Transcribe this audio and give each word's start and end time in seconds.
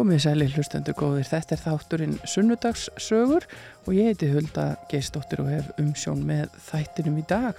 Komið 0.00 0.22
sæli 0.24 0.46
hlustendur 0.48 0.94
góðir, 0.96 1.26
þetta 1.28 1.52
er 1.52 1.60
þátturinn 1.60 2.14
Sunnudagssögur 2.24 3.44
og 3.84 3.90
ég 3.92 4.06
heiti 4.08 4.30
Hulda 4.30 4.62
Geistóttir 4.88 5.42
og 5.42 5.50
hef 5.52 5.66
umsjón 5.76 6.22
með 6.24 6.54
þættinum 6.70 7.18
í 7.20 7.24
dag 7.28 7.58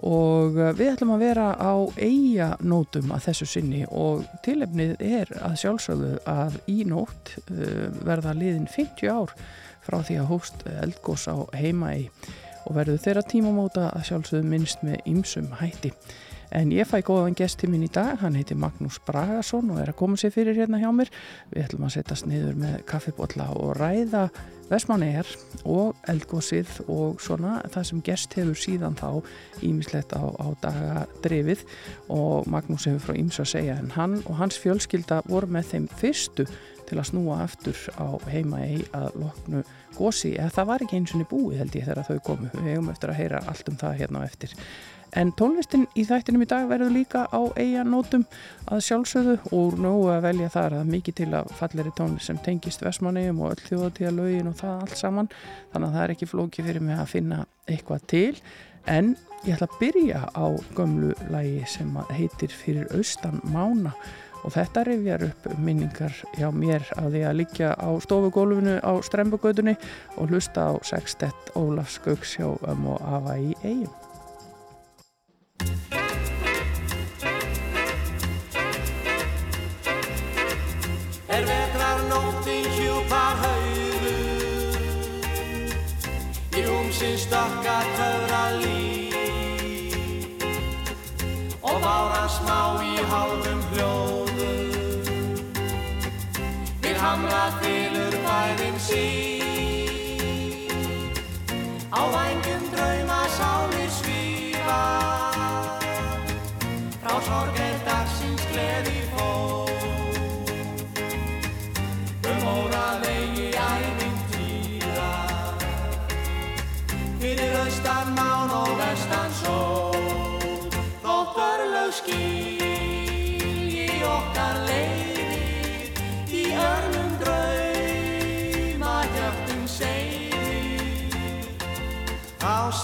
og 0.00 0.56
uh, 0.56 0.70
við 0.78 0.94
ætlum 0.94 1.12
að 1.12 1.26
vera 1.26 1.50
á 1.60 1.76
eiga 2.00 2.48
nótum 2.64 3.12
að 3.12 3.26
þessu 3.26 3.50
sinni 3.52 3.82
og 3.92 4.24
tilefnið 4.46 4.94
er 5.10 5.34
að 5.44 5.58
sjálfsögðu 5.60 6.14
að 6.32 6.56
í 6.72 6.78
nótt 6.88 7.34
uh, 7.50 7.92
verða 8.00 8.32
liðin 8.38 8.64
50 8.72 9.12
ár 9.12 9.36
frá 9.84 9.98
því 10.00 10.22
að 10.22 10.30
hóst 10.32 10.64
eldgós 10.72 11.28
á 11.28 11.36
heima 11.52 11.92
í 11.98 12.08
og 12.64 12.78
verður 12.80 13.04
þeirra 13.04 13.28
tímamóta 13.28 13.90
að 13.92 14.08
sjálfsögðu 14.08 14.54
minnst 14.54 14.88
með 14.88 15.04
ymsum 15.12 15.52
hætti. 15.60 15.92
En 16.54 16.70
ég 16.72 16.88
fæ 16.88 17.02
góðan 17.04 17.36
gesti 17.36 17.68
minn 17.68 17.84
í 17.84 17.90
dag, 17.92 18.14
hann 18.22 18.36
heiti 18.38 18.56
Magnús 18.56 18.96
Bragason 19.04 19.68
og 19.74 19.82
er 19.82 19.90
að 19.92 19.98
koma 20.00 20.16
sér 20.16 20.32
fyrir 20.32 20.56
hérna 20.56 20.80
hjá 20.80 20.88
mér. 20.96 21.10
Við 21.52 21.66
ætlum 21.66 21.84
að 21.88 21.98
setjast 21.98 22.28
niður 22.28 22.56
með 22.62 22.78
kaffibotla 22.88 23.50
og 23.56 23.74
ræða 23.76 24.28
Vesmanegar 24.68 25.28
og 25.68 25.96
eldgósið 26.08 26.82
og 26.92 27.20
svona 27.24 27.58
það 27.72 27.86
sem 27.90 28.02
gest 28.04 28.34
hefur 28.36 28.58
síðan 28.60 28.96
þá 28.98 29.08
ímislegt 29.64 30.12
á, 30.12 30.24
á 30.28 30.46
dagadrefið 30.64 31.64
og 32.12 32.48
Magnús 32.52 32.88
hefur 32.88 33.06
frá 33.08 33.16
íms 33.16 33.40
að 33.40 33.52
segja 33.54 33.78
en 33.80 33.92
hann 33.96 34.18
og 34.26 34.36
hans 34.40 34.60
fjölskylda 34.60 35.22
voru 35.28 35.48
með 35.52 35.72
þeim 35.72 35.88
fyrstu 36.00 36.48
til 36.88 36.98
að 37.00 37.08
snúa 37.10 37.40
aftur 37.44 37.80
á 38.00 38.16
heima 38.28 38.60
í 38.64 38.78
að 38.96 39.16
loknu 39.24 39.64
gósi 39.96 40.34
eða 40.36 40.52
það 40.56 40.70
var 40.70 40.84
ekki 40.84 41.00
eins 41.00 41.16
og 41.16 41.26
búið 41.32 41.62
held 41.62 41.76
ég 41.76 41.88
þegar 41.88 42.08
þau 42.08 42.20
komu. 42.28 42.52
Við 42.54 42.70
hefum 42.72 42.92
eftir 42.92 43.12
að 43.12 43.20
heyra 43.22 43.42
allt 43.48 43.72
um 43.72 43.80
það 43.80 43.98
hérna 44.02 44.24
á 44.24 44.28
eftir. 44.28 44.54
En 45.16 45.30
tónlistin 45.32 45.86
í 45.96 46.04
þættinum 46.04 46.44
í 46.44 46.48
dag 46.50 46.66
verður 46.68 46.92
líka 46.92 47.24
á 47.32 47.40
eiganótum 47.56 48.26
að 48.68 48.82
sjálfsögðu 48.84 49.36
og 49.56 49.78
nú 49.80 49.92
að 50.12 50.26
velja 50.26 50.50
þar 50.52 50.78
að 50.80 50.92
mikið 50.92 51.18
til 51.22 51.28
að 51.38 51.52
falleri 51.58 51.92
tónlist 51.96 52.28
sem 52.28 52.40
tengist 52.44 52.84
Vestmannegjum 52.84 53.40
og 53.40 53.54
öll 53.54 53.64
þjóðatíða 53.70 54.12
lögin 54.18 54.50
og 54.52 54.58
það 54.60 54.84
allt 54.84 55.00
saman. 55.00 55.30
Þannig 55.72 55.88
að 55.88 55.96
það 55.96 56.04
er 56.04 56.14
ekki 56.14 56.30
flóki 56.32 56.66
fyrir 56.66 56.84
mig 56.84 57.00
að 57.00 57.12
finna 57.14 57.42
eitthvað 57.68 58.06
til. 58.12 58.32
En 58.88 59.12
ég 59.46 59.56
ætla 59.56 59.68
að 59.68 59.78
byrja 59.80 60.22
á 60.32 60.46
gömlu 60.76 61.12
lagi 61.32 61.60
sem 61.68 62.00
heitir 62.12 62.52
Fyrir 62.52 62.88
austan 62.96 63.40
mána 63.52 63.94
og 64.44 64.54
þetta 64.54 64.84
rifjar 64.86 65.24
upp 65.28 65.48
minningar 65.58 66.14
hjá 66.38 66.48
mér 66.54 66.84
að 67.00 67.16
því 67.16 67.22
að 67.26 67.38
liggja 67.40 67.72
á 67.74 67.88
stofugólfinu 68.04 68.78
á 68.80 68.92
Strembugötunni 69.04 69.74
og 70.16 70.30
hlusta 70.30 70.70
á 70.70 70.72
Sextett 70.86 71.56
Ólafs 71.58 71.98
Gauks 72.04 72.36
hjá 72.38 72.52
um 72.52 72.92
og 72.94 73.02
afa 73.02 73.38
í 73.40 73.56
eigum. 73.64 73.97
Er 81.28 81.44
vetrar 81.46 81.98
nóttin 82.08 82.64
hjúpar 82.76 83.36
haugu 83.42 84.16
Í 86.56 86.60
húmsins 86.66 87.22
stökka 87.28 87.78
töfra 87.98 88.44
líf 88.58 89.14
Og 91.62 91.76
báran 91.84 92.28
smá 92.32 92.60
í 92.82 92.94
hálfum 93.12 93.60
hljóðu 93.72 94.52
Við 96.82 96.96
hamra 97.06 97.44
þylur 97.62 98.14
bæðin 98.26 98.78
sín 98.88 99.27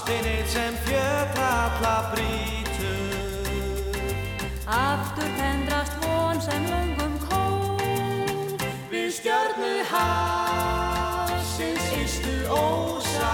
ástinni 0.05 0.45
sem 0.45 0.73
fjötra 0.85 1.49
alla 1.65 2.11
brítur 2.13 3.13
Aftur 4.65 5.29
tendrast 5.37 5.93
von 6.01 6.41
sem 6.41 6.63
löngum 6.69 7.19
kól 7.29 7.77
Við 8.89 9.11
stjörnu 9.11 9.83
hafsins 9.91 11.17
istu 12.03 12.35
ósa 12.49 13.33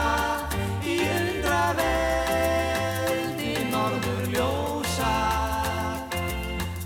í 0.83 0.99
undra 1.17 1.73
veldi 1.79 3.53
norður 3.71 4.23
ljósa. 4.31 5.15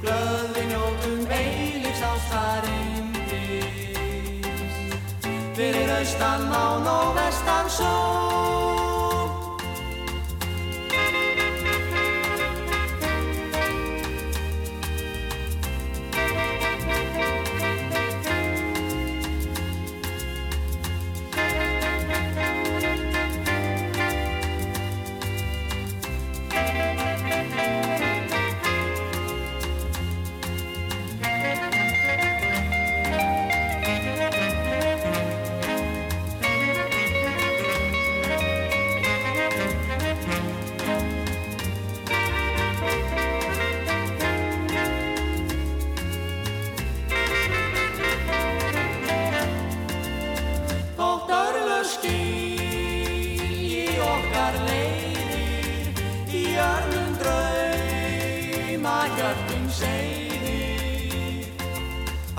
Glöð 0.01 0.50
við 0.57 0.66
njótum 0.72 1.22
eilíks 1.29 2.01
ástarindis 2.09 3.69
Fyrir 5.53 5.90
austan 6.00 6.41
mán 6.50 6.85
og 6.90 7.16
vestan 7.18 7.69
sól 7.69 8.05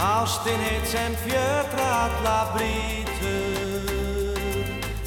Ástin 0.07 0.61
hitt 0.61 0.87
sem 0.87 1.15
fjötra 1.15 2.05
alla 2.05 2.53
brítur 2.55 3.91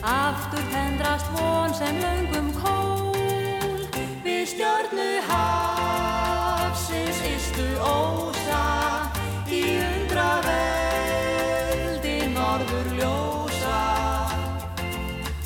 Aftur 0.02 0.64
tendrast 0.72 1.26
von 1.32 1.74
sem 1.74 2.00
löngum 2.00 2.54
kól. 2.64 3.16
Við 4.24 4.48
stjörnu 4.52 5.12
hafsins 5.30 7.20
istu 7.36 7.68
ósa. 7.80 8.66
Í 9.48 9.64
undra 9.80 10.32
veldi 10.48 12.18
norður 12.36 12.88
ljósa. 13.00 13.82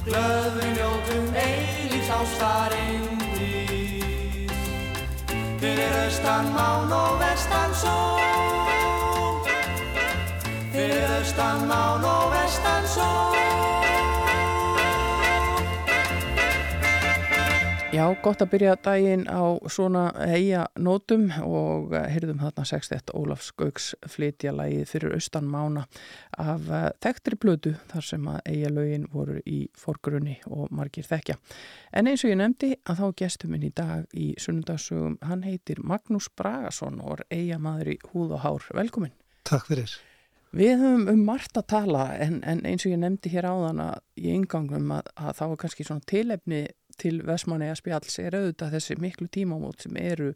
Glöð 0.07 0.51
við 0.57 0.69
njótum 0.79 1.25
eilífs 1.45 2.09
ástarindis 2.17 4.61
Fyrir 5.61 5.93
austan 6.05 6.45
mán 6.57 6.89
og 6.91 7.13
vestan 7.21 7.71
sól 7.85 8.72
Fyrir 10.93 11.09
austan 11.09 11.63
mán 11.65 12.03
og 12.05 12.25
vestan 12.29 12.83
sól 12.85 13.33
Já, 17.93 18.03
gott 18.21 18.41
að 18.41 18.51
byrja 18.51 18.75
daginn 18.85 19.23
á 19.25 19.57
svona 19.73 20.03
heia 20.17 20.67
nótum 20.77 21.31
og 21.41 21.95
heyrðum 21.97 22.43
þarna 22.43 22.67
61 22.69 23.09
Ólafs 23.17 23.49
Gauks 23.57 23.89
flytja 24.05 24.53
lagið 24.53 24.85
fyrir 24.91 25.17
austan 25.17 25.49
mána 25.49 25.87
af 26.37 26.69
eh, 26.69 26.87
þekktri 27.01 27.41
blödu 27.41 27.73
þar 27.89 28.09
sem 28.11 28.29
að 28.29 28.39
eiga 28.53 28.71
lögin 28.77 29.09
voru 29.09 29.41
í 29.49 29.59
forgrunni 29.73 30.39
og 30.45 30.69
margir 30.69 31.09
þekkja. 31.09 31.39
En 31.89 32.09
eins 32.09 32.21
og 32.21 32.35
ég 32.35 32.41
nefndi 32.41 32.75
að 32.85 33.01
þá 33.01 33.19
gestuminn 33.25 33.65
í 33.65 33.73
dag 33.73 34.05
í 34.13 34.31
sunnundagsögum, 34.37 35.17
hann 35.25 35.45
heitir 35.49 35.81
Magnús 35.81 36.29
Bragason 36.37 37.01
og 37.01 37.17
er 37.17 37.27
eiga 37.33 37.61
maður 37.61 37.95
í 37.97 38.01
húð 38.13 38.37
og 38.37 38.43
hár. 38.45 38.73
Velkomin. 38.77 39.13
Takk 39.41 39.69
fyrir. 39.73 39.97
Við 40.53 40.75
höfum 40.77 41.07
um 41.09 41.21
margt 41.25 41.57
að 41.57 41.69
tala 41.71 42.03
en, 42.21 42.37
en 42.45 42.59
eins 42.69 42.83
og 42.85 42.91
ég 42.93 42.99
nefndi 43.01 43.31
hér 43.33 43.47
áðan 43.49 43.79
að 43.87 43.95
í 44.21 44.27
yngangum 44.35 44.91
að, 44.93 45.07
að 45.17 45.37
þá 45.39 45.43
er 45.47 45.55
kannski 45.63 45.85
svona 45.87 46.09
tilefni 46.11 46.59
til 47.01 47.15
Vestmanneja 47.25 47.73
spjalls 47.79 48.19
er 48.21 48.37
auðvitað 48.37 48.75
þessi 48.75 48.97
miklu 49.01 49.27
tímamót 49.33 49.87
sem 49.87 49.97
eru 49.97 50.29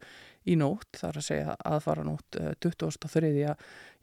í 0.48 0.56
nótt, 0.58 0.90
þar 0.98 1.20
að 1.20 1.26
segja 1.28 1.54
aðfara 1.70 2.06
nótt 2.08 2.38
23. 2.64 3.54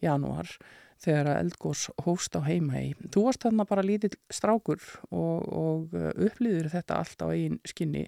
janúar 0.06 0.56
þegar 1.03 1.31
að 1.33 1.41
eldgós 1.44 1.83
hóst 2.06 2.39
á 2.39 2.41
heima 2.45 2.79
í. 2.79 2.94
Þú 3.11 3.25
varst 3.27 3.44
þarna 3.44 3.68
bara 3.68 3.85
lítill 3.85 4.15
strákur 4.31 4.81
og, 5.09 5.44
og 5.44 5.95
uh, 5.97 6.11
upplýður 6.15 6.71
þetta 6.71 7.01
allt 7.01 7.25
á 7.25 7.27
eigin 7.27 7.59
skinni. 7.68 8.06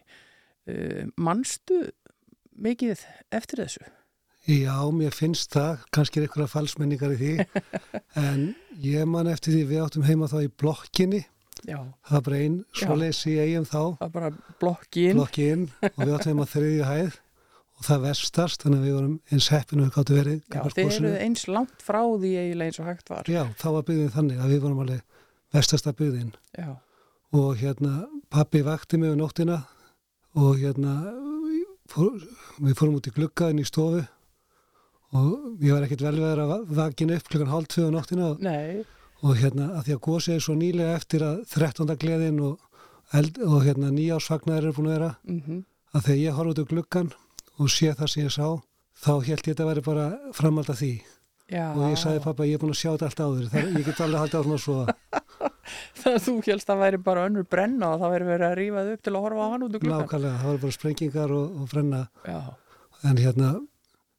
Uh, 0.68 1.10
manstu 1.20 1.84
mikið 2.56 3.04
eftir 3.36 3.66
þessu? 3.66 3.90
Já, 4.48 4.76
mér 4.96 5.12
finnst 5.12 5.52
það, 5.52 5.82
kannski 5.92 6.22
er 6.22 6.28
einhverja 6.28 6.52
falsmenningar 6.52 7.16
í 7.16 7.18
því, 7.20 7.32
en 8.28 8.44
ég 8.84 9.08
man 9.10 9.28
eftir 9.28 9.52
því 9.58 9.64
við 9.74 9.82
áttum 9.84 10.06
heima 10.08 10.30
þá 10.32 10.38
í 10.46 10.52
blokkinni, 10.62 11.24
Já, 11.68 11.80
það 12.06 12.14
var 12.14 12.24
bara 12.28 12.38
einn 12.46 12.58
Já. 12.62 12.80
svoleiðis 12.86 13.22
í 13.28 13.34
eigum 13.42 13.66
þá, 13.68 13.80
það 14.00 14.12
bara 14.14 14.30
blokkin. 14.62 15.18
blokkin 15.18 15.64
og 15.90 15.98
við 16.04 16.14
áttum 16.16 16.32
heima 16.32 16.46
á 16.48 16.52
þriðju 16.54 16.86
hæð 16.88 17.16
og 17.78 17.86
það 17.90 18.04
vestast, 18.08 18.64
þannig 18.64 18.80
að 18.80 18.86
við 18.88 18.96
vorum 18.98 19.16
eins 19.34 19.48
heppinu 19.54 19.84
við 19.88 19.92
gáttu 19.98 20.16
verið. 20.18 20.38
Já, 20.38 20.50
gagnvart 20.56 20.78
þeir 20.78 20.88
gosinu. 20.88 21.10
eru 21.12 21.26
eins 21.28 21.44
langt 21.52 21.84
frá 21.86 22.00
því 22.06 22.32
eiginlega 22.42 22.72
eins 22.72 22.80
og 22.82 22.88
hægt 22.90 23.12
var. 23.12 23.30
Já, 23.30 23.42
þá 23.60 23.68
var 23.76 23.86
byggðin 23.90 24.14
þannig 24.16 24.40
að 24.46 24.54
við 24.54 24.62
vorum 24.64 24.84
alveg 24.86 25.04
vestasta 25.58 25.94
byggðin 25.98 26.32
Já, 26.58 26.70
og 27.42 27.50
hérna 27.60 27.94
pappi 28.34 28.62
vakti 28.66 28.98
mig 29.02 29.12
um 29.14 29.20
nóttina 29.22 29.60
og 30.38 30.58
hérna 30.62 30.96
fór, 31.92 32.16
við 32.62 32.78
fórum 32.80 32.98
út 33.02 33.10
í 33.12 33.14
glugga 33.18 33.52
inn 33.54 33.62
í 33.62 33.68
stofu 33.68 34.02
og 35.16 35.64
ég 35.64 35.72
var 35.72 35.86
ekkert 35.88 36.04
velveður 36.04 36.42
að 36.44 36.54
vakina 36.78 37.18
upp 37.18 37.30
klukkan 37.32 37.52
hálf 37.54 37.68
tvö 37.72 37.88
á 37.88 37.92
nóttina 37.96 38.30
og, 38.34 38.42
og 39.24 39.36
hérna 39.40 39.70
að 39.78 39.84
því 39.88 39.96
að 39.96 40.02
gósið 40.08 40.36
er 40.36 40.44
svo 40.44 40.56
nýlega 40.60 40.96
eftir 41.00 41.24
að 41.28 41.38
13. 41.54 41.94
gleðin 42.02 42.42
og, 42.44 42.58
eld, 43.16 43.40
og 43.48 43.62
hérna 43.64 43.92
nýjásfagnar 43.96 44.62
eru 44.64 44.74
búin 44.76 44.90
að 44.92 44.98
vera. 44.98 45.12
Mhm, 45.24 45.62
að 45.96 46.08
þegar 46.10 46.24
ég 46.24 46.40
horf 46.40 46.52
út 46.54 46.60
á 46.60 46.66
gluggan 46.74 47.12
og 47.58 47.70
sé 47.72 47.94
það 47.96 48.12
sem 48.14 48.26
ég 48.28 48.34
sá 48.36 48.48
þá 48.98 49.12
held 49.14 49.30
ég 49.30 49.54
þetta 49.54 49.64
að 49.64 49.72
vera 49.72 49.86
bara 49.88 50.08
framald 50.36 50.70
af 50.74 50.82
því. 50.82 50.96
Já. 51.48 51.72
og 51.72 51.80
ég 51.88 51.96
sagði 51.96 52.20
pappa 52.26 52.44
ég 52.44 52.58
er 52.58 52.60
búin 52.60 52.74
að 52.74 52.80
sjá 52.82 52.90
þetta 52.92 53.08
allt 53.08 53.22
áður. 53.24 53.46
Það, 53.54 53.68
ég 53.80 53.86
get 53.88 54.00
alveg 54.04 54.20
haldið 54.20 54.40
áfram 54.42 54.56
að 54.58 54.64
svo 54.66 54.78
Þannig 55.98 56.18
að 56.18 56.26
þú 56.26 56.34
helst 56.48 56.70
að 56.72 56.82
væri 56.82 56.98
bara 57.04 57.24
önnur 57.28 57.46
brenna 57.48 57.88
og 57.94 58.02
það 58.02 58.12
væri 58.14 58.28
verið 58.28 58.48
að 58.48 58.56
rífa 58.60 58.84
þau 58.84 58.92
upp 58.98 59.02
til 59.08 59.14
að 59.14 59.24
horfa 59.26 59.46
á 59.48 59.52
hann 59.54 59.64
út 59.64 59.72
úr 59.78 59.82
glukkan. 59.84 60.02
nákvæmlega, 60.04 60.38
það 60.42 60.50
var 60.52 60.60
bara 60.66 60.76
sprengingar 60.76 61.34
og, 61.38 61.56
og 61.62 61.70
brenna. 61.72 62.02
Já, 62.28 62.40
en 63.08 63.20
hérna 63.24 63.50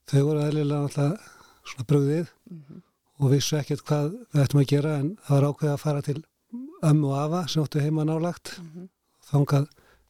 þau 0.09 0.23
voru 0.27 0.45
eðlilega 0.47 0.87
alltaf 0.87 1.31
svona 1.69 1.89
brugðið 1.91 2.29
mhm, 2.51 2.83
og 3.19 3.33
vissu 3.35 3.59
ekkert 3.59 3.85
hvað 3.89 4.13
við 4.33 4.45
ættum 4.45 4.63
að 4.63 4.71
gera 4.73 4.99
en 5.03 5.09
það 5.25 5.35
var 5.37 5.49
ákveðið 5.49 5.75
að 5.75 5.83
fara 5.85 6.05
til 6.07 6.19
ömmu 6.89 7.11
og 7.11 7.19
afa 7.19 7.43
sem 7.51 7.65
áttu 7.65 7.83
heima 7.85 8.07
nálagt 8.09 8.55
mhm. 8.63 8.89
þangað 9.31 9.67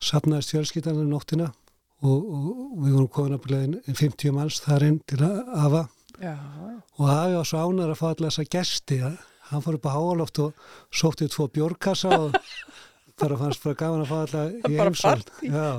sapnaðist 0.09 0.55
fjölskyldan 0.55 1.01
um 1.03 1.11
nóttina 1.11 1.49
og, 1.49 2.19
og, 2.19 2.51
og 2.79 2.83
við 2.85 2.93
vorum 2.95 3.11
komin 3.15 3.39
að 3.39 3.47
byrja 3.47 3.97
50 4.03 4.37
manns 4.37 4.61
þar 4.63 4.87
inn 4.87 5.01
til 5.09 5.23
afa 5.25 5.89
já, 6.21 6.35
já. 6.35 6.77
og 6.99 7.11
afi 7.15 7.39
var 7.39 7.49
svo 7.51 7.65
ánæður 7.65 7.95
að 7.95 8.01
fá 8.01 8.07
allar 8.11 8.31
þessa 8.31 8.53
gesti 8.55 9.01
að 9.09 9.17
hann 9.49 9.65
fór 9.65 9.79
upp 9.79 9.89
á 9.89 9.97
háaloft 9.97 10.43
og 10.45 10.69
sótti 10.93 11.29
tvo 11.33 11.49
bjórkassa 11.51 12.13
og 12.19 12.37
bara 13.21 13.39
fannst 13.41 13.65
bara 13.65 13.79
gaman 13.81 14.05
að 14.05 14.11
fá 14.13 14.19
allar 14.23 14.53
í. 14.53 15.51
Já, 15.51 15.71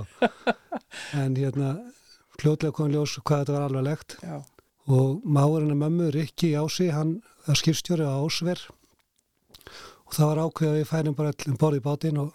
en 1.21 1.37
hérna 1.37 1.69
fljótlega 2.41 2.75
kom 2.75 2.91
ljós 2.93 3.15
hvað 3.21 3.43
þetta 3.43 3.55
var 3.55 3.65
alvarlegt 3.67 4.17
já. 4.23 4.35
og 4.89 5.23
máurinn 5.23 5.73
að 5.73 5.81
mömmu, 5.83 6.11
Rikki 6.15 6.53
Ási, 6.59 6.89
hann 6.93 7.17
var 7.47 7.59
skipstjóri 7.59 8.05
á 8.07 8.17
Ásver 8.19 8.61
og 10.09 10.15
það 10.15 10.31
var 10.31 10.43
ákveð 10.45 10.71
að 10.71 10.79
við 10.79 10.87
færum 10.89 11.17
bara 11.17 11.33
allir 11.33 11.51
um 11.51 11.59
borð 11.59 11.79
í 11.79 11.83
bátinn 11.85 12.21
og, 12.23 12.31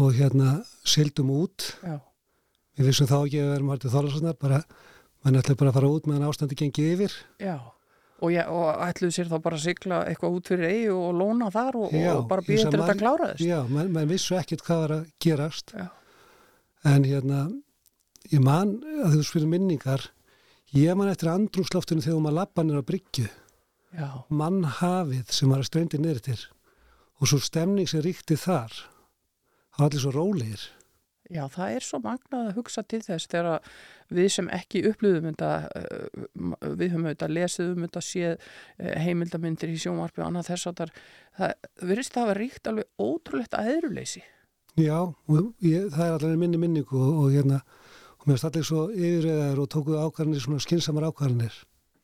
og 0.00 0.14
hérna 0.16 0.60
sildum 0.88 1.34
út. 1.34 1.74
já. 1.82 1.98
Við 2.78 2.86
vissum 2.88 3.08
þá 3.10 3.18
ekki 3.18 3.40
að 3.42 3.48
við 3.48 3.54
erum 3.58 3.70
hættið 3.74 3.92
þólarssonar, 3.92 4.36
bara, 4.40 4.58
mann 5.20 5.36
ætlaði 5.36 5.58
bara 5.60 5.72
að 5.72 5.76
fara 5.76 5.92
út 5.92 6.06
meðan 6.08 6.30
ástandi 6.30 6.56
gengið 6.56 6.92
yfir. 6.94 7.16
Já, 7.42 7.56
og, 8.20 8.30
ég, 8.32 8.48
og 8.48 8.84
ætluðu 8.86 9.16
sér 9.16 9.28
þá 9.28 9.34
bara 9.44 9.58
að 9.58 9.64
sigla 9.66 9.98
eitthvað 10.08 10.36
út 10.38 10.50
fyrir 10.52 10.70
eigi 10.70 10.86
og 10.94 11.10
lóna 11.18 11.50
þar 11.52 11.76
og, 11.82 11.92
Já, 11.92 12.12
og 12.14 12.22
bara 12.30 12.44
býða 12.46 12.70
til 12.70 12.80
þetta 12.80 12.96
kláraðist. 13.02 13.44
Já, 13.44 13.58
menn 13.68 13.92
man 13.92 14.08
vissu 14.08 14.38
ekkert 14.38 14.64
hvað 14.64 14.80
var 14.84 14.94
að 14.96 15.10
gerast. 15.26 15.74
Já. 15.76 15.88
En 16.88 17.04
hérna, 17.04 17.42
ég 18.28 18.42
man 18.44 18.76
að 19.04 19.16
þú 19.16 19.26
spyrir 19.26 19.52
minningar, 19.52 20.10
ég 20.76 20.96
man 20.98 21.10
eftir 21.10 21.32
andrúsloftinu 21.32 22.04
þegar 22.04 22.24
maður 22.24 22.40
lappanir 22.42 22.80
á 22.80 22.88
bryggju. 22.88 23.28
Já, 23.90 24.22
mannhafið 24.30 25.32
sem 25.34 25.50
var 25.50 25.64
að 25.64 25.66
strendi 25.66 25.98
niður 25.98 26.20
til 26.28 26.40
og 27.20 27.28
svo 27.28 27.40
stemning 27.42 27.88
sem 27.90 28.02
ríkti 28.04 28.36
þar 28.38 28.70
það 28.70 29.80
var 29.80 29.88
allir 29.88 30.02
svo 30.04 30.12
rólegir 30.14 30.66
já, 31.30 31.42
það 31.52 31.74
er 31.74 31.86
svo 31.86 32.00
magnað 32.04 32.48
að 32.48 32.56
hugsa 32.58 32.84
til 32.86 33.00
þess 33.04 33.30
þegar 33.30 33.66
við 34.10 34.28
sem 34.34 34.50
ekki 34.54 34.84
upplöðum 34.90 35.28
þetta, 35.30 35.50
uh, 35.78 36.30
við 36.78 36.94
höfum 36.94 37.08
auðvitað 37.08 37.34
lesið 37.36 37.72
um 37.74 37.86
þetta 37.86 38.04
séð 38.06 38.32
uh, 38.38 38.94
heimildamindir 39.04 39.74
í 39.74 39.78
sjónvarpi 39.82 40.22
og 40.22 40.28
annað 40.28 40.52
þess 40.52 40.70
að 40.70 40.80
það 40.80 41.54
virðist 41.90 42.14
það 42.14 42.22
að 42.22 42.30
vera 42.32 42.42
ríkt 42.44 42.70
alveg 42.70 43.06
ótrúlegt 43.10 43.58
aðeiruleysi. 43.58 44.24
já, 44.80 44.98
ég, 45.66 45.90
það 45.94 46.06
er 46.06 46.16
allir 46.16 46.40
minni 46.40 46.62
minningu 46.62 46.98
og, 46.98 47.22
og 47.24 47.34
hérna 47.34 47.60
og 48.20 48.28
mér 48.28 48.36
finnst 48.36 48.48
allir 48.50 48.66
svo 48.68 48.86
yfirreðar 48.92 49.60
og 49.62 49.68
tókuðu 49.72 50.00
ákvarðanir 50.04 50.44
svona 50.44 50.64
skinsamar 50.64 51.08
ákvarðanir 51.10 51.56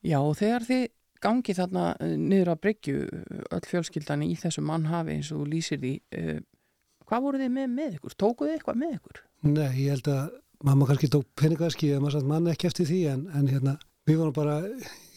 Já, 0.05 0.19
og 0.21 0.35
þegar 0.39 0.65
þið 0.67 0.83
gangi 1.21 1.55
þarna 1.57 1.85
uh, 1.95 2.13
niður 2.17 2.53
að 2.53 2.61
bryggju 2.65 2.97
öll 3.57 3.63
fjölskyldan 3.69 4.25
í 4.25 4.33
þessu 4.37 4.63
mannhafi 4.65 5.17
eins 5.17 5.31
og 5.33 5.47
lýsir 5.49 5.81
því, 5.81 5.93
uh, 6.17 6.39
hvað 7.09 7.25
voru 7.25 7.41
þið 7.41 7.55
með 7.57 7.71
með 7.77 7.97
ykkur? 7.99 8.17
Tókuðu 8.17 8.51
þið 8.51 8.59
eitthvað 8.59 8.81
með 8.83 8.97
ykkur? 8.99 9.23
nei, 9.47 9.69
ég 9.83 9.93
held 9.93 10.09
að 10.13 10.23
mamma 10.65 10.87
kannski 10.89 11.09
tók 11.13 11.27
peningaski 11.37 11.91
eða 11.91 12.01
maður 12.01 12.17
satt 12.17 12.31
mann 12.31 12.49
ekki 12.49 12.69
eftir 12.69 12.89
því 12.89 13.01
en, 13.11 13.27
en 13.37 13.51
hérna, 13.51 13.75
við 14.09 14.21
vorum 14.21 14.33
bara 14.33 14.57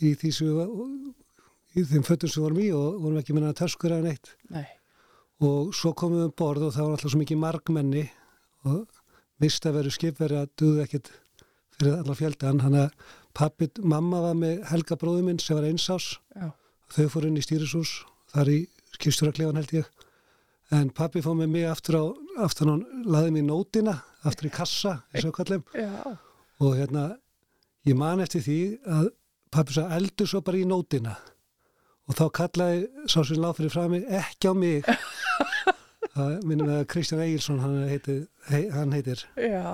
í 0.04 0.12
því 0.20 0.32
sem 0.36 0.50
við 0.50 1.80
í 1.80 1.84
þeim 1.86 2.04
fötum 2.04 2.30
sem 2.30 2.40
við 2.42 2.46
vorum 2.46 2.60
í 2.60 2.68
og 2.76 3.00
vorum 3.04 3.20
ekki 3.20 3.36
minna 3.36 3.56
töskur 3.56 3.94
eða 3.94 4.10
neitt 4.10 4.32
Nei, 4.52 4.66
og 5.46 5.72
svo 5.76 5.94
komum 5.96 6.20
við 6.20 6.28
um 6.28 6.34
borð 6.36 6.66
og 6.68 6.74
það 6.74 6.86
var 6.86 6.96
alltaf 6.96 7.14
svo 7.14 7.20
mikið 7.22 7.40
margmenni 7.40 8.04
og 8.68 8.99
vist 9.40 9.66
að 9.66 9.80
veru 9.80 9.92
skipveri 9.94 10.38
að 10.40 10.52
duðu 10.60 10.84
ekkit 10.84 11.10
fyrir 11.80 11.96
allar 11.96 12.18
fjöldan 12.18 12.60
hann 12.64 12.76
að 12.76 12.90
pappi, 13.36 13.70
mamma 13.80 14.20
var 14.26 14.36
með 14.38 14.64
Helga 14.70 14.98
bróðu 15.00 15.24
minn 15.26 15.40
sem 15.40 15.56
var 15.56 15.68
einsás 15.68 16.12
já, 16.34 16.50
þau 16.92 17.06
fór 17.14 17.28
inn 17.28 17.38
í 17.40 17.44
stýrisús 17.44 18.00
þar 18.34 18.52
í 18.52 18.58
skipstjóraklefan 18.98 19.60
held 19.60 19.74
ég. 19.78 19.88
En 20.76 20.90
pappi 20.94 21.22
fór 21.24 21.38
með 21.38 21.54
mig 21.54 21.66
aftur 21.70 21.98
á 21.98 22.04
aftur 22.46 22.70
hann 22.70 22.84
laði 23.08 23.32
mig 23.34 23.44
í 23.44 23.48
nótina 23.48 23.96
aftur 24.28 24.50
í 24.50 24.52
kassa 24.54 25.00
sökallum 25.16 25.64
já, 25.74 25.90
og 26.60 26.76
hérna 26.78 27.08
ég 27.88 27.96
man 27.98 28.22
eftir 28.22 28.44
því 28.44 28.60
að 28.84 29.10
pappi 29.50 29.74
sagði 29.74 29.98
eldur 29.98 30.30
svo 30.30 30.44
bara 30.46 30.60
í 30.60 30.68
nótina. 30.68 31.16
Og 32.10 32.16
þá 32.18 32.24
kallaði 32.34 32.86
sá 33.06 33.20
sem 33.22 33.40
lág 33.40 33.56
fyrir 33.56 33.72
frami 33.72 34.04
ekki 34.20 34.50
á 34.50 34.54
mig 34.58 34.86
það 36.20 36.46
minnum 36.50 36.72
að 36.74 36.86
Kristján 36.92 37.22
Egilson 37.24 37.60
hann 37.64 37.76
heitir, 37.90 38.22
hei, 38.50 38.62
hann 38.74 38.94
heitir. 38.96 39.24
Já, 39.40 39.66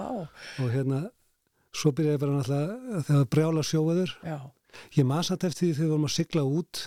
og 0.63 0.73
hérna 0.73 1.07
svo 1.77 1.93
byrjaði 1.97 2.23
bara 2.23 2.37
náttúrulega 2.39 3.03
þegar 3.09 3.31
brjála 3.35 3.65
sjóaður 3.67 4.13
já, 4.25 4.37
ég 4.97 5.09
man 5.09 5.27
satt 5.27 5.45
eftir 5.45 5.67
því 5.67 5.73
þegar 5.75 5.87
við 5.87 5.95
vorum 5.95 6.09
að 6.09 6.15
sigla 6.17 6.45
út 6.59 6.83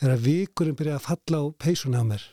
þegar 0.00 0.24
vikurinn 0.24 0.78
byrjaði 0.78 1.00
að 1.00 1.08
falla 1.08 1.42
á 1.42 1.44
peysunni 1.60 2.00
á 2.00 2.04
mér. 2.08 2.26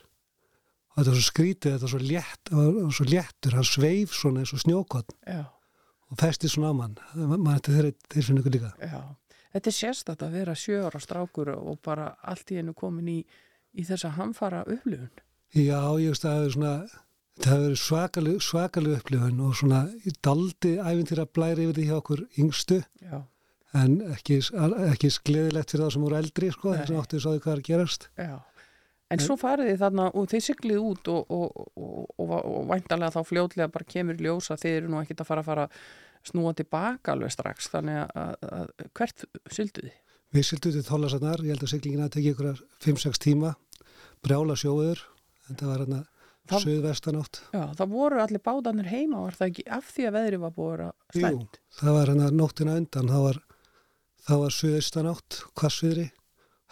Og 0.93 1.01
þetta 1.01 1.11
var 1.11 1.19
svo 1.19 1.27
skrítið, 1.27 1.73
þetta 1.73 1.85
var 1.85 1.93
svo 1.93 2.01
létt 2.01 2.51
var 2.55 2.95
svo 2.97 3.07
léttur, 3.11 3.57
hann 3.57 3.67
sveif 3.67 4.15
svona 4.15 4.43
eins 4.43 4.53
og 4.55 4.63
snjókott 4.63 5.13
já, 5.27 5.43
og 6.07 6.21
festi 6.21 6.49
svona 6.49 6.71
á 6.71 6.75
mann. 6.79 6.97
Mann 7.13 7.51
þetta 7.57 7.75
þeirri 7.75 7.95
tilfinningu 8.07 8.53
líka. 8.53 8.71
Já. 8.81 9.01
Þetta 9.53 9.71
er 9.71 9.75
sérstætt 9.77 10.23
að 10.25 10.35
vera 10.37 10.55
sjö 10.57 10.81
ára 10.85 10.99
strákur 11.01 11.53
og 11.55 11.79
bara 11.85 12.11
allt 12.29 12.51
í 12.53 12.59
einu 12.59 12.75
komin 12.77 13.07
í, 13.11 13.19
í 13.73 13.85
þessa 13.87 14.13
hamfara 14.17 14.63
upplifun. 14.67 15.11
Já, 15.55 15.79
ég 16.01 16.11
veist 16.11 16.25
að 16.25 16.33
það 16.33 16.41
hefur 16.41 16.55
svona 16.57 16.73
þetta 17.37 17.49
hefur 17.51 17.63
verið 17.63 17.81
svakaleg, 17.83 18.43
svakaleg 18.43 18.99
upplifun 18.99 19.41
og 19.45 19.55
svona 19.55 19.81
daldi 20.25 20.73
æfintýra 20.81 21.27
blæri 21.37 21.67
yfir 21.67 21.77
því 21.77 21.87
hjá 21.87 21.97
okkur 22.01 22.23
yngstu 22.43 22.81
Já, 23.05 23.19
en 23.77 23.97
ekki, 24.15 24.41
ekki 24.91 25.13
skleðilegt 25.13 25.73
fyrir 25.73 25.85
það 25.85 25.93
sem 25.95 26.05
voru 26.07 26.19
eldri 26.19 26.51
sko, 26.53 26.73
Nei. 26.73 26.81
þess 26.81 26.93
að 26.93 27.01
áttu 27.03 27.23
sáðu 27.23 27.43
hvað 27.45 27.55
er 27.57 27.65
gerast 27.69 28.09
já. 28.17 28.37
En 29.07 29.21
svo 29.23 29.37
farið 29.39 29.69
þið 29.69 29.77
þarna 29.85 30.05
og 30.19 30.25
þið 30.27 30.41
siglið 30.43 30.81
út 30.83 31.09
og, 31.13 31.29
og, 31.31 31.61
og, 31.79 32.09
og, 32.19 32.33
og 32.35 32.65
væntalega 32.67 33.13
þá 33.15 33.29
fljótlega 33.29 33.71
bara 33.71 33.87
kemur 33.87 34.17
í 34.19 34.25
ljós 34.25 34.49
að 34.51 34.65
þið 34.65 34.75
eru 34.81 34.91
nú 34.91 34.99
ekkit 34.99 35.23
að 35.23 35.29
fara 35.29 35.43
að 35.45 35.47
fara 35.47 35.67
snúa 36.27 36.51
tilbaka 36.57 37.13
alveg 37.13 37.31
strax. 37.31 37.69
Þannig 37.71 38.01
að, 38.01 38.11
að, 38.19 38.33
að 38.57 38.89
hvert 38.99 39.23
syldu 39.55 39.85
þið? 39.85 39.95
Við 40.35 40.43
sildum 40.49 40.75
til 40.75 40.83
Þólasarnar, 40.89 41.43
ég 41.47 41.55
held 41.55 41.63
að 41.63 41.71
siglingin 41.71 42.03
að 42.03 42.11
tekja 42.17 42.33
ykkur 42.35 42.59
5-6 42.83 43.23
tíma 43.23 43.53
brjála 44.25 44.57
sjóður, 44.59 45.05
þetta 45.47 45.69
var 45.71 45.83
hérna 45.83 46.03
söðvestanátt 46.47 47.41
Já, 47.51 47.63
það 47.75 47.93
voru 47.93 48.21
allir 48.23 48.43
bádanir 48.43 48.89
heima, 48.91 49.23
var 49.25 49.35
það 49.37 49.49
ekki 49.51 49.65
af 49.77 49.89
því 49.93 50.07
að 50.07 50.17
veðri 50.17 50.41
var 50.43 50.53
búið 50.55 50.71
að 50.71 50.77
vera 50.77 50.89
Jú, 50.91 51.21
slæmt? 51.21 51.59
það 51.79 51.97
var 51.97 52.11
hérna 52.11 52.29
nóttina 52.31 52.77
undan 52.81 53.11
það 53.11 53.25
var, 53.27 53.39
var 54.29 54.55
söðvestanátt 54.57 55.39
hvassviðri, 55.59 56.07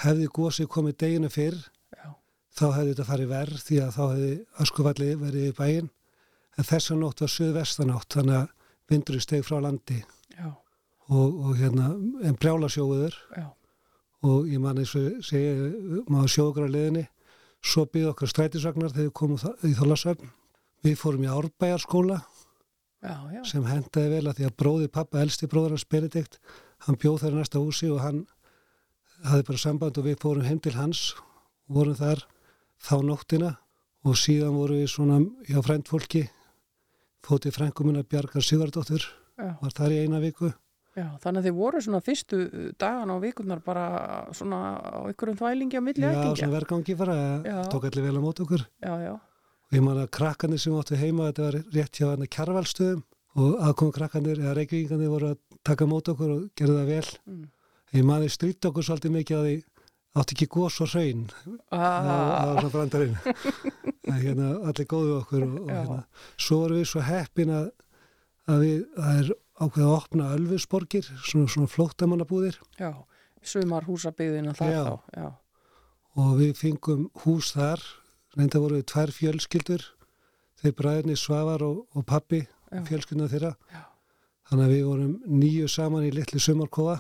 hefði 0.06 0.30
gósið 0.40 0.72
komið 0.76 0.98
deginu 1.04 1.32
fyrr 1.34 1.60
Já, 1.96 2.08
þá 2.56 2.66
hefði 2.78 2.94
þetta 2.94 3.10
farið 3.12 3.32
verð 3.34 3.64
því 3.68 3.82
að 3.84 3.94
þá 3.98 4.04
hefði 4.06 4.32
öskufalli 4.66 5.10
verið 5.20 5.48
í 5.50 5.56
bæinn. 5.60 5.92
En 6.56 6.68
þessa 6.70 6.96
nótt 6.96 7.20
var 7.20 7.32
söðvestanátt 7.34 8.16
þannig 8.16 8.38
að 8.40 8.52
vindurinn 8.92 9.24
steg 9.26 9.44
frá 9.44 9.58
landi. 9.60 9.98
Og, 11.06 11.36
og 11.46 11.58
hérna 11.60 11.92
en 12.26 12.38
brjála 12.42 12.66
sjóður 12.72 13.14
já, 13.36 13.44
og 14.26 14.48
ég 14.50 14.62
man 14.64 14.80
eins 14.82 14.96
og 14.98 15.20
segja 15.22 15.52
maður 16.10 16.32
sjókra 16.34 16.70
leðinni 16.72 17.04
svo 17.66 17.86
byggði 17.90 18.12
okkar 18.12 18.32
strætisvagnar 18.32 18.94
þegar 18.94 19.08
við 19.10 19.16
komum 19.20 19.66
í 19.66 19.74
Þólasöfn 19.78 20.32
við 20.86 20.98
fórum 21.02 21.26
í 21.26 21.32
Árbæjarskóla 21.32 22.20
já, 22.22 23.16
já, 23.34 23.42
sem 23.50 23.66
hendaði 23.66 24.12
vel 24.14 24.24
að 24.30 24.40
því 24.40 24.48
að 24.50 24.56
bróði 24.62 24.92
pappa, 24.94 25.22
elsti 25.24 25.50
bróður 25.50 25.76
hans 25.76 25.88
Benedikt 25.90 26.40
hann 26.86 27.00
bjóð 27.02 27.22
þar 27.24 27.36
í 27.36 27.40
næsta 27.40 27.62
húsi 27.62 27.90
og 27.90 28.02
hann 28.04 28.24
hafði 29.26 29.48
bara 29.50 29.62
samband 29.62 30.00
og 30.00 30.08
við 30.08 30.20
fórum 30.22 30.46
heim 30.46 30.62
til 30.62 30.76
hans 30.78 31.04
vorum 31.72 31.98
þar 31.98 32.26
þá 32.86 32.96
nóttina 33.08 33.56
og 34.06 34.20
síðan 34.22 34.58
vorum 34.60 34.82
við 34.84 34.92
svona 34.94 35.22
hjá 35.48 35.62
frændfólki 35.66 36.26
fótið 37.26 37.58
frænkumina 37.58 38.06
Bjargar 38.06 38.46
Sigardóttur 38.46 39.02
já, 39.02 39.56
var 39.62 39.74
þar 39.74 39.96
í 39.96 40.04
eina 40.06 40.22
viku 40.22 40.52
já, 40.96 41.06
þannig 41.24 41.42
að 41.42 41.48
þið 41.50 41.56
voru 41.60 41.82
svona 41.86 42.02
fyrstu 42.06 42.38
dagan 42.80 43.12
á 43.12 43.16
vikurnar 43.24 43.62
bara 43.66 43.86
svona 44.36 44.60
á 44.80 45.00
ykkurum 45.12 45.38
þvælingi 45.40 45.80
á 45.80 45.84
milli 45.84 46.06
Já, 46.06 46.12
ættingja. 46.14 46.46
svona 46.46 46.56
vergangi 46.60 46.96
bara, 47.00 47.18
Já. 47.44 47.58
tók 47.74 47.88
allir 47.90 48.06
vel 48.08 48.16
á 48.16 48.22
mót 48.24 48.40
okkur 48.46 48.64
Já, 48.84 48.94
já, 49.04 49.14
og 49.16 49.76
ég 49.76 49.84
man 49.84 50.00
að 50.04 50.10
krakkanir 50.16 50.62
sem 50.62 50.74
áttu 50.80 50.96
heima 51.00 51.30
þetta 51.32 51.44
var 51.50 51.60
rétt 51.76 52.00
hjá 52.00 52.08
hann 52.14 52.28
kjarvalstöðum 52.38 53.04
og 53.36 53.56
aðkomu 53.68 53.92
krakkanir 53.98 54.40
eða 54.40 54.54
reykvíkingarnir 54.56 55.10
voru 55.12 55.34
að 55.34 55.40
taka 55.68 55.86
mót 55.92 56.08
okkur 56.14 56.30
og 56.38 56.44
gerðu 56.56 56.78
það 56.80 56.92
vel 56.94 57.08
Mm. 57.26 57.46
ég 57.96 58.04
man 58.08 58.22
að 58.24 58.32
strýtt 58.36 58.66
okkur 58.70 58.84
svolítið 58.88 59.12
mikið 59.16 59.38
að 59.40 59.46
því 59.50 59.56
átti 60.16 60.36
ekki 60.36 60.48
gos 60.56 60.78
og 60.82 60.88
hraun 60.94 61.26
ah, 61.72 61.80
það 62.06 62.48
var 62.48 62.62
svona 62.62 62.72
brandarinn 62.76 63.18
hérna 64.24 64.48
allir 64.70 64.88
góðu 64.88 65.18
okkur 65.20 65.44
og, 65.44 65.58
og 65.60 65.70
Já. 65.70 65.76
hérna, 65.82 65.98
svo 66.40 66.60
vorum 66.62 66.80
við 66.80 66.88
svo 66.92 67.04
heppin 67.04 67.52
að, 67.52 67.66
að 68.48 68.64
við, 68.64 68.80
það 69.56 69.66
er 69.66 69.70
ákveð 69.72 69.86
að 69.86 69.96
opna 69.96 70.30
Ölfusborgir, 70.36 71.10
svona, 71.24 71.48
svona 71.52 71.72
flóttamannabúðir. 71.72 72.58
Já, 72.80 72.92
sumar 73.46 73.86
húsabyggðina 73.88 74.54
þar 74.58 74.72
Já. 74.74 74.84
þá, 74.84 75.16
já, 75.16 75.28
og 76.16 76.32
við 76.40 76.54
fengum 76.60 77.10
hús 77.24 77.54
þar 77.56 77.84
reynda 78.36 78.60
voru 78.60 78.80
við 78.80 78.88
tvær 78.92 79.12
fjölskyldur 79.16 79.84
þeir 80.62 80.74
bræðinni 80.80 81.16
Svavar 81.20 81.64
og, 81.64 81.86
og 81.96 82.06
pappi 82.08 82.42
Já. 82.44 82.82
fjölskylduna 82.88 83.30
þeirra. 83.32 83.54
Já. 83.72 83.84
þannig 84.50 84.66
að 84.66 84.74
við 84.76 84.84
vorum 84.86 85.14
nýju 85.40 85.68
saman 85.72 86.06
í 86.06 86.12
litlu 86.14 86.40
sumarkofa 86.40 87.00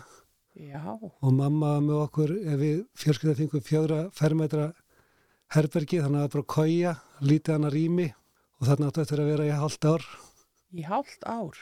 já, 0.55 0.81
og 0.95 1.31
mamma 1.33 1.75
með 1.83 1.99
okkur 2.05 2.31
ef 2.39 2.59
við 2.61 2.83
fjölskylda 2.97 3.35
fengum 3.37 3.61
fjögra 3.65 3.99
fermetra 4.15 4.71
herbergi 5.53 5.99
þannig 6.01 6.19
að 6.19 6.23
það 6.23 6.29
var 6.29 6.35
bara 6.35 6.53
kója, 6.55 6.93
lítið 7.21 7.53
hana 7.57 7.69
rými. 7.73 8.07
Og 8.55 8.69
þarna 8.69 8.87
áttu 8.89 9.01
eftir 9.03 9.19
að 9.21 9.29
vera 9.33 9.45
í 9.45 9.51
halvt 9.51 9.85
ár. 9.91 10.05
Í 10.71 10.83
hálft 10.87 11.25
ár 11.27 11.57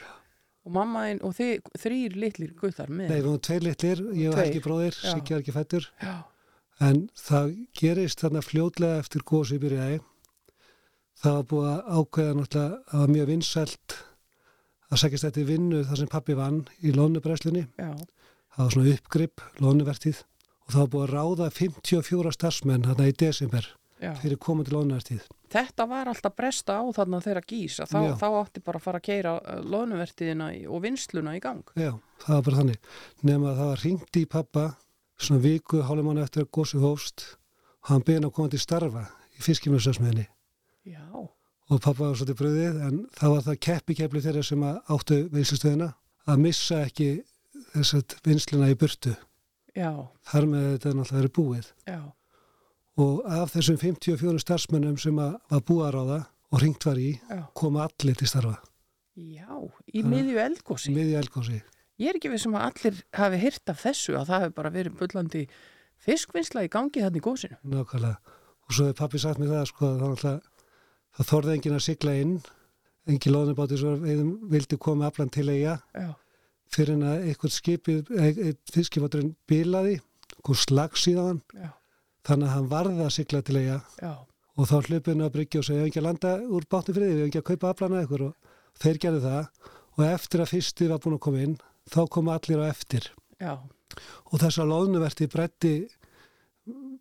og 0.64 0.72
mammaðinn 0.72 1.20
og 1.26 1.34
þið 1.36 1.74
þrýr 1.80 2.14
litlir 2.20 2.54
guttar 2.58 2.92
með. 2.92 3.10
Nei, 3.10 3.20
varum 3.20 3.42
tveir 3.44 3.66
litlir, 3.66 4.00
ég 4.16 4.32
og 4.32 4.40
Helgi 4.40 4.62
bróðir. 4.64 4.96
Siggi 4.96 5.36
ekki 5.36 5.54
fættur 5.54 5.90
en 6.82 7.04
það 7.18 7.52
gerist 7.78 8.24
þarna 8.24 8.42
fljótlega 8.42 9.02
eftir 9.02 9.24
gósi 9.26 9.60
byrjaði. 9.62 10.00
Það 11.22 11.36
var 11.36 11.46
búið 11.50 11.68
að 11.70 12.00
ákveða 12.00 12.34
náttúrulega 12.38 12.64
að 12.74 12.90
það 12.90 13.02
var 13.04 13.12
mjög 13.14 13.30
vinsælt 13.30 13.96
að 14.90 15.00
sækist 15.02 15.28
eftir 15.28 15.48
vinnu 15.48 15.84
þar 15.86 16.00
sem 16.00 16.10
pappi 16.10 16.36
vann 16.38 16.60
í 16.82 16.92
lónubræslunni 16.94 17.64
já, 17.64 17.92
það 17.94 18.64
var 18.64 18.74
svona 18.74 18.94
uppgrip, 18.96 19.44
lónuvertíð. 19.62 20.24
Og 20.64 20.72
það 20.72 20.80
var 20.80 20.92
búið 20.94 21.04
að 21.04 21.14
ráða 21.14 21.48
54 21.52 22.34
starfsmenn 22.34 22.86
þarna 22.88 23.08
í 23.10 23.16
desember 23.20 23.70
já. 24.00 24.12
fyrir 24.22 24.40
komandi 24.42 24.74
lónuvertíð 24.74 25.26
þetta 25.54 25.86
var 25.88 26.10
alltaf 26.10 26.34
bresta 26.36 26.78
á 26.80 26.84
þarna 26.94 27.20
þeirra 27.24 27.42
gísa 27.46 27.86
þá, 27.88 27.98
þá 28.18 28.26
átti 28.40 28.62
bara 28.64 28.80
að 28.80 28.86
fara 28.86 29.00
að 29.00 29.06
keira 29.08 29.34
loðnuvertiðina 29.62 30.48
og 30.70 30.82
vinsluna 30.84 31.36
í 31.36 31.42
gang. 31.42 31.62
Já, 31.78 31.92
það 32.24 32.38
var 32.38 32.46
bara 32.48 32.60
þannig. 32.60 32.88
Nema 33.22 33.50
að 33.50 33.60
það 33.60 33.70
var 33.70 33.84
ringt 33.84 34.18
í 34.18 34.24
pappa 34.30 34.64
svona 35.14 35.44
viku, 35.44 35.82
hálfum 35.86 36.10
mann 36.10 36.22
eftir 36.22 36.44
að 36.44 36.52
gósi 36.58 36.80
hófst 36.82 37.26
og 37.84 37.92
hann 37.92 38.06
beðin 38.06 38.28
að 38.28 38.34
koma 38.38 38.54
til 38.54 38.62
starfa 38.62 39.04
í 39.34 39.44
fiskimjössasmiðinni 39.44 40.26
já, 40.90 41.04
og 41.14 41.78
pappa 41.78 42.08
var 42.08 42.18
svolítið 42.18 42.40
bröðið 42.40 42.80
en 42.88 42.98
það 43.14 43.36
var 43.36 43.46
það 43.46 43.60
keppi 43.68 43.98
keppli 44.00 44.24
þeirra 44.24 44.42
sem 44.46 44.66
áttu 44.66 45.20
vinslustöðina 45.34 45.92
að 46.24 46.42
missa 46.42 46.82
ekki 46.88 47.08
þess 47.76 48.00
að 48.00 48.18
vinsluna 48.26 48.72
í 48.72 48.76
burtu. 48.78 49.14
Já, 49.74 49.90
þar 50.30 50.50
með 50.50 50.68
þetta 50.72 50.90
er 50.90 50.98
náttúrulega 50.98 51.20
verið 51.20 51.34
búið. 51.38 51.72
Já 51.86 51.98
og 53.00 53.24
af 53.26 53.52
þessum 53.54 53.78
54 53.80 54.42
starfsmönnum 54.44 54.96
sem 55.00 55.18
að 55.18 55.36
var 55.50 55.66
búið 55.66 55.86
að 55.88 55.94
ráða 55.98 56.20
og 56.54 56.62
ringt 56.62 56.86
var 56.86 57.00
í 57.00 57.10
koma 57.58 57.88
allir 57.88 58.18
til 58.18 58.30
starfa. 58.30 58.56
Já, 59.14 59.50
í 59.94 60.02
miðju 60.02 60.40
eldgósi 60.42 60.94
miðja 60.94 61.22
elgósi 61.22 61.60
ég 62.00 62.10
er 62.10 62.18
ekki 62.18 62.32
við 62.32 62.42
sem 62.44 62.56
að 62.58 62.66
allir 62.68 62.98
hafi 63.14 63.40
hýrt 63.42 63.70
af 63.70 63.82
þessu 63.84 64.16
að 64.18 64.30
það 64.30 64.44
hefur 64.44 64.56
bara 64.56 64.72
verið 64.74 64.96
bullandi 64.98 65.44
fiskvinnsla 66.04 66.64
í 66.66 66.72
gangi 66.72 67.04
þannig 67.04 67.22
í 67.22 67.24
gósinu 67.24 67.58
nákvæmlega. 67.62 68.34
Og 68.64 68.74
svo 68.74 68.88
hefur 68.88 68.98
pappi 68.98 69.20
sagt 69.22 69.40
mér 69.40 69.52
það 69.52 69.70
sko 69.70 69.90
að 69.92 70.18
það, 70.22 70.38
það 71.18 71.30
þorði 71.30 71.54
enginn 71.54 71.78
að 71.78 71.86
sigla 71.86 72.16
inn 72.22 72.34
engin 73.10 73.34
loðnibáti 73.34 73.78
veiðum 73.84 74.34
vildi 74.50 74.80
koma 74.80 75.08
aflan 75.10 75.32
til 75.32 75.46
eiga. 75.52 75.78
Fyrir 76.74 76.96
en 76.96 77.06
að 77.06 77.28
eitthvað 77.28 77.54
skipið 77.54 78.12
eitt 78.24 78.74
fiskibáturinn 78.74 79.34
bilaði 79.48 79.98
kom 80.44 80.58
slags 80.58 81.04
í 81.10 81.14
það 81.14 81.36
já, 81.54 81.68
þannig 82.24 82.48
að 82.48 82.54
hann 82.54 82.70
varði 82.72 83.04
að 83.04 83.14
sigla 83.16 83.42
til 83.44 83.58
eiga 83.60 83.78
og 84.54 84.68
þá 84.70 84.76
hlupin 84.88 85.24
að 85.24 85.32
bryggja 85.34 85.60
og 85.60 85.66
segja 85.66 85.80
við 85.80 85.84
hefum 85.84 85.92
ekki 85.92 86.02
að 86.02 86.08
landa 86.08 86.34
úr 86.56 86.66
bátni 86.70 86.94
friði, 86.94 87.14
við 87.14 87.22
hefum 87.22 87.30
ekki 87.30 87.42
að 87.42 87.48
kaupa 87.50 87.70
aflana 87.72 88.02
ykkur? 88.04 88.26
Og 88.28 88.84
þeir 88.84 89.00
gerðu 89.02 89.22
það. 89.24 89.70
Og 89.94 90.04
eftir 90.06 90.42
að 90.42 90.52
fyrsti 90.52 90.90
var 90.90 91.02
búin 91.02 91.16
að 91.16 91.24
koma 91.26 91.42
inn 91.44 91.56
þá 91.90 92.00
koma 92.16 92.36
allir 92.38 92.62
á 92.62 92.66
eftir. 92.70 93.10
Já, 93.42 93.54
og 94.30 94.40
þess 94.42 94.60
að 94.62 94.70
loðnuverti 94.70 95.28
brætti 95.30 95.74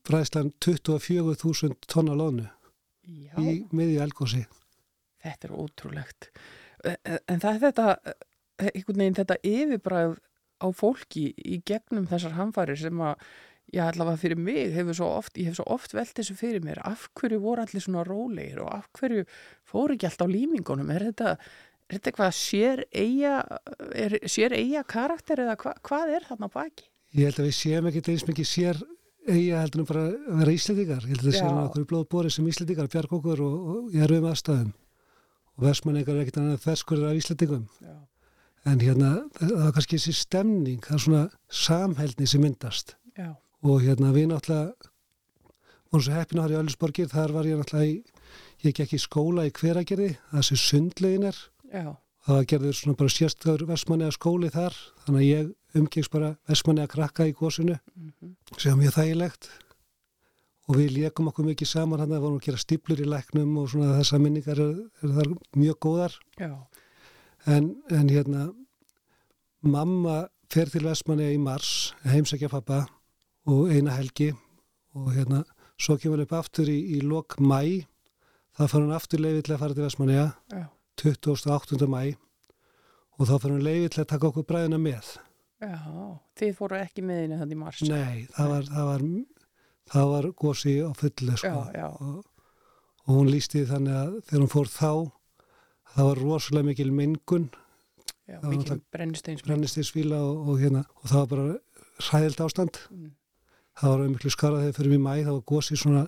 bræðslan 0.07 0.51
24.000 0.63 1.87
tonna 1.87 2.17
loðnu 2.17 2.49
já. 3.07 3.37
í 3.39 3.63
miðju 3.71 4.03
elgósi 4.03 4.43
Þetta 5.23 5.47
er 5.47 5.55
ótrúlegt. 5.55 6.29
En 6.83 7.19
en 7.31 7.39
það 7.39 7.53
er 7.53 7.61
þetta, 7.61 7.85
eh, 8.59 8.71
einhvern 8.73 8.99
veginn 8.99 9.15
þetta 9.15 9.37
yfirbræð 9.47 10.17
á 10.59 10.67
fólki 10.75 11.23
í 11.39 11.61
gegnum 11.63 12.07
þessar 12.07 12.35
hamfæri 12.35 12.75
sem 12.75 12.99
að, 12.99 13.15
já 13.73 13.83
allavega 13.87 14.21
fyrir 14.21 14.39
mig 14.39 14.71
hefur 14.75 14.99
svo 14.99 15.09
oft, 15.17 15.37
ég 15.41 15.49
hef 15.49 15.59
svo 15.59 15.67
oft 15.73 15.95
velt 15.97 16.15
þessu 16.19 16.37
fyrir 16.37 16.63
mér, 16.65 16.81
af 16.85 17.09
hverju 17.17 17.41
voru 17.43 17.65
allir 17.65 17.83
svona 17.83 18.05
rólegir 18.07 18.63
og 18.63 18.71
af 18.77 18.89
hverju 18.99 19.27
fóru 19.69 19.97
ekki 19.97 20.09
allt 20.09 20.25
á 20.25 20.27
límingunum? 20.29 20.93
Er 20.93 21.09
þetta, 21.09 21.35
er 21.89 21.97
þetta 21.97 22.13
eitthvað 22.13 22.33
sér 22.37 22.85
eiga, 22.93 23.35
er, 23.91 24.19
sér 24.29 24.55
eiga 24.57 24.85
karakter 24.85 25.43
eða 25.45 25.57
hva, 25.63 25.77
hvað 25.81 26.17
er 26.19 26.27
þarna 26.31 26.51
baki? 26.53 26.89
ég 27.13 27.29
held 27.29 27.41
að 27.41 27.49
við 27.49 27.57
séum 27.57 27.89
ekki 27.89 28.03
eins 28.13 28.25
mikið 28.27 28.47
sér 28.49 28.79
eiga 29.29 29.59
heldur 29.61 29.83
en 29.83 29.89
bara 29.89 30.05
að 30.09 30.39
vera 30.41 30.55
íslendingar. 30.57 31.03
Ég 31.05 31.13
held 31.13 31.21
að 31.21 31.27
það 31.27 31.37
séum 31.37 31.59
okkur 31.63 31.83
í 31.83 31.89
blóðbóri 31.91 32.31
sem 32.33 32.47
íslendingar 32.49 32.89
bjarg 32.91 33.13
okkur 33.19 33.43
og, 33.45 33.67
og 33.73 33.93
ég 33.95 34.05
er 34.05 34.15
um 34.17 34.27
aðstæðum. 34.31 34.73
Og 35.53 35.67
vestmanningar 35.67 36.17
er 36.17 36.23
ekkert 36.23 36.39
annað 36.41 36.63
þverskurður 36.65 37.11
af 37.11 37.19
íslendingum. 37.19 37.63
Já, 37.83 37.93
en 38.71 38.81
hérna 38.81 39.11
það 39.37 39.55
var 39.59 39.75
kannski 39.77 39.99
þessi 39.99 40.15
stemning 40.17 40.87
það 40.87 40.97
er 40.97 41.03
svona 41.05 41.23
samhældni 41.61 42.29
sem 42.31 42.43
myndast. 42.43 42.95
Já, 43.13 43.29
og 43.63 43.83
hérna 43.83 44.11
við 44.15 44.29
náttúrulega 44.31 44.91
vorum 45.93 46.05
svo 46.07 46.15
heppin 46.17 46.39
að 46.41 46.47
hafa 46.47 46.53
í 46.53 46.59
Öllusborgir 46.59 47.09
þar 47.11 47.33
var 47.35 47.47
ég 47.47 47.59
náttúrulega 47.59 47.89
í, 47.91 47.97
ég 48.65 48.77
gekk 48.77 48.95
í 48.97 49.01
skóla 49.01 49.45
í 49.45 49.51
hveragerði, 49.53 50.13
það 50.31 50.47
sem 50.47 50.59
sundlegin 50.59 51.27
er. 51.29 51.41
Já, 51.69 51.89
það 52.27 52.47
gerður 52.49 52.79
svona 52.79 52.99
bara 53.01 53.13
sérstöður 53.13 53.65
vestmanniða 53.69 54.15
skóli 54.15 54.49
þar. 54.53 54.79
Þannig 55.03 55.21
að 55.21 55.27
ég 55.27 55.51
umgengst 55.81 56.13
bara 56.13 56.31
vestmanniða 56.49 56.93
krakka 56.95 57.27
í 57.29 57.35
gósinu 57.37 57.77
mhm, 57.77 58.33
sem 58.57 58.73
var 58.73 58.81
mjög 58.81 58.97
þægilegt. 58.97 59.49
Og 60.71 60.79
við 60.79 60.93
leikum 60.95 61.29
okkur 61.29 61.49
mikið 61.49 61.69
saman 61.69 62.01
hann 62.01 62.15
að 62.15 62.23
vorum 62.23 62.39
að 62.39 62.47
gera 62.47 62.61
stíplur 62.61 63.01
í 63.03 63.07
læknum 63.09 63.57
og 63.59 63.69
svona 63.73 63.97
þessar 63.99 64.21
minningar 64.23 64.61
eru 64.63 64.87
er 65.03 65.15
þar 65.19 65.31
mjög 65.59 65.79
góðar. 65.83 66.17
En, 67.43 67.73
en 67.91 68.07
hérna 68.09 68.47
mamma 69.61 70.21
fer 70.53 70.71
til 70.71 70.85
Vestmanni 70.87 71.33
í 71.35 71.39
mars 71.41 71.91
heimsækja 72.07 72.47
pappa 72.53 72.85
og 73.49 73.71
eina 73.73 73.95
helgi 73.97 74.29
og 74.95 75.09
hérna 75.15 75.43
svo 75.81 75.97
kemur 75.99 76.17
hann 76.21 76.27
upp 76.27 76.35
aftur 76.37 76.69
í, 76.69 76.77
í 76.97 77.01
lok 77.03 77.37
mæ 77.41 77.59
það 78.57 78.69
fara 78.71 78.83
hann 78.85 78.95
aftur 78.95 79.19
leiði 79.23 79.41
til 79.47 79.55
að 79.55 79.61
fara 79.63 79.73
til 79.77 79.83
Vestmanni 79.87 80.17
já, 80.19 80.27
28. 81.03 81.87
mæ 81.89 82.03
og 83.19 83.27
þá 83.29 83.33
fara 83.39 83.53
hann 83.55 83.65
leiði 83.65 83.89
til 83.93 84.03
að 84.03 84.11
taka 84.13 84.29
okkur 84.29 84.45
bræðina 84.49 84.79
með 84.81 85.15
já, 85.63 85.73
þið 86.39 86.53
fóru 86.59 86.77
ekki 86.79 87.03
með 87.07 87.23
henni 87.23 87.39
þannig 87.41 87.57
í 87.57 87.61
mars. 87.63 87.81
nei, 87.89 88.27
það 88.35 88.53
var 88.53 88.69
það 88.69 88.87
var, 88.91 89.03
það 89.93 90.07
var 90.13 90.29
gósi 90.43 90.75
á 90.83 90.89
fullu 90.99 91.35
sko. 91.41 91.51
Já, 91.73 91.81
já. 91.81 91.89
Og, 91.89 92.23
og 93.03 93.17
hún 93.19 93.31
lísti 93.33 93.65
þannig 93.69 93.97
að 93.99 94.13
þegar 94.29 94.43
hún 94.45 94.53
fór 94.53 94.71
þá 94.71 94.91
það 95.93 96.07
var 96.09 96.23
rosalega 96.23 96.69
mikil 96.69 96.91
mengun 96.95 97.49
Já, 98.23 98.37
brennisteins. 98.93 99.41
brennistinsvíla 99.43 100.15
og, 100.23 100.45
og 100.53 100.61
hérna 100.61 100.85
og 101.01 101.09
það 101.11 101.19
var 101.19 101.27
bara 101.33 101.57
hræðild 102.07 102.39
ástand 102.45 102.79
Mm. 102.93 103.11
Það 103.79 103.93
var 103.93 104.11
miklu 104.13 104.33
skara 104.33 104.61
þegar 104.63 104.77
fyrir 104.79 104.93
við 104.95 105.03
mæ 105.05 105.13
það 105.15 105.31
var 105.33 105.45
gósi 105.53 105.79
svona 105.79 106.03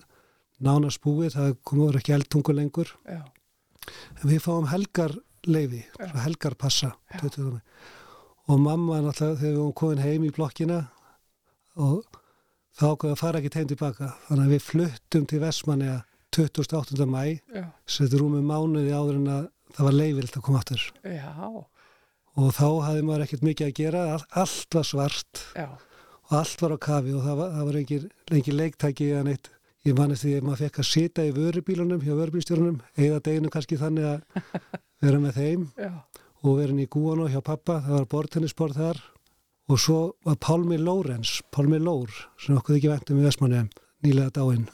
nánast 0.66 1.02
búið 1.04 1.36
það 1.36 1.54
komur 1.68 1.98
ekki 2.00 2.16
eldtungu 2.16 2.56
lengur 2.56 2.92
Já, 3.04 3.22
en 4.20 4.28
við 4.30 4.42
fáum 4.44 4.68
helgar 4.72 5.16
leifi 5.46 5.84
helgar 6.24 6.56
passa 6.58 6.94
20. 7.20 7.50
maí. 7.56 7.64
og 8.46 8.60
mamma 8.62 9.02
náttúrulega 9.02 9.40
þegar 9.40 9.52
við 9.52 9.58
varum 9.60 9.76
komin 9.80 10.04
heim 10.04 10.24
í 10.26 10.32
blokkina 10.34 10.80
og 11.76 12.06
þá 12.76 12.84
ákveða 12.92 13.14
að 13.14 13.20
fara 13.20 13.40
ekki 13.40 13.52
tegum 13.54 13.70
tilbaka. 13.72 14.10
Þannig 14.28 14.44
að 14.44 14.52
við 14.52 14.64
fluttum 14.66 15.26
til 15.30 15.40
Vestmanni 15.40 15.94
28. 16.36 17.06
mæ, 17.08 17.22
já, 17.54 17.64
settur 17.88 18.20
rúmum 18.20 18.44
mánuði 18.44 18.92
áður 18.92 19.20
en 19.22 19.30
að 19.32 19.46
það 19.76 19.88
var 19.88 19.96
leifilt 19.96 20.36
að 20.36 20.46
koma 20.46 20.62
já, 20.66 21.32
Og 22.36 22.50
þá 22.52 22.66
hafði 22.84 23.04
maður 23.08 23.22
ekkert 23.24 23.44
mikið 23.46 23.66
að 23.66 23.76
gera, 23.78 24.00
all, 24.12 24.24
allt 24.42 24.76
var 24.76 24.84
svart 24.84 25.40
já, 25.56 25.68
og 26.26 26.38
allt 26.40 26.62
var 26.62 26.74
á 26.74 26.78
kafi 26.86 27.14
og 27.14 27.22
það 27.22 27.36
var, 27.40 27.50
það 27.54 27.68
var 27.68 27.78
engin, 27.80 28.06
engin 28.34 28.58
leiktæki 28.58 29.10
eða 29.12 29.24
neitt. 29.28 29.50
Ég 29.86 29.94
manist 29.94 30.24
því 30.24 30.32
að 30.34 30.46
maður 30.46 30.62
fekk 30.64 30.78
að 30.82 30.88
sita 30.90 31.24
í 31.26 31.34
vörubílunum 31.36 32.00
hjá 32.02 32.14
vörubílstjórunum, 32.18 32.80
eða 32.98 33.20
deginu 33.28 33.50
kannski 33.54 33.78
þannig 33.78 34.08
að 34.10 34.48
vera 35.04 35.20
með 35.22 35.38
þeim 35.38 35.68
já, 35.78 35.92
og 36.42 36.56
verin 36.58 36.82
í 36.82 36.88
Gúano 36.90 37.28
hjá 37.30 37.38
pappa, 37.46 37.78
það 37.84 37.94
var 38.00 38.08
bortennisbord 38.16 38.74
þar 38.78 39.02
og 39.70 39.82
svo 39.82 40.00
var 40.26 40.38
Pálmi 40.42 40.78
Lórens, 40.78 41.38
Pálmi 41.54 41.78
Lór, 41.82 42.10
sem 42.42 42.58
okkur 42.58 42.78
ekki 42.78 42.90
ventum 42.90 43.20
í 43.20 43.26
Vestmanni, 43.26 43.62
nýlega 44.02 44.34
dáinn. 44.34 44.66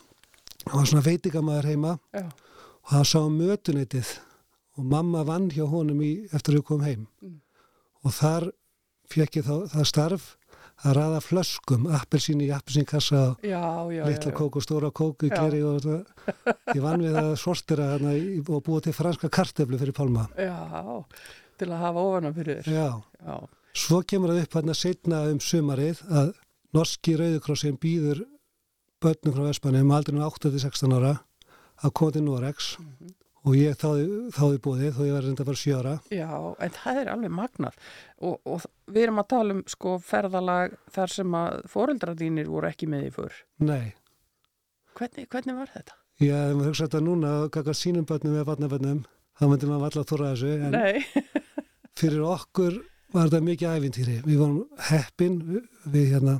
Hann 0.67 0.79
var 0.79 0.89
svona 0.89 1.05
veitingamæður 1.05 1.69
heima 1.73 1.95
já, 2.13 2.27
og 2.83 2.93
hann 2.97 3.09
sá 3.09 3.19
um 3.21 3.37
mötuneytið 3.37 4.17
og 4.79 4.89
mamma 4.89 5.25
vann 5.29 5.51
hjá 5.53 5.65
honum 5.69 6.01
í, 6.05 6.13
eftir 6.33 6.55
að 6.55 6.61
við 6.63 6.67
komum 6.69 6.87
heim. 6.89 7.07
Mm. 7.21 7.39
Og 8.03 8.17
þar 8.17 8.49
fekk 9.13 9.41
ég 9.41 9.49
þá, 9.49 9.57
það 9.75 9.89
starf 9.91 10.29
að 10.83 10.97
raða 10.99 11.21
flöskum, 11.23 11.87
appelsín 11.95 12.43
í 12.43 12.49
appelsínkassa 12.55 13.23
litla 13.43 14.33
kók 14.35 14.59
og 14.59 14.65
stóra 14.65 14.91
kók 14.91 15.25
í 15.27 15.31
gleri 15.31 15.62
og 15.67 15.81
þetta. 15.85 16.57
Ég 16.75 16.83
vann 16.83 17.05
við 17.05 17.19
að 17.23 17.33
sortira 17.41 17.93
hana 17.95 18.15
og 18.43 18.62
búa 18.67 18.83
til 18.83 18.95
franska 18.97 19.31
kartöflu 19.33 19.79
fyrir 19.79 19.95
Pálma. 19.97 20.29
já, 20.37 21.05
til 21.59 21.69
að 21.71 21.83
hafa 21.87 22.07
ofana 22.09 22.33
fyrir 22.35 22.62
þér. 22.62 22.73
Já. 22.75 23.03
Já, 23.23 23.37
Svo 23.73 24.03
kemur 24.05 24.35
það 24.35 24.43
upp 24.43 24.55
hérna 24.59 24.75
setna 24.77 25.23
um 25.31 25.39
sumarið 25.41 26.03
að 26.11 26.33
norski 26.77 27.15
rauðukrossin 27.17 27.79
býður 27.81 28.25
börnum 29.03 29.35
frá 29.37 29.47
Vespanum 29.49 29.95
aldrei 29.97 30.21
8-16 30.21 30.93
ára 30.99 31.15
að 31.83 31.95
koma 31.97 32.12
til 32.12 32.25
Norex 32.27 32.75
og 33.43 33.57
ég 33.59 33.75
þáði, 33.81 34.05
þáði 34.37 34.59
búið 34.63 34.83
þó 34.97 35.01
ég 35.07 35.15
var 35.17 35.25
reynda 35.27 35.43
að 35.43 35.49
fara 35.51 35.61
7 35.63 35.79
ára. 35.81 35.95
já, 36.15 36.29
en 36.67 36.75
það 36.77 37.01
er 37.01 37.09
alveg 37.15 37.33
magnað 37.35 37.79
og, 38.23 38.37
og 38.47 38.67
við 38.87 39.03
erum 39.07 39.19
að 39.23 39.29
tala 39.33 39.57
um 39.57 39.63
sko 39.73 39.97
ferðalag 39.99 40.77
þar 40.95 41.15
sem 41.17 41.35
að 41.41 41.57
foreldrar 41.73 42.19
þínir 42.21 42.51
voru 42.53 42.71
ekki 42.71 42.87
með 42.93 43.09
í 43.09 43.11
för. 43.17 43.41
Nei, 43.67 43.95
Hvernig, 44.93 45.27
hvernig 45.33 45.57
var 45.57 45.71
þetta? 45.73 45.95
ég 46.23 46.37
hef 46.37 46.55
maður 46.55 46.69
hugsað 46.71 46.87
þetta 46.91 47.01
núna 47.07 47.29
að 47.41 47.45
gaka 47.57 47.73
sínum 47.75 48.05
börnum 48.07 48.35
eða 48.37 48.47
barnabörnum, 48.53 48.99
þá 49.41 49.45
myndi 49.49 49.71
maður 49.71 49.87
alltaf 49.89 50.11
þóra 50.13 50.33
þessu 50.35 50.51
en 50.69 50.75
Nei, 50.77 51.31
fyrir 51.99 52.23
okkur 52.29 52.77
var 53.13 53.27
þetta 53.31 53.41
mikið 53.49 53.73
æfintýri. 53.79 54.19
Við 54.29 54.39
vorum 54.39 54.61
heppin, 54.91 55.39
við, 55.49 55.65
við 55.97 56.07
hérna, 56.15 56.37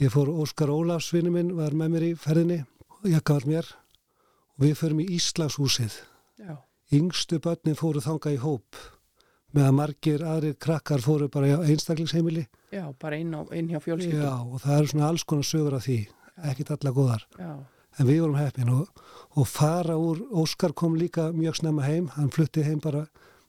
ég 0.00 0.14
fór 0.14 0.30
Óskar 0.32 0.72
Ólafs 0.72 1.10
vinnu 1.14 1.34
minn, 1.34 1.52
var 1.58 1.74
með 1.76 1.92
mér 1.98 2.06
í 2.08 2.14
ferðinni, 2.18 2.60
jakka 3.12 3.36
var 3.40 3.46
mér 3.50 3.68
og 4.54 4.64
við 4.64 4.76
förum 4.78 5.02
í 5.04 5.08
Íslagshúsið. 5.18 5.98
Yngstu 6.92 7.40
börnin 7.42 7.78
fóru 7.78 8.02
þanga 8.04 8.34
í 8.34 8.40
hóp 8.42 8.80
með 9.54 9.68
að 9.68 9.76
margir 9.78 10.24
aðrir 10.26 10.56
krakkar 10.58 11.02
fóru 11.04 11.28
bara 11.30 11.54
á 11.54 11.62
einstaklingsheimili. 11.62 12.48
Já, 12.74 12.88
bara 12.98 13.20
inn, 13.22 13.30
á, 13.38 13.46
inn 13.54 13.70
hjá 13.70 13.78
fjölskyldum. 13.80 14.24
Já, 14.24 14.34
og 14.34 14.62
það 14.64 14.78
eru 14.78 14.90
svona 14.90 15.08
alls 15.08 15.24
konar 15.24 15.46
sögur 15.46 15.76
af 15.78 15.86
því 15.86 15.98
ekkit 16.50 16.72
alla 16.74 16.90
góðar, 16.90 17.26
Já, 17.38 17.52
en 18.00 18.08
við 18.08 18.20
vorum 18.24 18.40
heppin 18.40 18.72
og, 18.74 19.04
og 19.38 19.46
fara 19.46 19.94
úr, 19.94 20.24
Óskar 20.34 20.74
kom 20.74 20.96
líka 20.98 21.28
mjög 21.32 21.60
snemma 21.60 21.86
heim, 21.86 22.08
hann 22.16 22.32
flutti 22.34 22.64
heim 22.66 22.80
bara 22.82 23.04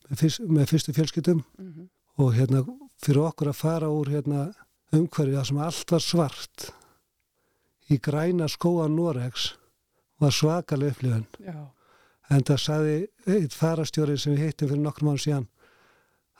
með, 0.05 0.19
fyrst, 0.21 0.45
með 0.45 0.69
fyrstu 0.69 0.93
fjölskyldum. 0.93 1.41
Mhm, 1.57 1.89
og 2.21 2.35
hérna 2.37 2.61
fyrir 3.01 3.25
okkur 3.25 3.49
að 3.51 3.59
fara 3.59 3.89
úr 3.91 4.13
hérna 4.13 4.45
umhverfið 4.93 5.39
það 5.39 5.47
sem 5.49 5.57
allt 5.65 5.91
var 5.91 6.03
svart 6.03 6.67
í 7.91 7.97
græna 8.01 8.47
skóa 8.49 8.87
Norex 8.89 9.55
var 10.21 10.31
svakalega 10.33 10.93
upplifun. 10.95 11.25
Já, 11.43 11.57
En 12.33 12.41
það 12.41 12.57
saði 12.61 12.95
eitt 13.29 13.53
farastjóri 13.53 14.15
sem 14.17 14.33
við 14.33 14.47
hittum 14.47 14.69
fyrir 14.71 14.81
nokkrum 14.81 15.11
mánu 15.11 15.21
síðan 15.21 15.45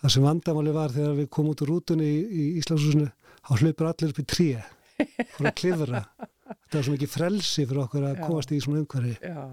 það 0.01 0.13
sem 0.15 0.25
vandamáli 0.25 0.71
var 0.75 0.93
þegar 0.95 1.13
við 1.19 1.27
komum 1.33 1.53
út 1.53 1.61
úr 1.65 1.69
rútunni 1.75 2.07
í, 2.07 2.17
í 2.25 2.43
Íslandshúsinu 2.61 3.05
þá 3.45 3.51
hlupur 3.61 3.89
allir 3.91 4.11
upp 4.13 4.19
í 4.21 4.25
tré 4.25 4.47
fyrir 4.95 5.49
að 5.51 5.55
klifra. 5.59 6.01
Þetta 6.45 6.77
var 6.77 6.83
svo 6.87 6.95
mikið 6.95 7.11
frelsi 7.13 7.65
fyrir 7.65 7.83
okkur 7.85 8.03
að 8.09 8.17
Já. 8.19 8.25
komast 8.27 8.51
í 8.55 8.59
svona 8.63 8.81
umhverfi. 8.83 9.15
já, 9.21 9.45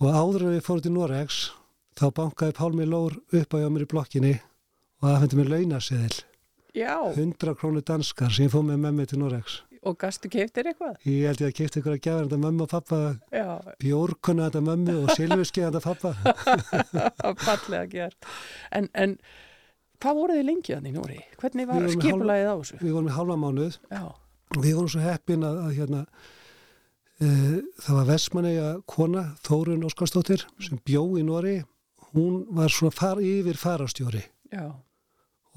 Og 0.00 0.08
áður 0.16 0.44
en 0.48 0.54
við 0.56 0.62
fórum 0.66 0.82
til 0.86 0.92
Norex 0.94 1.38
þá 2.00 2.04
bankaði 2.16 2.54
Pálmi 2.56 2.86
Lór 2.88 3.18
upp 3.36 3.54
á 3.54 3.56
hjá 3.60 3.68
mér 3.70 3.84
í 3.84 3.90
blokkinni 3.90 4.34
og 5.00 5.08
það 5.10 5.18
fendi 5.24 5.36
mér 5.40 5.50
launaseðil. 5.54 6.18
já, 6.74 6.94
100 7.16 7.54
krónu 7.60 7.82
danskar 7.84 8.30
sem 8.32 8.46
ég 8.46 8.52
fóð 8.54 8.64
með 8.70 8.78
mömmu 8.86 9.06
til 9.10 9.18
Norex. 9.20 9.60
Og 9.86 9.98
gastu 10.00 10.28
keiftir 10.32 10.68
eitthvað? 10.70 10.96
Ég 11.08 11.28
held 11.30 11.42
ég 11.44 11.52
að 11.52 11.54
kipta 11.56 11.80
ykkur 11.80 11.94
að 11.96 12.02
gefa 12.06 12.24
þetta 12.24 12.40
mömmu 12.44 12.66
og 12.66 12.72
pappa, 12.72 12.98
Já, 13.32 13.46
bjórkunna 13.80 14.48
þetta 14.48 14.64
mömmu 14.66 14.96
og 15.02 15.14
silfurskeiða 15.16 15.70
þetta 15.76 15.84
pappa. 15.86 17.32
fallega 17.46 17.86
gert. 17.92 18.28
En, 18.76 18.90
en 18.94 19.16
hvað 20.00 20.20
voru 20.20 20.36
þið 20.38 20.46
lengi 20.50 20.74
þannig 20.74 20.92
í 20.92 20.98
Nóri? 20.98 21.22
Hvernig 21.40 21.70
var 21.70 21.88
skipulagið 21.96 22.50
á 22.52 22.54
þessu? 22.60 22.82
Við 22.82 22.94
vorum 22.98 23.10
í 23.10 23.16
halva 23.16 23.38
mánuð 23.40 23.80
Já, 23.88 24.04
við 24.58 24.76
vorum 24.76 24.92
svo 24.92 25.02
heppin 25.04 25.48
að, 25.48 25.58
að 25.64 25.74
hérna, 25.80 26.04
e, 27.20 27.32
það 27.86 27.98
var 28.00 28.08
Vestmanneja 28.12 28.70
kona, 28.90 29.26
Þórun 29.48 29.88
Óskarsdóttir 29.88 30.46
sem 30.60 30.80
bjó 30.84 31.04
í 31.20 31.24
Nóri 31.26 31.58
hún 32.14 32.44
var 32.56 32.72
svona 32.74 32.94
far, 32.94 33.20
yfir 33.22 33.58
farastjóri 33.60 34.22
já, 34.50 34.64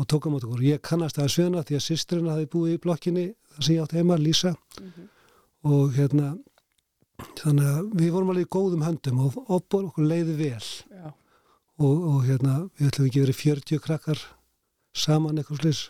og 0.03 0.07
tók 0.11 0.27
á 0.27 0.29
mót 0.33 0.43
okkur. 0.45 0.61
Ég 0.67 0.81
kannast 0.83 1.15
það 1.17 1.25
að 1.29 1.33
svina 1.37 1.63
því 1.63 1.77
að 1.79 1.85
sýstrina 1.87 2.35
hafi 2.35 2.49
búið 2.53 2.75
í 2.75 2.81
blokkinni 2.83 3.25
þar 3.55 3.63
sem 3.67 3.75
ég 3.77 3.83
átti 3.85 3.99
heima, 4.01 4.17
Lísa 4.19 4.53
Mhm. 4.81 5.09
og 5.63 5.93
hérna 5.95 6.33
þannig 7.39 7.67
að 7.71 7.91
við 7.99 8.11
vorum 8.11 8.29
alveg 8.33 8.47
í 8.47 8.53
góðum 8.55 8.83
höndum 8.83 9.19
og 9.23 9.37
opur 9.49 9.85
okkur 9.87 10.07
leiði 10.09 10.33
vel 10.35 10.63
og, 11.79 11.97
og 12.09 12.23
hérna 12.27 12.55
við 12.79 12.89
ætlum 12.89 13.07
ekki 13.07 13.21
verið 13.23 13.37
40 13.39 13.79
krakkar 13.85 14.19
saman 14.93 15.37
eitthvað 15.39 15.61
slis 15.61 15.83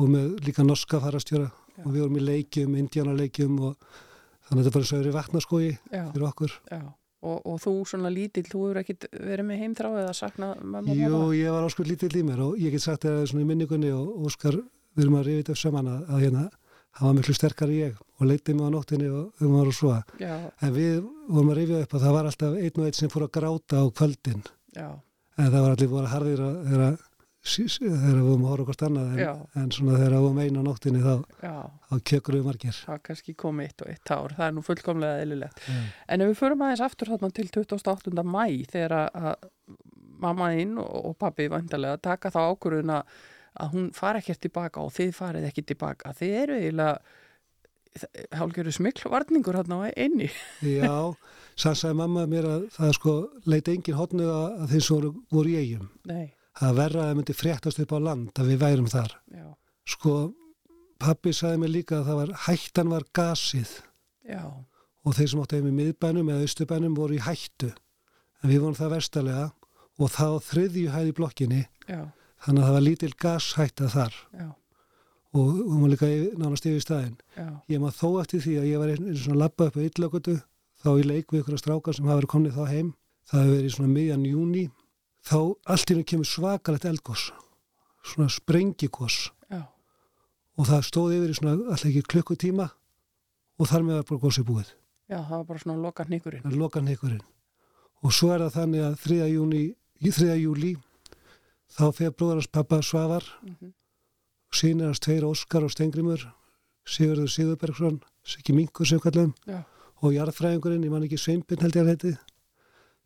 og 0.00 0.08
með 0.08 0.40
líka 0.46 0.64
norska 0.64 0.98
farastjóra 1.00 1.50
Já. 1.76 1.84
og 1.84 1.92
við 1.92 2.00
vorum 2.02 2.16
í 2.18 2.24
leikjum, 2.24 2.74
indjánaleikjum 2.82 3.60
og 3.60 3.76
þannig 4.48 4.58
að 4.58 4.64
þetta 4.64 4.70
er 4.70 4.76
bara 4.78 4.88
svo 4.90 4.98
verið 5.00 5.16
vatnaskói 5.20 5.68
já, 5.92 6.02
fyrir 6.12 6.26
okkur. 6.32 6.52
já. 6.70 6.80
Og, 7.20 7.40
og 7.44 7.58
þú 7.60 7.72
svona 7.84 8.08
lítill, 8.08 8.46
þú 8.48 8.60
hefur 8.64 8.78
ekkit 8.80 9.02
verið 9.12 9.44
með 9.50 9.58
heimþrá 9.60 9.88
eða 10.00 10.12
saknað 10.16 10.60
mamma 10.64 10.88
og 10.94 10.96
Jú, 10.96 11.10
pappa? 11.12 11.34
ég 11.36 11.52
var 11.52 11.66
áskur 11.66 11.88
lítill 11.90 12.14
í 12.16 12.22
mér 12.24 12.38
og 12.46 12.54
ég 12.56 12.72
get 12.72 12.80
sagt 12.86 13.04
það 13.04 13.18
svona 13.28 13.44
í 13.44 13.48
minningunni 13.50 13.90
og 13.92 14.22
Óskar, 14.30 14.56
við 14.96 15.04
erum 15.04 15.18
að 15.18 15.26
rifið 15.28 15.42
þetta 15.42 15.56
saman 15.60 15.90
að, 15.92 15.98
að 16.16 16.22
hérna, 16.24 16.44
hann 16.96 17.10
var 17.10 17.18
miklu 17.18 17.34
sterkar 17.36 17.74
í 17.74 17.76
ég 17.82 17.98
og 18.00 18.24
leitið 18.30 18.56
mig 18.56 18.64
á 18.64 18.70
nóttinni 18.72 19.10
og 19.12 19.28
við 19.36 19.52
varum 19.52 19.76
svo. 19.76 19.92
Já, 20.22 20.32
en 20.64 20.72
við 20.78 20.96
vorum 21.28 21.52
að 21.52 21.60
rifið 21.60 21.84
upp 21.84 21.94
að 21.98 22.06
það 22.06 22.16
var 22.16 22.30
alltaf 22.32 22.56
einn 22.64 22.80
og 22.80 22.88
einn 22.88 22.98
sem 23.02 23.12
fór 23.12 23.26
að 23.28 23.32
gráta 23.36 23.84
á 23.84 23.86
kvöldin. 24.00 24.42
Já, 24.80 24.88
en 25.36 25.52
það 25.52 25.60
var 25.66 25.76
allir 25.76 25.92
voru 25.92 26.10
harðir 26.14 26.42
að 26.48 26.58
þeirra 26.70 26.90
þegar 27.40 28.16
við 28.18 28.26
vorum 28.26 28.42
að 28.44 28.50
horfa 28.52 28.64
okkur 28.66 28.86
annað 28.86 29.12
en, 29.24 29.44
en 29.62 29.70
svona 29.72 29.94
þegar 29.96 30.12
við 30.16 30.24
vorum 30.26 30.40
einu 30.44 30.60
á 30.60 30.64
nóttinni 30.66 31.00
þá, 31.04 31.14
þá 31.88 31.94
kjökur 32.10 32.36
við 32.36 32.44
margir 32.50 32.80
það 32.84 32.98
kannski 33.08 33.34
kom 33.40 33.62
eitt 33.64 33.80
og 33.84 33.88
eitt 33.94 34.12
ár, 34.12 34.34
það 34.36 34.46
er 34.46 34.52
nú 34.58 34.64
fullkomlega 34.66 35.22
eðlilegt. 35.24 35.62
Já. 35.64 35.78
En 36.12 36.20
ef 36.26 36.30
við 36.34 36.38
förum 36.42 36.64
aðeins 36.66 36.82
aftur 36.84 37.12
þarna 37.14 37.30
til 37.38 37.48
28. 37.48 38.24
mæ 38.28 38.44
þegar 38.70 38.96
að- 38.98 39.16
að 39.30 39.48
mamma 40.20 40.50
þín 40.52 40.76
og, 40.84 41.16
pappi 41.16 41.48
vandarlega 41.48 41.96
taka 42.02 42.28
þá 42.34 42.40
ákvörðun 42.52 42.92
að 43.00 43.72
hún 43.72 43.88
fari 43.96 44.20
ekkert 44.20 44.40
tilbaka 44.44 44.84
og 44.84 44.92
þið 44.92 45.14
farið 45.16 45.46
ekki 45.48 45.64
tilbaka. 45.72 46.12
Þið 46.20 46.34
eru 46.42 46.58
eiginlega 46.60 46.98
hálfgerðu 48.38 48.72
smikluvarningur 48.76 49.56
hérna 49.58 49.80
á 49.80 49.90
einni. 49.96 50.28
Já, 50.62 50.92
sann 51.60 51.74
sagði 51.74 51.96
mamma 51.98 52.26
mér 52.30 52.46
að 52.46 52.68
það 52.76 52.92
sko 53.00 53.14
leiti 53.50 53.74
engin 53.74 53.96
hotnu 53.98 54.28
að, 54.30 54.76
sem 54.76 54.94
voru, 54.94 55.10
voru 55.32 55.50
í 55.50 55.56
eigum 55.58 55.88
Nei, 56.06 56.28
það 56.58 56.76
verra 56.78 57.02
að 57.02 57.08
það 57.08 57.18
myndi 57.18 57.36
fréttast 57.36 57.82
upp 57.82 57.94
á 57.94 57.98
land 58.00 58.40
að 58.40 58.50
við 58.50 58.60
værum 58.64 58.90
þar. 58.90 59.14
Já, 59.34 59.46
sko 59.94 60.14
pappi 61.00 61.32
sagði 61.36 61.62
mér 61.62 61.72
líka 61.74 62.00
að 62.00 62.10
það 62.10 62.20
var 62.20 62.32
hættan 62.46 62.92
var 62.92 63.06
gasið. 63.16 63.72
Já, 64.28 64.42
og 65.00 65.16
þeir 65.16 65.32
sem 65.32 65.42
áttu 65.42 65.58
heim 65.58 65.70
í 65.70 65.76
miðbænum 65.78 66.30
eða 66.32 66.46
austubænum 66.46 66.96
voru 66.98 67.16
í 67.16 67.24
hættu. 67.24 67.72
En 68.40 68.52
við 68.52 68.64
vorum 68.64 68.78
það 68.78 68.94
verstalega 68.96 69.46
og 70.00 70.12
það 70.14 70.36
á 70.36 70.38
þriðju 70.48 70.94
hæði 70.94 71.16
blokkinni. 71.16 71.62
Já, 71.88 72.02
þannig 72.44 72.62
að 72.62 72.68
það 72.68 72.76
var 72.76 72.86
lítil 72.86 73.12
gashætta 73.24 73.90
þar. 73.94 74.20
Já, 74.36 74.48
og 75.30 75.50
við 75.50 75.64
vorum 75.70 75.90
líka 75.94 76.12
nánast 76.40 76.68
yfir 76.68 76.84
staðinn. 76.84 77.18
Já, 77.36 77.48
ég 77.70 77.82
maður 77.82 77.98
þó 78.00 78.22
eftir 78.24 78.44
því 78.44 78.56
að 78.60 78.70
ég 78.70 78.82
var 78.82 78.94
einu 78.94 79.16
svona 79.16 79.42
lappa 79.44 79.70
upp 79.70 79.80
á 79.80 79.86
yllökutu 79.86 80.36
þá 80.80 80.90
í 80.96 81.06
leik 81.06 81.32
við 81.32 81.42
ykkur 81.42 81.56
að 81.56 81.62
strákar 81.64 81.96
sem 81.96 82.08
hafa 82.08 82.20
verið 82.20 82.32
komnið 82.34 82.56
þá 82.56 82.64
heim. 82.74 82.94
Það 83.30 83.42
hefur 83.44 83.54
verið 83.54 83.68
í 83.68 83.74
svona 83.74 83.94
miðjan 83.94 84.26
júni 84.26 84.62
þá 85.26 85.38
allt 85.72 85.90
í 85.90 85.94
hennu 85.94 86.08
kemur 86.12 86.28
svakalegt 86.28 86.88
eldgós 86.88 87.30
svona 88.00 88.32
sprengikós 88.32 89.18
já, 89.50 89.62
og 90.56 90.68
það 90.70 90.86
stóð 90.88 91.16
yfir 91.18 91.34
í 91.34 91.38
svona 91.40 91.56
alltaf 91.58 91.88
ekki 91.90 92.04
klukkutíma 92.14 92.68
og 93.60 93.68
þar 93.68 93.84
með 93.86 94.00
var 94.00 94.08
bara 94.12 94.24
gósið 94.26 94.48
búið 94.48 94.70
já, 95.10 95.18
það 95.18 95.34
var 95.36 95.48
bara 95.50 95.64
svona 95.64 95.80
loka 95.80 96.08
hnikurinn. 96.08 96.44
það 96.44 96.52
er 96.52 96.62
lokan 96.62 96.88
hnikurinn 96.88 97.26
og 98.00 98.16
svo 98.16 98.32
er 98.32 98.46
það 98.46 98.56
þannig 98.56 98.86
að 98.86 98.96
3. 99.04 99.20
júni 99.34 99.64
í 100.00 100.14
3. 100.16 100.38
júli 100.40 100.72
þá 101.70 101.84
fer 101.92 102.16
bróðarans 102.16 102.48
pappa 102.50 102.80
Svavar 102.82 103.26
Mm 103.44 103.74
sínir 104.50 104.88
hans 104.90 104.98
tveir 104.98 105.24
Óskar 105.28 105.64
og 105.64 105.70
Stengrimur 105.70 106.24
Sigurður 106.90 107.28
Sigurbergsson, 107.30 108.00
Siggi 108.24 108.54
Minkur 108.56 108.86
Já. 108.86 109.64
og 110.00 110.14
jarðfræðingurinn, 110.14 110.84
ég 110.84 110.90
man 110.90 111.04
ekki 111.04 111.18
Sveinbjörn 111.20 111.60
held 111.60 111.76
ég 111.76 111.82
að 111.84 111.90
heiti, 111.92 112.12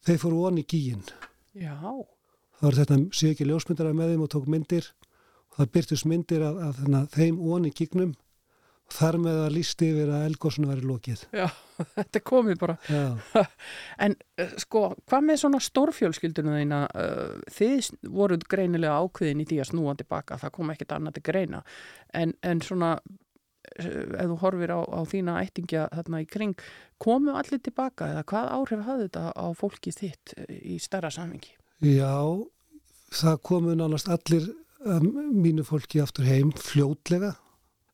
þeir 0.07 0.21
fóru 0.23 0.37
von 0.45 0.59
í 0.59 0.65
gíin. 0.65 1.03
Já, 1.55 1.79
Það 2.61 2.69
var 2.69 2.77
þetta 2.81 2.99
Siggi 3.19 3.47
ljósmyndara 3.49 3.95
með 3.97 4.13
þeim 4.15 4.27
og 4.27 4.31
tók 4.35 4.45
myndir. 4.51 4.93
Og 5.53 5.59
það 5.61 5.73
byrtist 5.75 6.07
myndir 6.11 6.45
af, 6.47 6.61
af 6.69 6.79
þennan, 6.83 7.09
þeim 7.15 7.41
von 7.43 7.67
í 7.69 7.73
gígnum. 7.75 8.13
Og 8.85 8.93
þar 8.93 9.17
með 9.25 9.39
að 9.47 9.55
lísti 9.55 9.89
yfir 9.95 10.11
að 10.13 10.25
elgósinu 10.29 10.69
væri 10.69 10.85
lokið. 10.85 11.23
já, 11.33 11.47
þetta 11.97 12.23
komið 12.29 12.59
bara. 12.61 12.77
Já, 12.91 13.45
En 14.07 14.17
uh, 14.41 14.55
sko, 14.61 14.83
hvað 15.09 15.27
með 15.31 15.41
svona 15.41 15.61
stórfjölskylduna 15.65 16.59
þína, 16.61 16.81
uh, 16.93 17.53
þið 17.57 17.91
voruð 18.13 18.45
greinilega 18.55 18.99
ákveðin 19.01 19.45
í 19.45 19.49
því 19.49 19.61
að 19.65 19.71
snúa 19.73 19.97
tilbaka, 20.01 20.39
það 20.43 20.55
kom 20.59 20.75
ekkert 20.75 20.97
annað 20.99 21.19
til 21.19 21.25
greina, 21.31 21.63
en, 22.13 22.37
en 22.45 22.61
svona, 22.65 22.93
ef 23.79 24.27
þú 24.31 24.39
horfir 24.43 24.73
á, 24.75 24.81
á 24.85 25.01
þína 25.09 25.37
ættingja 25.43 25.87
þarna 25.93 26.23
í 26.25 26.27
kring, 26.31 26.67
komu 27.03 27.35
allir 27.39 27.63
tilbaka 27.65 28.11
eða 28.13 28.25
hvað 28.31 28.51
áhrif 28.59 28.85
hafði 28.89 29.07
þetta 29.09 29.25
á 29.35 29.47
fólki 29.59 29.95
þitt 29.95 30.35
uh, 30.39 30.45
í 30.49 30.79
stærra 30.83 31.11
samhengi? 31.15 31.55
já, 31.85 32.15
það 33.13 33.41
komu 33.45 33.75
nánast 33.77 34.09
allir 34.13 34.51
um, 34.85 35.09
mínu 35.43 35.65
fólki 35.67 36.01
aftur 36.03 36.29
heim 36.29 36.53
fljótlega. 36.57 37.35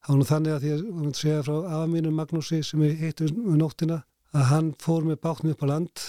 Var 0.06 0.16
nú 0.16 0.24
þannig 0.24 0.54
að 0.54 0.62
því 0.64 0.70
að 0.74 0.85
hún 0.96 1.16
segja 1.16 1.42
frá 1.44 1.56
afa 1.59 1.88
mínu 1.90 2.12
Magnúsi 2.14 2.62
sem 2.64 2.80
við 2.80 3.02
hittum 3.04 3.42
um 3.44 3.59
nóttina 3.61 4.02
að 4.33 4.46
hann 4.50 4.70
fór 4.80 5.04
með 5.06 5.20
bátnum 5.24 5.52
upp 5.52 5.64
á 5.66 5.70
land 5.70 6.04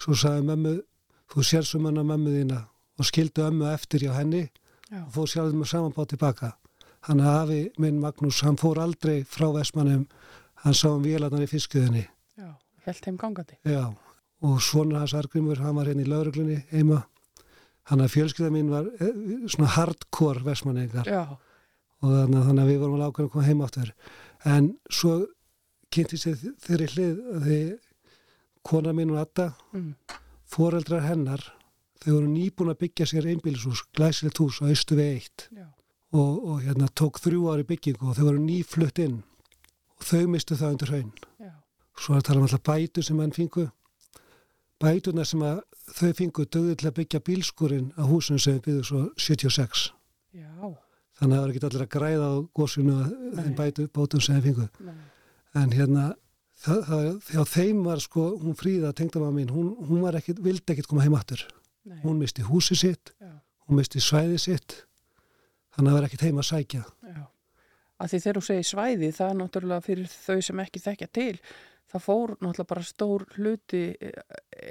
svo 0.00 0.14
sagði 0.18 0.44
mömmu, 0.50 0.74
þú 1.32 1.46
sér 1.46 1.66
sem 1.66 1.86
hann 1.86 2.00
að 2.00 2.10
mömmu 2.12 2.34
þína 2.34 2.60
og 2.98 3.08
skildu 3.08 3.42
ömmu 3.46 3.66
eftir 3.72 4.04
hjá 4.04 4.12
henni 4.18 4.44
Já, 4.90 5.00
og 5.02 5.10
fór 5.16 5.30
sjálfum 5.30 5.62
með 5.62 5.70
samanbátt 5.72 6.12
tilbaka. 6.14 6.52
Hann 7.04 7.20
afi 7.20 7.66
minn 7.78 7.98
Magnús, 8.00 8.40
hann 8.46 8.56
fór 8.56 8.78
aldrei 8.80 9.22
frá 9.28 9.50
Vestmannum, 9.52 10.06
hann 10.64 10.74
sá 10.76 10.88
um 10.88 11.02
vélarnar 11.04 11.44
í 11.44 11.48
fiskiðinni. 11.50 12.06
já, 12.38 12.54
held 12.86 13.04
heim 13.06 13.16
gangandi. 13.20 13.58
Já, 13.68 13.90
og 14.44 14.60
svona 14.64 15.00
hans 15.02 15.12
Argrimur, 15.14 15.58
hann 15.60 15.76
var 15.76 15.86
hérna 15.90 16.04
í 16.04 16.08
lauruglunni 16.08 16.62
heima. 16.72 17.02
Hann 17.90 18.00
að 18.00 18.14
fjölskylda 18.14 18.50
mín 18.54 18.70
var 18.72 18.86
eh, 18.96 19.12
svona 19.52 19.68
hardcore 19.76 20.40
Vestmanningar 20.46 21.04
Já, 21.04 21.26
og 22.00 22.08
þannig, 22.08 22.38
að- 22.40 22.46
þannig 22.48 22.62
að 22.64 22.70
við 22.72 22.78
vorum 22.80 22.94
alveg 22.96 23.10
ákveðin 23.12 23.28
að 23.28 23.32
koma 23.34 23.44
heim 23.50 23.60
áttur. 23.66 23.90
En 24.44 24.70
svo 24.90 25.12
kynnti 25.92 26.16
sér 26.18 26.38
þeirri 26.64 26.88
hlið 26.94 27.20
að 27.36 27.44
því 27.50 27.58
kona 28.64 28.92
mín 28.96 29.12
og 29.12 29.20
Adda, 29.20 29.50
mm, 29.76 29.92
foreldrar 30.48 31.04
hennar, 31.04 31.44
þau 32.00 32.12
voru 32.16 32.28
nýbúin 32.32 32.72
að 32.72 32.80
byggja 32.80 33.06
sér 33.12 33.28
einbílisús, 33.28 33.84
glæsilegt 33.92 34.40
hús 34.40 34.62
á 34.64 34.72
eitt. 35.20 35.48
já, 35.52 35.63
og, 36.14 36.34
og 36.46 36.60
hérna 36.64 36.88
tók 36.94 37.18
þrjú 37.22 37.48
ári 37.52 37.66
byggingu 37.66 38.06
og 38.10 38.16
þau 38.18 38.28
voru 38.28 38.42
nýflutt 38.44 39.00
inn 39.02 39.20
og 39.98 40.06
þau 40.06 40.26
mistu 40.30 40.56
það 40.58 40.76
undir 40.76 40.92
hraun. 40.92 41.12
Svo 41.94 42.14
er 42.16 42.22
að 42.22 42.26
tala 42.28 42.40
um 42.40 42.46
alltaf 42.48 42.62
bætur 42.66 43.06
sem 43.06 43.20
hann 43.22 43.34
fingu. 43.34 43.68
Bæturna 44.82 45.24
sem 45.26 45.42
að 45.46 45.60
þau 45.94 46.10
fingu 46.18 46.46
dögðu 46.46 46.74
til 46.80 46.88
að 46.90 46.96
byggja 46.98 47.20
bílskurinn 47.26 47.92
á 47.94 48.02
húsinu 48.08 48.40
sem 48.42 48.56
við 48.56 48.64
byggðum 48.66 48.88
svo 48.88 49.02
76. 49.20 49.84
já, 50.34 50.50
Þannig 51.14 51.36
að 51.36 51.38
það 51.38 51.44
var 51.44 51.52
ekki 51.52 51.66
allir 51.68 51.84
að 51.84 51.92
græða 51.94 52.26
á 52.26 52.34
gósinu 52.58 52.94
þeim 53.38 53.54
bætu, 53.58 53.86
bótum 53.94 54.22
sem 54.24 54.38
þau 54.38 54.46
fingu. 54.48 54.68
nei, 54.82 54.94
En 55.54 55.70
hérna, 55.70 56.06
það, 56.58 56.80
það, 56.88 57.04
þegar 57.28 57.50
þeim 57.52 57.84
var 57.86 58.02
sko, 58.02 58.24
hún 58.42 58.56
fríða, 58.58 58.90
tengdama 58.98 59.30
mín, 59.30 59.52
hún, 59.54 59.68
hún 59.86 60.02
var 60.02 60.18
ekkit, 60.18 60.40
vildi 60.42 60.74
ekkit 60.74 60.88
koma 60.90 61.04
heim 61.06 61.14
aftur. 61.14 61.44
Hún 62.02 62.18
misti 62.18 62.42
húsi 62.42 62.74
sitt, 62.74 63.12
já. 63.22 63.30
hún 63.68 63.78
misti 63.78 64.02
svæði 64.02 64.40
sitt, 64.42 64.80
þannig 65.74 65.88
að 65.88 65.92
það 65.92 65.98
var 65.98 66.08
ekkit 66.08 66.26
heim 66.26 66.40
að 66.40 66.48
sækja. 66.50 66.82
Já, 67.10 67.22
að 67.98 68.10
því 68.10 68.20
þegar 68.24 68.38
þú 68.38 68.44
segir 68.48 68.68
svæði, 68.70 69.12
það 69.18 69.30
er 69.30 69.38
náttúrulega 69.40 69.86
fyrir 69.86 70.10
þau 70.12 70.40
sem 70.48 70.62
ekki 70.64 70.84
þekkja 70.84 71.10
til, 71.18 71.34
það 71.92 72.06
fór 72.06 72.34
náttúrulega 72.38 72.70
bara 72.72 72.86
stór 72.88 73.26
hluti 73.36 73.82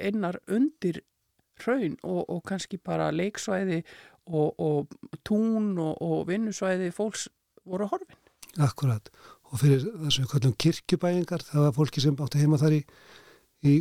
einar 0.03 0.39
undir 0.47 1.01
hraun 1.63 1.97
og, 2.01 2.23
og 2.27 2.41
kannski 2.49 2.79
bara 2.81 3.11
leiksvæði 3.13 3.83
og, 4.25 4.59
og 4.59 4.93
tún 5.27 5.73
og, 5.81 5.95
og 6.01 6.27
vinnusvæði 6.29 6.91
fólks 6.95 7.27
voru 7.67 7.87
horfin. 7.91 8.19
Akkurat. 8.61 9.09
Og 9.51 9.61
fyrir 9.61 9.83
við 9.85 10.25
kallum 10.29 10.55
kirkjubæingar, 10.59 11.43
það 11.45 11.67
var 11.67 11.75
fólki 11.75 12.01
sem 12.01 12.17
átti 12.25 12.41
heima 12.41 12.57
þar 12.61 12.79
í, 12.79 12.81
í 13.69 13.73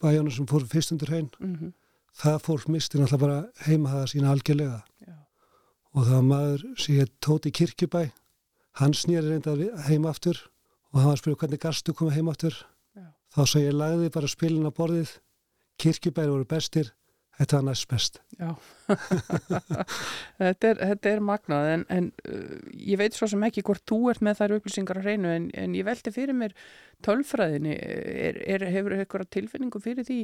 bæjónu 0.00 0.32
sem 0.32 0.48
fór 0.48 0.64
fyrst 0.68 0.94
undir 0.94 1.12
hrein. 1.12 1.30
Mm 1.42 1.74
Það 2.18 2.38
fólk 2.42 2.68
misti 2.74 2.98
náttúrulega 2.98 3.22
bara 3.22 3.66
heima 3.68 3.90
það 3.92 4.06
sína 4.10 4.30
algjörlega. 4.32 4.78
Já, 5.06 5.14
Og 5.96 6.04
það 6.04 6.14
var 6.18 6.26
maður 6.28 6.64
sem 6.78 6.98
ég 6.98 7.12
tóti 7.24 7.52
kirkjubæ, 7.54 8.02
hann 8.80 8.94
snýri 8.94 9.24
reynda 9.30 9.54
heima 9.88 10.12
aftur 10.12 10.40
og 10.92 11.00
hann 11.00 11.10
var 11.10 11.16
að 11.16 11.22
spyrja 11.22 11.40
hvernig 11.42 11.62
gastu 11.62 11.94
koma 11.96 12.14
heima 12.14 12.34
aftur. 12.34 12.54
já, 12.96 13.06
Þá 13.34 13.40
svo 13.44 13.62
ég 13.62 13.76
lagði 13.76 14.10
bara 14.14 14.28
spilin 14.28 14.68
á 14.68 14.72
borðið, 14.72 15.14
kirkjubæri 15.80 16.32
voru 16.32 16.48
bestir, 16.48 16.92
þetta 17.38 17.58
var 17.58 17.64
næst 17.68 17.88
best. 17.90 18.20
þetta, 20.42 20.70
er, 20.70 20.82
þetta 20.92 21.10
er 21.10 21.22
magnað 21.24 21.70
en, 21.72 21.86
en 21.92 22.10
uh, 22.28 22.58
ég 22.74 23.00
veit 23.00 23.16
svo 23.16 23.28
sem 23.30 23.46
ekki 23.48 23.64
hvort 23.66 23.84
þú 23.88 24.00
ert 24.12 24.24
með 24.24 24.42
þær 24.42 24.56
upplýsingar 24.58 25.00
að 25.00 25.08
reynu 25.12 25.32
en, 25.32 25.48
en 25.58 25.74
ég 25.78 25.86
velti 25.88 26.12
fyrir 26.14 26.36
mér 26.38 26.54
tölfræðinni, 27.06 27.74
er, 27.78 28.40
er, 28.46 28.66
hefur 28.74 28.96
eitthvað 28.98 29.30
tilfinningu 29.34 29.82
fyrir 29.82 30.06
því 30.06 30.20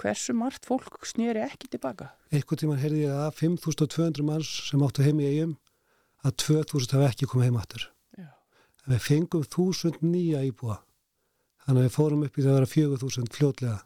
hversu 0.00 0.34
margt 0.36 0.68
fólk 0.68 1.02
snýri 1.08 1.44
ekki 1.44 1.68
tilbaka? 1.72 2.12
Eitthvað 2.32 2.62
tíman 2.62 2.80
heyrði 2.80 3.04
ég 3.06 3.24
að 3.26 3.34
5200 3.42 4.28
manns 4.28 4.52
sem 4.68 4.84
áttu 4.84 5.04
heim 5.04 5.20
í 5.20 5.28
eigum, 5.28 5.58
að 6.24 6.38
2000 6.46 6.96
hafa 6.96 7.12
ekki 7.12 7.28
komið 7.28 7.50
heim 7.50 7.60
En 8.82 8.96
við 8.96 9.04
fengum 9.04 9.44
1000 9.46 10.00
nýja 10.02 10.42
íbúa. 10.42 10.80
Þannig 11.62 11.84
að 11.84 11.86
við 11.86 11.94
fórum 11.94 12.24
upp 12.26 12.38
í 12.38 12.42
það 12.42 12.52
að 12.52 12.56
vera 12.58 12.70
4000 12.72 13.28
fljótlega 13.36 13.76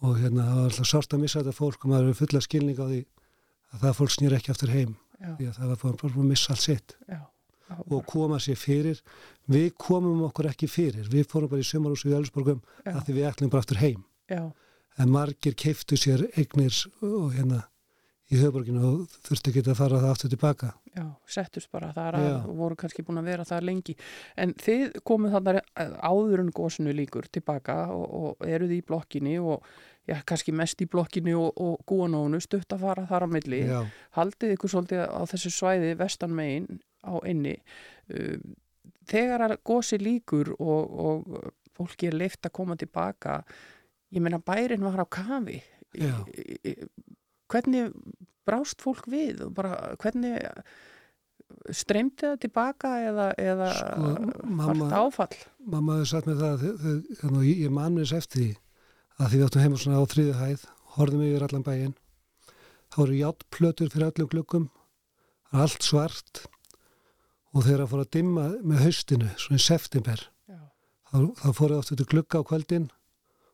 og 0.00 0.16
hérna 0.20 0.46
það 0.48 0.56
var 0.60 0.68
alltaf 0.70 0.88
sárt 0.88 1.14
að 1.16 1.22
missa 1.24 1.42
þetta 1.42 1.56
fólk 1.56 1.84
og 1.84 1.90
maður 1.92 2.12
er 2.12 2.18
fulla 2.20 2.40
skilning 2.44 2.78
á 2.80 2.86
því 2.88 3.00
að 3.70 3.82
það 3.84 3.98
fólk 4.00 4.14
snýr 4.14 4.36
ekki 4.38 4.52
aftur 4.54 4.72
heim 4.74 4.94
já, 5.20 5.30
því 5.36 5.48
að 5.50 5.58
það 5.58 5.68
var 5.74 5.98
búin 6.00 6.14
að 6.16 6.30
missa 6.30 6.54
allt 6.54 6.64
sitt 6.64 6.94
já. 7.08 7.20
og 7.86 8.06
koma 8.10 8.38
sér 8.42 8.58
fyrir. 8.58 9.02
Við 9.50 9.68
komum 9.78 10.24
okkur 10.26 10.48
ekki 10.50 10.66
fyrir. 10.70 11.06
Við 11.10 11.28
fórum 11.30 11.50
bara 11.52 11.62
í 11.62 11.68
sömarhús 11.68 12.02
í 12.06 12.14
Ölsborgum 12.16 12.58
Já. 12.84 12.96
að 12.96 13.04
því 13.06 13.14
við 13.18 13.28
ætlum 13.28 13.50
bara 13.52 13.62
aftur 13.64 13.78
heim. 13.82 14.04
já, 14.30 14.50
En 14.98 15.08
margir 15.08 15.54
keiftu 15.54 15.96
sér 15.96 16.26
eignir 16.36 16.74
og 17.00 17.30
hérna 17.32 17.62
í 18.30 18.38
höfborginu 18.40 18.80
og 18.86 19.18
þurftu 19.26 19.50
ekki 19.50 19.62
að 19.64 19.78
fara 19.78 20.00
það 20.02 20.12
aftur 20.14 20.32
tilbaka. 20.34 20.72
já, 20.94 21.04
settust 21.26 21.70
bara 21.70 21.92
þar 21.94 22.18
að 22.18 22.48
voru 22.58 22.76
kannski 22.78 23.04
búin 23.06 23.20
að 23.22 23.30
vera 23.32 23.46
þar 23.46 23.66
lengi. 23.66 23.96
En 24.36 24.54
þið 24.58 25.00
komuð 25.06 25.36
þarna 25.36 25.62
áður 25.98 26.44
en 26.44 26.52
gósinu 26.54 26.94
líkur 26.94 27.30
tilbaka 27.32 27.78
og, 27.94 28.06
og 28.20 28.46
eruð 28.46 28.76
í 28.78 28.82
blokkinni 28.86 29.38
og 29.38 29.66
já, 30.06 30.20
kannski 30.26 30.54
mest 30.54 30.82
í 30.82 30.88
blokkinni 30.90 31.34
og, 31.38 31.50
og 31.58 31.82
gúanónu 31.86 32.40
stutt 32.42 32.72
að 32.74 32.86
fara 32.86 33.06
þar 33.10 33.26
á 33.26 33.28
milli. 33.34 33.64
Já, 33.66 33.80
haldið 34.18 34.56
ykkur 34.56 34.74
svolítið 34.74 35.06
á 35.06 35.22
þessu 35.30 35.54
svæði 35.54 35.94
vestan 36.00 36.36
megin 36.36 36.82
á 37.06 37.14
inni 37.26 37.58
Um, 38.10 38.54
þegar 39.06 39.44
að 39.46 39.58
gósi 39.66 39.98
líkur 40.00 40.48
og, 40.56 40.94
og 41.04 41.50
fólki 41.78 42.08
er 42.10 42.16
leift 42.18 42.46
að 42.46 42.56
koma 42.58 42.76
tilbaka 42.78 43.40
ég 44.10 44.22
meina 44.22 44.40
bærin 44.42 44.82
var 44.82 45.04
á 45.04 45.06
kafi. 45.06 45.60
Já. 45.94 46.16
Hvernig 47.50 47.90
brást 48.48 48.82
fólk 48.82 49.06
við 49.10 49.44
og 49.46 49.52
bara 49.56 49.94
hvernig 50.00 50.38
streymdi 51.74 52.24
það 52.28 52.36
tilbaka 52.44 52.90
eða, 53.10 53.26
eða 53.38 53.68
Sko, 53.76 54.10
mamma- 54.46 54.74
þetta 54.88 55.00
áfall? 55.04 55.38
mamma 55.74 55.96
hefði 55.98 56.10
sagt 56.12 56.28
mér 56.30 56.38
það 56.40 56.52
að 56.52 57.30
að 57.30 57.40
ég, 57.48 57.62
ég 57.66 57.72
man 57.74 57.96
mér 57.96 58.14
eftir 58.16 58.40
því 58.40 58.50
að 59.20 59.26
því 59.32 59.40
við 59.40 59.46
áttum 59.48 59.64
heima 59.64 59.80
svona 59.82 60.00
á 60.00 60.04
þriðu 60.14 60.36
hæð 60.40 60.62
horfðum 60.94 61.24
yfir 61.26 61.44
allan 61.46 61.66
bæinn. 61.66 61.94
Þá 62.90 62.96
eru 63.04 63.18
játplötur 63.20 63.90
fyrir 63.92 64.10
öllum 64.10 64.70
það 65.50 65.58
er 65.58 65.64
allt 65.66 65.82
svart 65.86 66.44
og 67.50 67.64
þegar 67.66 67.82
að 67.84 67.90
fóra 67.92 68.06
að 68.06 68.12
dimma 68.14 68.44
með 68.62 68.82
haustinu 68.86 69.28
svona 69.36 69.58
í 69.58 69.64
september 69.66 70.20
þá, 71.10 71.18
þá 71.42 71.48
fóruð 71.58 71.80
áttu 71.82 71.98
til 71.98 72.06
glukka 72.12 72.42
á 72.42 72.46
kvöldin 72.46 72.86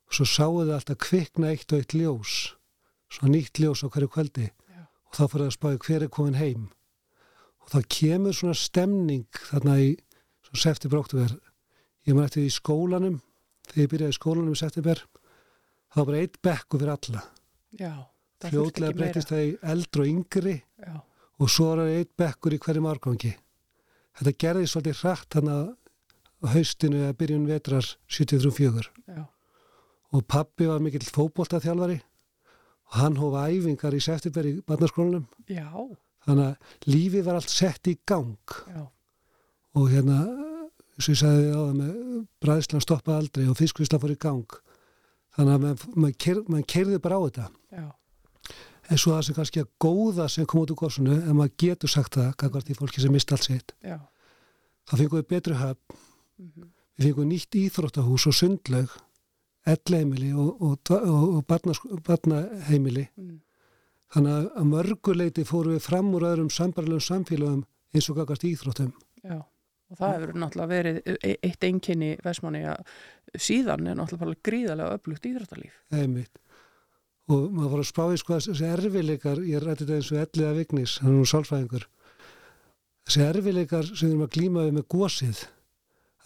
og 0.07 0.17
svo 0.19 0.27
sáuðu 0.29 0.75
alltaf 0.77 1.01
kvikna 1.01 1.53
eitt 1.55 1.73
og 1.73 1.81
eitt 1.81 1.97
ljós 1.97 2.35
svona 3.13 3.35
nýtt 3.35 3.61
ljós 3.63 3.85
á 3.85 3.89
hverju 3.89 4.11
kvöldi 4.13 4.49
Já. 4.49 4.83
og 4.87 5.13
þá 5.19 5.23
fóruð 5.27 5.47
að 5.47 5.57
spáði 5.57 5.83
hver 5.87 6.07
er 6.07 6.13
komin 6.13 6.41
heim. 6.41 6.67
Og 7.63 7.73
þá 7.75 7.79
kemur 7.99 8.37
svona 8.37 8.59
stemning 8.59 9.43
þarna 9.51 9.79
í 9.83 9.95
september 10.57 11.03
oktober 11.03 11.33
ég 12.07 12.15
maður 12.15 12.31
eftir 12.31 12.47
í 12.47 12.53
skólanum 12.55 13.21
þegar 13.67 13.83
ég 13.83 13.93
byrjaði 13.93 14.15
í 14.15 14.19
skólanum 14.21 14.55
í 14.55 14.61
september 14.61 15.03
þá 15.03 15.97
var 15.99 16.07
bara 16.11 16.21
eitt 16.23 16.39
bekku 16.43 16.79
fyrir 16.81 16.95
alla. 16.97 17.25
Já 17.77 17.95
meira. 18.45 18.93
breytist 18.93 19.31
það 19.31 19.43
í 19.45 19.53
eldri 19.63 20.03
og 20.03 20.11
yngri 20.11 20.55
já, 20.61 20.95
og 21.41 21.51
svo 21.51 21.73
er 21.73 21.83
það 21.83 21.95
eitt 21.97 22.13
bekkur 22.21 22.57
í 22.57 22.61
hverjum 22.61 22.89
árgangi. 22.91 23.33
Þetta 24.17 24.33
gerði 24.45 24.69
svolítið 24.71 25.01
hratt 25.03 25.37
þannig 25.37 25.57
á 25.57 26.47
haustinu 26.53 27.01
eða 27.03 27.17
byrjun 27.17 27.49
vetrar 27.49 27.89
73-4 28.13 28.85
já, 29.09 29.25
og 30.13 30.27
pappi 30.29 30.69
var 30.69 30.85
mikill 30.85 31.09
fótboltaþjálfari 31.09 31.99
og 32.87 32.99
hann 33.01 33.19
hófa 33.21 33.47
æfingar 33.51 33.97
í 33.97 34.03
september 34.03 34.47
í 34.49 34.55
barnaskólanum. 34.67 35.27
Já, 35.51 35.71
þannig 36.27 36.53
að 36.53 36.93
lífið 36.93 37.27
var 37.27 37.41
allt 37.41 37.53
sett 37.53 37.91
í 37.91 37.97
gang. 38.09 38.57
Já, 38.71 38.85
og 39.77 39.91
hérna 39.93 40.21
og 40.97 41.05
ég 41.05 41.19
sagði 41.21 41.53
á 41.53 41.61
það 41.61 41.75
með 41.81 41.95
bræðslan 42.41 42.85
stoppa 42.85 43.19
aldrei 43.19 43.45
og 43.51 43.59
fiskvisla 43.59 44.01
fór 44.01 44.15
í 44.15 44.21
gang. 44.23 44.59
Þannig 45.37 45.53
að 45.53 45.65
maður 45.67 46.03
mað 46.03 46.19
keir, 46.25 46.43
mað 46.49 46.67
keirði 46.73 47.01
bara 47.05 47.19
á 47.21 47.25
þetta. 47.27 47.49
Já, 47.77 47.87
en 48.87 49.01
svo 49.03 49.13
það 49.13 49.25
sem 49.27 49.37
kannski 49.37 49.65
að 49.65 49.73
góða 49.83 50.29
sem 50.33 50.47
kom 50.49 50.63
út 50.63 50.73
úr 50.73 50.81
góðsunu 50.81 51.17
en 51.19 51.37
maður 51.37 51.57
getur 51.65 51.93
sagt 51.93 52.17
það, 52.17 52.31
kakvart 52.41 52.71
í 52.71 52.77
fólki 52.79 53.03
sem 53.03 53.13
mist 53.13 53.35
allt 53.35 53.49
sitt 53.49 53.75
þá 54.87 54.95
fengum 55.01 55.19
við 55.19 55.29
betri 55.33 55.59
höfn. 55.59 55.99
Mhm, 56.39 56.69
við 56.97 57.09
fengum 57.09 57.31
nýtt 57.31 57.59
íþróttahús 57.59 58.27
og 58.31 58.37
sundlaug 58.37 58.93
ellheimili 59.67 60.31
og, 60.35 60.63
og, 60.63 60.93
og, 60.95 61.27
og 61.39 61.43
barna, 61.49 61.75
barnaheimili. 62.07 63.09
Mm, 63.19 63.35
þannig 64.15 64.49
að 64.61 64.71
mörguleiti 64.71 65.45
fórum 65.47 65.77
við 65.77 65.85
fram 65.89 66.15
úr 66.15 66.29
öðrum 66.31 66.53
sambarlegum 66.55 67.03
samfélagum 67.03 67.65
eins 67.95 68.11
og 68.11 68.21
kakvart 68.21 68.47
íþróttum. 68.47 68.95
Já. 69.25 69.43
Og 69.87 69.99
það 70.01 70.15
hefur 70.17 70.39
náttúrulega 70.43 70.71
verið 70.73 70.97
e- 71.15 71.37
eitt 71.47 71.65
einkenni 71.67 72.09
Vestmanni 72.25 72.65
að 72.67 72.89
síðan 73.39 73.87
er 73.87 73.99
náttúrulega 73.99 74.43
gríðarlega 74.49 74.99
öflugt 74.99 75.29
íþróttalíf. 75.31 75.77
einmitt. 75.95 76.41
Og 77.31 77.51
maður 77.51 77.73
fór 77.73 77.83
að 77.83 77.91
spáði 77.91 78.19
sko 78.23 78.35
að 78.35 78.45
þessi 78.47 78.67
erfileikar 78.71 79.43
ég 79.47 79.63
rætti 79.63 79.85
þetta 79.85 79.97
eins 79.99 80.11
og 80.13 80.21
ellið 80.23 80.49
af 80.49 80.57
vignis 80.61 80.99
hann 81.03 81.13
er 81.13 81.19
nú 81.19 81.27
sálfræðingur. 81.27 81.87
Þessi 83.07 83.23
erfileikar 83.27 83.87
sem 83.87 84.09
við 84.09 84.13
erum 84.13 84.27
að 84.27 84.35
glíma 84.35 84.67
við 84.67 84.77
með 84.77 84.87
gósið 84.95 85.43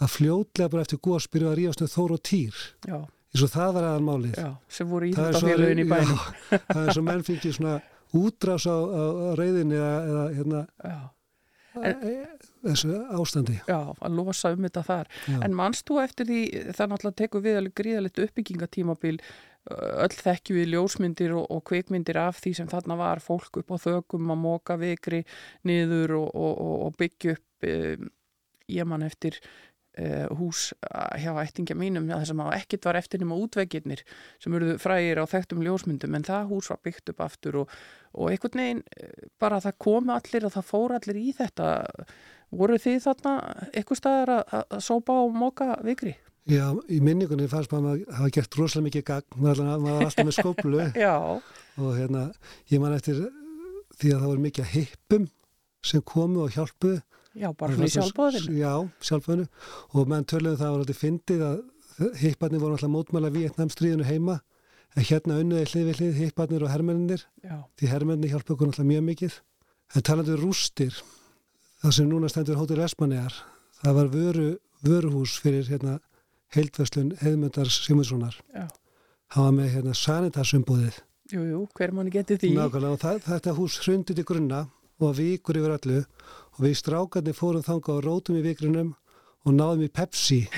að 0.01 0.13
fljótlega 0.17 0.73
bara 0.73 0.85
eftir 0.87 1.01
gós 1.05 1.29
byrju 1.29 1.51
að 1.51 1.57
rífast 1.61 1.85
með 1.85 1.95
þór 1.95 2.15
og 2.17 2.23
týr. 2.25 2.61
Já, 2.89 2.99
eins 3.31 3.47
og 3.47 3.53
það 3.55 3.73
var 3.77 3.89
aðan 3.93 4.09
málið 4.09 4.43
já, 4.43 4.51
sem 4.69 4.91
voru 4.91 5.07
er 5.07 5.15
íþróttafélögin 5.15 5.83
í 5.85 5.89
bænum. 5.91 6.21
já, 6.51 6.59
það 6.67 6.83
er 6.83 6.93
svo 6.97 7.07
menn 7.07 7.25
fengið 7.27 7.57
svona 7.57 7.79
útrás 8.21 8.67
á, 8.67 8.75
á, 8.75 9.03
á 9.07 9.29
reyðinni 9.39 9.79
eða, 9.79 9.97
eða 10.11 10.29
hérna 10.35 10.63
Já, 10.81 11.01
e, 11.87 12.15
þessu 12.67 12.97
ástandi 13.15 13.61
já, 13.69 13.79
að 13.95 14.17
losa 14.19 14.51
um 14.55 14.67
þetta 14.67 14.83
þar. 14.87 15.11
já. 15.31 15.37
En 15.47 15.55
manst 15.55 15.87
þú 15.87 16.01
eftir 16.03 16.27
því, 16.27 16.41
það 16.75 16.91
náttúrulega 16.93 17.19
tekur 17.21 17.45
við 17.45 17.61
alveg 17.61 17.77
gríðalegt 17.79 18.23
uppbyggingatímabil, 18.25 19.21
öll 19.71 20.17
þekkju 20.17 20.57
við 20.57 20.71
ljósmyndir 20.75 21.35
og, 21.37 21.45
og 21.53 21.63
kvikmyndir 21.69 22.19
af 22.19 22.41
því 22.43 22.55
sem 22.59 22.71
þarna 22.71 22.97
var 22.99 23.23
fólk 23.23 23.61
upp 23.61 23.71
á 23.71 23.77
þökum 23.79 24.33
að 24.33 24.43
móka 24.43 24.79
vikri 24.81 25.23
niður 25.69 26.17
og, 26.23 26.31
og, 26.35 26.63
og, 26.89 26.97
byggja 26.99 27.37
upp 27.37 27.69
um, 27.69 28.09
ég 28.71 28.89
man 28.89 29.05
eftir 29.07 29.37
hús 30.39 30.71
uh, 30.87 31.13
hjá 31.21 31.33
ættingja 31.43 31.77
mínum 31.79 32.07
það 32.11 32.25
sem 32.31 32.41
ekkit 32.57 32.87
var 32.89 32.99
eftir 33.01 33.21
nema 33.23 33.37
útveggirnir 33.41 34.03
sem 34.43 34.55
eruðu 34.57 34.79
frægir 34.83 35.21
á 35.21 35.25
þekktum 35.31 35.63
ljósmyndum 35.67 36.15
en 36.19 36.27
það 36.29 36.49
hús 36.53 36.71
var 36.73 36.81
byggt 36.87 37.13
upp 37.15 37.21
aftur 37.27 37.59
og, 37.65 37.75
og 38.17 38.31
einhvern 38.33 38.63
veginn 38.63 38.83
eh, 38.97 39.29
bara 39.41 39.61
það 39.65 39.79
komu 39.87 40.15
allir 40.17 40.47
og 40.49 40.55
það 40.57 40.69
fóru 40.73 40.99
allir 40.99 41.21
í 41.21 41.31
þetta. 41.39 41.71
Voru 42.51 42.79
þið 42.83 42.97
þarna 43.05 43.33
eitthvað 43.71 43.99
staðar 44.01 44.33
að, 44.41 44.55
að- 44.59 44.81
sópa 44.89 45.21
og 45.25 45.37
móka 45.39 45.75
vikri? 45.87 46.17
já, 46.51 46.65
í 46.91 46.97
minningunni 47.05 47.47
fannst 47.47 47.71
maður 47.71 48.01
að 48.01 48.17
hafa 48.17 48.31
gert 48.35 48.57
rosalega 48.59 48.87
mikið 48.89 49.05
gagn. 49.07 49.37
Maður 49.39 49.61
var 49.85 50.01
alltaf 50.09 50.27
með 50.27 50.35
skóplu 50.41 50.81
og 51.85 51.93
hérna, 51.95 52.25
ég 52.73 52.81
man 52.83 52.97
eftir 52.97 53.21
því 54.01 54.15
að 54.15 54.19
það 54.25 54.27
voru 54.33 54.43
mikið 54.49 54.73
hippum 54.73 55.29
sem 55.87 56.03
komu 56.03 56.43
og 56.47 56.57
hjálpuðu 56.57 56.99
já, 57.35 57.51
bara 57.53 57.77
svona 57.77 57.91
í 57.91 57.95
sjálfbóðinu 57.95 58.57
Já, 58.59 58.73
sjálfbóðinu 59.11 59.47
og 59.95 60.11
menn 60.11 60.27
töluðum 60.31 60.61
það 60.61 60.75
var 60.75 60.85
alltaf 60.85 61.03
fyndið 61.05 61.47
að 61.47 61.61
hipparnir 62.23 62.63
voru 62.63 62.79
alltaf 62.79 62.93
mótmæla 62.93 63.33
Vietnamstríðinu 63.35 64.09
heima. 64.09 64.41
En 64.99 65.07
hérna 65.07 65.37
unnuði 65.39 65.69
hlið 65.71 65.87
við 65.87 65.99
hlið 66.01 66.21
hipparnir 66.25 66.65
og 66.67 66.73
hermenninir 66.73 67.23
Já, 67.45 67.63
því 67.79 67.91
hermenni 67.93 68.31
hjálpa 68.33 68.57
okkur 68.57 68.73
alltaf 68.73 68.89
mjög 68.89 69.05
mikið. 69.07 69.37
En 69.95 70.07
talandi 70.07 70.35
um 70.35 70.41
rústir 70.43 70.97
það 71.81 71.95
sem 71.97 72.09
núna 72.09 72.29
stendur 72.29 72.59
Hótel 72.61 72.83
Esmanegar 72.85 73.37
það 73.81 73.97
var 73.97 74.11
vöru, 74.13 74.49
vöruhús 74.85 75.37
fyrir 75.41 75.69
hérna 75.71 75.99
heildverslun 76.55 77.15
Heiðmyndar 77.21 77.71
Simurssonar 77.73 78.37
já, 78.53 78.67
hann 79.35 79.47
var 79.47 79.55
með 79.57 79.73
hérna 79.77 79.95
sanitarsumboðið 79.97 80.99
jú, 81.33 81.47
jú, 81.47 81.63
hver 81.79 81.95
manni 81.97 82.13
getið 82.13 82.43
því? 82.43 82.53
Nákvæmlega 82.59 82.99
og 82.99 83.03
það, 83.05 83.23
þetta 83.29 83.57
hús 83.57 83.79
hrundið 83.85 84.21
til 84.21 84.27
grunna 84.29 84.61
og 85.01 85.17
vikur 85.17 85.61
yfir 85.61 85.77
öllu 85.79 86.03
og 86.61 86.67
við 86.67 86.75
strákarnir 86.77 87.33
fórum 87.33 87.65
þangað 87.65 87.95
og 87.95 88.03
rótum 88.05 88.37
í 88.37 88.45
vikrunum 88.45 88.91
og 89.49 89.55
náðum 89.57 89.87
í 89.87 89.89
Pepsi. 89.89 90.43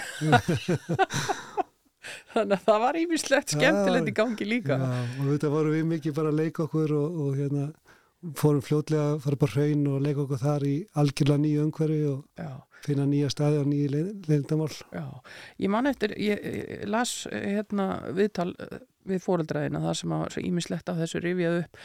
Þannig 2.33 2.57
að 2.57 2.65
það 2.65 2.81
var 2.83 2.99
ímislegt 2.99 3.55
skemmtilegt 3.55 4.11
í 4.11 4.15
gangi 4.17 4.49
líka. 4.49 4.81
Já, 4.83 4.91
og 5.23 5.29
þetta 5.31 5.53
vorum 5.53 5.77
við 5.77 5.87
mikið 5.93 6.17
bara 6.17 6.33
að 6.33 6.41
leika 6.41 6.65
okkur 6.67 6.95
og, 6.97 7.21
og 7.23 7.39
hérna 7.39 7.69
fórum 8.41 8.67
fljótlega 8.67 9.13
að 9.13 9.23
fara 9.29 9.41
bara 9.45 9.55
hraun 9.55 9.87
og 9.93 10.03
leika 10.03 10.25
okkur 10.25 10.43
þar 10.43 10.67
í 10.67 10.75
algjörlega 10.99 11.43
nýju 11.45 11.65
umhverfi 11.69 12.03
og 12.11 12.43
Já, 12.43 12.51
finna 12.83 13.07
nýja 13.07 13.31
staði 13.31 13.63
og 13.63 13.71
nýju 13.71 14.05
leindamál 14.27 14.71
já, 14.75 15.07
ég 15.63 15.71
man 15.71 15.91
eftir 15.91 16.17
ég, 16.19 16.43
ég 16.43 16.87
las 16.91 17.15
eh, 17.31 17.61
hérna 17.61 17.87
viðtal 18.11 18.51
eh, 18.59 18.81
við 19.07 19.23
fóreldraðina 19.23 19.83
þar 19.87 20.03
sem 20.03 20.19
að 20.19 20.39
ímislegt 20.43 20.91
af 20.91 20.99
þessu 21.03 21.23
rifjað 21.23 21.57
upp. 21.65 21.79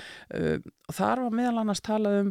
Og 0.85 0.97
þar 0.97 1.23
var 1.25 1.37
meðal 1.39 1.61
annars 1.63 1.81
talað 1.85 2.17
um 2.19 2.29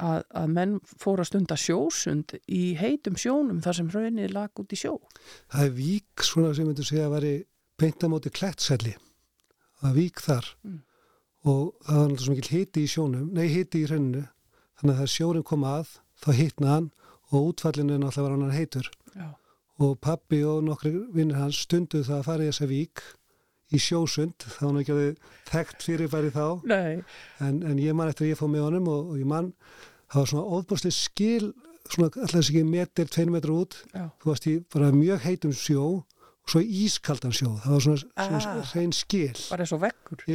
að, 0.00 0.24
að 0.40 0.56
menn 0.56 0.74
fóru 0.88 1.24
að 1.24 1.30
stunda 1.30 1.58
sjósund 1.60 2.34
í 2.48 2.62
heitum 2.80 3.18
sjónum 3.20 3.60
þar 3.64 3.78
sem 3.78 3.92
hraunið 3.92 4.34
lag 4.34 4.62
út 4.62 4.74
í 4.74 4.80
sjó. 4.80 4.96
Það 5.52 5.66
er 5.68 5.76
vík 5.76 6.26
svona 6.26 6.54
sem 6.56 6.68
myndi 6.68 6.86
segja 6.88 7.06
að 7.08 7.16
væri 7.18 7.34
beintamóti 7.80 8.32
klettsælli 8.32 8.96
það 9.80 9.90
er 9.90 9.96
vík 9.96 10.22
þar. 10.24 10.54
Mm. 10.64 10.78
og 11.40 11.68
það 11.86 11.96
var 11.96 12.08
náttúrulega 12.10 12.24
svo 12.24 12.34
mikil 12.34 12.58
hiti 12.58 12.80
í 12.84 12.88
sjónum 12.92 13.28
nei 13.32 13.46
hiti 13.48 13.80
í 13.80 13.86
hrauninu. 13.88 14.26
Þannig 14.80 14.90
að 14.92 14.98
þegar 14.98 15.12
sjórin 15.14 15.46
kom 15.48 15.62
að 15.64 15.94
þá 16.20 16.28
hitna 16.36 16.74
hann 16.74 16.88
og 17.30 17.46
útfallinu 17.52 17.94
er 17.94 18.02
náttúrulega 18.02 18.26
var 18.26 18.34
hann 18.34 18.58
heitur. 18.58 18.90
Já, 19.14 19.30
og 19.80 19.94
pappi 20.04 20.42
og 20.44 20.60
nokkri 20.66 20.92
vinnir 21.14 21.40
hans 21.40 21.62
stunduð 21.64 22.04
það 22.10 22.18
að 22.18 22.26
fara 22.28 22.44
í 22.44 22.50
þessa 22.50 22.68
vík 22.68 23.02
í 23.70 23.80
sjósund, 23.80 24.44
þá 24.44 24.60
hann 24.66 24.80
ekki 24.82 24.96
að 24.96 25.02
þekkt 25.48 25.86
fyrirbæri 25.86 26.32
þá. 26.34 26.44
Nei, 26.68 27.00
en, 27.46 27.62
en 27.70 27.80
ég 27.80 27.96
man 27.96 28.10
eftir 28.10 28.26
að 28.26 28.34
ég 28.34 28.40
fóð 28.40 28.52
með 28.52 28.66
honum 28.66 28.90
og, 28.92 29.12
og 29.14 29.20
ég 29.22 29.30
man, 29.30 29.52
það 30.10 30.20
var 30.22 30.30
svona 30.32 30.46
óbúslega 30.58 30.96
skil, 30.96 31.52
svona 31.90 32.10
alltaf 32.10 32.40
ekki 32.50 32.64
meter, 32.66 33.06
tveinu 33.10 33.32
metra 33.36 33.52
út, 33.54 33.76
já, 33.94 34.08
þú 34.22 34.30
varst 34.32 34.46
í 34.50 34.56
bara 34.74 34.90
mjög 34.94 35.20
heitum 35.26 35.52
sjó 35.56 35.84
og 36.00 36.50
svo 36.50 36.60
ískaldan 36.64 37.34
sjó, 37.36 37.54
það 37.62 37.76
var 37.76 37.80
svona, 37.86 38.02
svona 38.16 38.40
Ah. 38.60 38.66
hrein 38.74 38.92
skil. 38.92 39.36
bara 39.50 39.62
eins 39.64 39.72
og 39.72 39.80
vekkur 39.86 40.26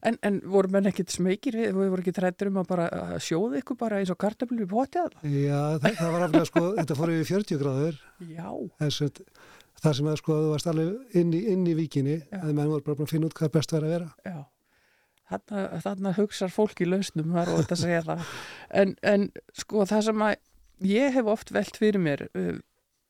En, 0.00 0.14
en 0.22 0.36
voru 0.46 0.68
menn 0.70 0.86
ekkit 0.86 1.10
smekir 1.10 1.56
við, 1.58 1.72
við 1.74 1.88
voru 1.90 2.02
ekki 2.04 2.12
trættur 2.14 2.46
um 2.52 2.60
að 2.62 2.68
bara 2.68 2.84
að 2.88 3.16
sjóða 3.18 3.58
ykkur 3.58 3.76
bara 3.80 3.96
eins 3.98 4.10
og 4.14 4.18
kartöflu 4.22 4.62
í 4.62 4.68
potið? 4.70 5.10
já, 5.26 5.78
það, 5.82 5.96
það 5.98 6.12
var 6.14 6.22
aflega 6.28 6.46
sko, 6.46 6.60
þetta 6.78 6.94
fór 7.00 7.10
yfir 7.16 7.30
40 7.42 7.58
gráður, 7.58 7.96
Já, 8.30 8.46
þess 8.78 9.00
að 9.02 9.18
það 9.82 9.96
sem 9.98 10.06
að 10.12 10.16
sko, 10.20 10.36
þú 10.38 10.52
varst 10.52 10.66
alveg 10.70 11.16
inn 11.18 11.32
í, 11.34 11.40
inn 11.50 11.66
í 11.66 11.74
víkinni, 11.74 12.14
Já. 12.30 12.38
að 12.44 12.54
menn 12.54 12.70
voru 12.70 12.86
bara 12.86 13.02
að 13.02 13.10
finna 13.10 13.26
út 13.26 13.34
hvað 13.34 13.50
best 13.58 13.74
væri 13.74 13.88
að 13.90 13.94
vera. 13.96 14.08
já. 14.24 14.38
Þarna, 15.28 15.64
þarna 15.84 16.14
hugsar 16.16 16.52
fólk 16.52 16.80
í 16.80 16.88
lausnum, 16.88 17.34
er 17.36 17.50
ótt 17.52 17.74
að 17.74 17.82
segja 17.82 18.00
það. 18.06 18.32
En, 18.80 18.94
en 19.04 19.28
sko 19.56 19.84
það 19.88 20.06
sem 20.06 20.24
að 20.24 20.34
ég 20.88 21.14
hef 21.18 21.28
oft 21.28 21.52
velt 21.52 21.76
fyrir 21.76 22.00
mér 22.00 22.24
uh, 22.30 22.56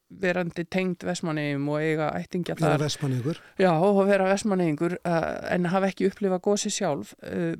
verandi 0.08 0.64
tengd 0.72 1.04
Vestmannegjum 1.06 1.66
og 1.68 1.82
eiga 1.84 2.10
ættingja 2.16 2.56
þar 2.58 2.78
er 2.78 2.84
vestmanningur. 2.86 3.40
Já, 3.60 3.70
og 3.76 4.00
vera 4.08 4.28
vestmanningur 4.30 4.96
uh, 4.98 5.26
en 5.52 5.68
hafa 5.72 5.92
ekki 5.92 6.08
upplifað 6.08 6.44
gósi 6.48 6.72
sjálf. 6.72 7.12
Uh, 7.22 7.54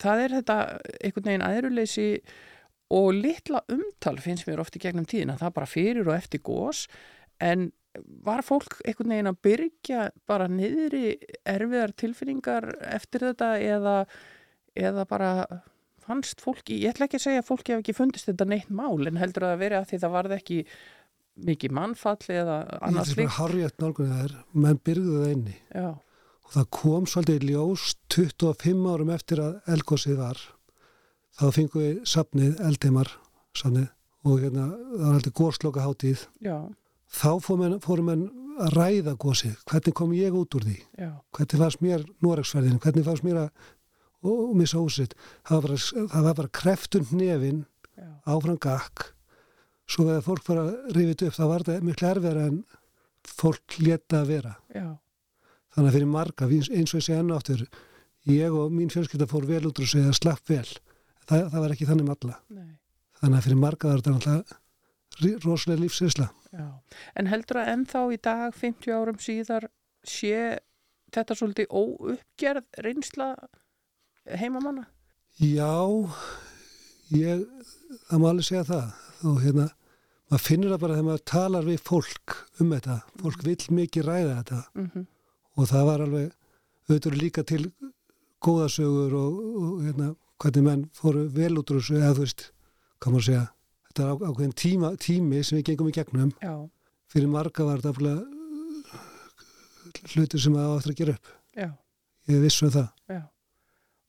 það 0.00 0.24
er 0.24 0.36
þetta 0.38 0.58
einhvern 1.02 1.30
veginn 1.32 1.48
aðruleysi 1.48 2.08
og 2.94 3.10
litla 3.18 3.64
umtal 3.68 4.16
finnst 4.22 4.48
mér 4.48 4.62
oft 4.62 4.78
í 4.78 4.82
gegnum 4.82 5.08
tíðina. 5.08 5.36
Það 5.40 5.56
bara 5.58 5.68
fyrir 5.68 6.08
og 6.08 6.16
eftir 6.16 6.44
gós 6.46 6.86
en 7.42 7.68
var 8.24 8.44
fólk 8.46 8.78
einhvern 8.84 9.14
veginn 9.14 9.30
að 9.30 9.40
byrja 9.46 10.02
bara 10.28 10.48
niðri 10.50 11.16
erfiðar 11.48 11.94
tilfinningar 11.98 12.68
eftir 12.90 13.26
þetta 13.30 13.50
eða, 13.64 13.96
eða 14.76 15.06
bara 15.08 15.32
fannst 16.08 16.42
fólki, 16.44 16.78
ég 16.82 16.94
ætla 16.94 17.08
ekki 17.08 17.18
að 17.18 17.26
segja 17.26 17.42
að 17.42 17.48
fólki 17.50 17.74
hef 17.74 17.82
ekki 17.82 17.96
fundist 17.96 18.28
þetta 18.30 18.48
neitt 18.48 18.70
mál 18.72 19.08
en 19.08 19.20
heldur 19.20 19.48
að 19.48 19.54
það 19.54 19.64
veri 19.64 19.78
að 19.78 19.88
því 19.90 20.00
það 20.04 20.14
varð 20.16 20.36
ekki 20.38 20.58
mikið 21.48 21.74
mannfall 21.78 22.34
eða 22.34 22.58
annars 22.80 23.12
ætla 23.12 23.16
bara 23.16 23.24
líkt. 23.24 23.36
harriðat 23.38 23.82
nálgunni 23.82 24.14
það 24.14 24.24
er, 24.24 24.36
menn 24.64 24.80
byrguðu 24.88 25.20
það 25.22 25.34
inni. 25.36 25.56
Já, 25.74 25.88
og 26.48 26.54
það 26.56 26.70
kom 26.78 27.06
svolítið 27.10 27.44
í 27.44 27.52
ljós 27.52 27.84
25 28.14 28.88
árum 28.88 29.12
eftir 29.14 29.42
að 29.44 29.74
elgósið 29.74 30.18
var 30.22 30.42
þá 31.38 31.46
fengum 31.54 31.84
við 31.84 32.02
safnið, 32.08 32.58
eldheimar 32.70 33.12
safnið 33.58 33.88
og 34.26 34.42
hérna 34.42 34.68
það 34.72 35.04
var 35.04 35.18
heldur 35.18 35.36
górsloka 35.38 35.84
hátíð 35.84 36.24
já, 36.44 36.56
þá 37.08 37.30
fórum 37.40 38.08
menn 38.10 38.28
að 38.58 38.74
ræða 38.74 39.14
gósið 39.22 39.56
hvernig 39.70 39.94
kom 39.94 40.12
ég 40.16 40.34
út 40.34 40.54
úr 40.58 40.66
því? 40.66 40.78
Já. 40.98 41.10
hvernig 41.36 41.60
fannst 41.62 41.82
mér 41.84 42.06
Noregsferðin 42.24 42.80
hvernig 42.82 43.06
fannst 43.06 43.26
mér 43.26 43.42
að 43.46 44.54
missa 44.58 44.80
húsitt 44.82 45.14
það 45.46 45.62
var 45.62 45.68
bara, 46.34 46.48
það 46.48 46.54
kreftund 46.58 47.12
nefin 47.14 47.64
Já, 47.98 48.06
áfram 48.30 48.58
gakk. 48.62 49.08
Svo 49.88 50.04
þegar 50.06 50.24
fólk 50.26 50.48
var 50.48 50.60
að 50.62 50.70
rifið 50.94 51.24
upp 51.28 51.36
þá 51.38 51.44
var 51.48 51.64
þetta 51.66 51.86
miklu 51.86 52.08
erfið 52.08 52.40
en 52.44 52.58
fólk 53.28 53.78
leta 53.82 54.20
að 54.22 54.30
vera. 54.34 54.52
Já, 54.74 54.88
Þannig 55.74 55.90
að 55.90 55.96
fyrir 55.98 56.10
marga, 56.12 56.48
eins 56.48 56.92
og 56.92 56.98
ég 56.98 57.04
segja 57.06 57.18
enn 57.22 57.32
og 57.32 57.38
aftur, 57.40 57.64
ég 58.28 58.54
og 58.56 58.70
mín 58.74 58.92
fjölskylda 58.92 59.28
fór 59.30 59.46
vel 59.48 59.66
út 59.68 59.80
úr 59.82 59.88
sig 59.90 60.06
að 60.06 60.16
slapp 60.18 60.48
vel. 60.50 60.66
Það, 61.28 61.44
það 61.52 61.60
var 61.64 61.74
ekki 61.74 61.88
þannig 61.88 62.08
með 62.08 62.16
alla. 62.16 62.38
nei, 62.54 62.70
Þannig 63.20 63.38
að 63.38 63.46
fyrir 63.48 63.60
marga 63.64 63.90
var 63.90 64.00
þetta 64.02 64.14
náttúrulega 64.14 64.58
rosalega 65.44 65.82
lífsinsla. 65.82 66.28
En 67.18 67.30
heldur 67.30 67.62
að 67.62 67.72
ennþá 67.74 68.04
í 68.14 68.20
dag, 68.24 68.54
50 68.56 68.94
árum 68.94 69.18
síðar, 69.22 69.68
sé 70.06 70.58
þetta 71.14 71.36
svolítið 71.36 71.72
óuppgerð 71.72 72.80
reynsla 72.84 73.32
heimamanna? 74.38 74.86
Já, 75.38 75.74
ég, 77.14 77.44
það 78.08 78.22
má 78.22 78.30
alveg 78.30 78.48
segja 78.48 78.64
það. 78.68 78.88
Og 79.28 79.38
hérna, 79.42 79.68
maður 80.30 80.44
finnur 80.46 80.74
það 80.74 80.82
bara 80.82 80.96
þegar 80.96 81.08
maður 81.10 81.28
talar 81.32 81.68
við 81.68 81.84
fólk 81.86 82.40
um 82.62 82.74
þetta, 82.74 82.98
fólk 83.22 83.46
vil 83.46 83.78
mikið 83.80 84.08
ræða 84.08 84.34
þetta. 84.40 84.64
Mm 84.78 85.06
og 85.58 85.66
það 85.66 85.86
var 85.88 86.04
alveg, 86.04 86.32
auðvitað 86.88 87.18
líka 87.18 87.44
til 87.46 87.64
góðasögur 88.44 89.14
og, 89.18 89.38
og 89.42 89.78
hérna, 89.82 90.12
hvernig 90.38 90.66
menn 90.68 90.84
fóru 90.94 91.24
vel 91.34 91.58
út 91.58 91.72
úr 91.74 91.80
þessu, 91.80 91.98
eða 91.98 92.14
þú 92.14 92.26
veist, 92.26 92.44
hvað 93.02 93.14
maður 93.14 93.26
segja, 93.28 93.44
þetta 93.98 94.08
er 94.08 94.32
ákveðin 94.32 94.54
tíma, 94.62 94.92
tími 95.02 95.42
sem 95.44 95.58
við 95.58 95.66
gengum 95.72 95.90
í 95.90 95.96
gegnum, 95.96 96.30
Já, 96.42 96.54
fyrir 97.12 97.32
marga 97.32 97.66
var 97.66 97.82
þetta 97.82 97.94
aflega 97.94 98.22
hluti 100.14 100.40
sem 100.40 100.54
það 100.54 100.70
á 100.70 100.76
eftir 100.78 100.94
að 100.94 101.00
gera 101.02 101.16
upp, 101.18 101.34
já, 101.58 101.68
ég 102.30 102.40
vissu 102.46 102.68
um 102.68 102.72
það. 102.78 102.88
já. 103.16 103.20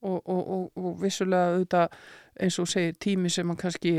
Og, 0.00 0.16
og, 0.32 0.40
og, 0.40 0.80
og 0.80 0.96
vissulega 1.02 1.56
auðvitað 1.58 1.98
eins 2.40 2.56
og 2.62 2.68
segir 2.72 2.94
tími 2.96 3.28
sem 3.32 3.50
hann 3.52 3.58
kannski 3.60 3.98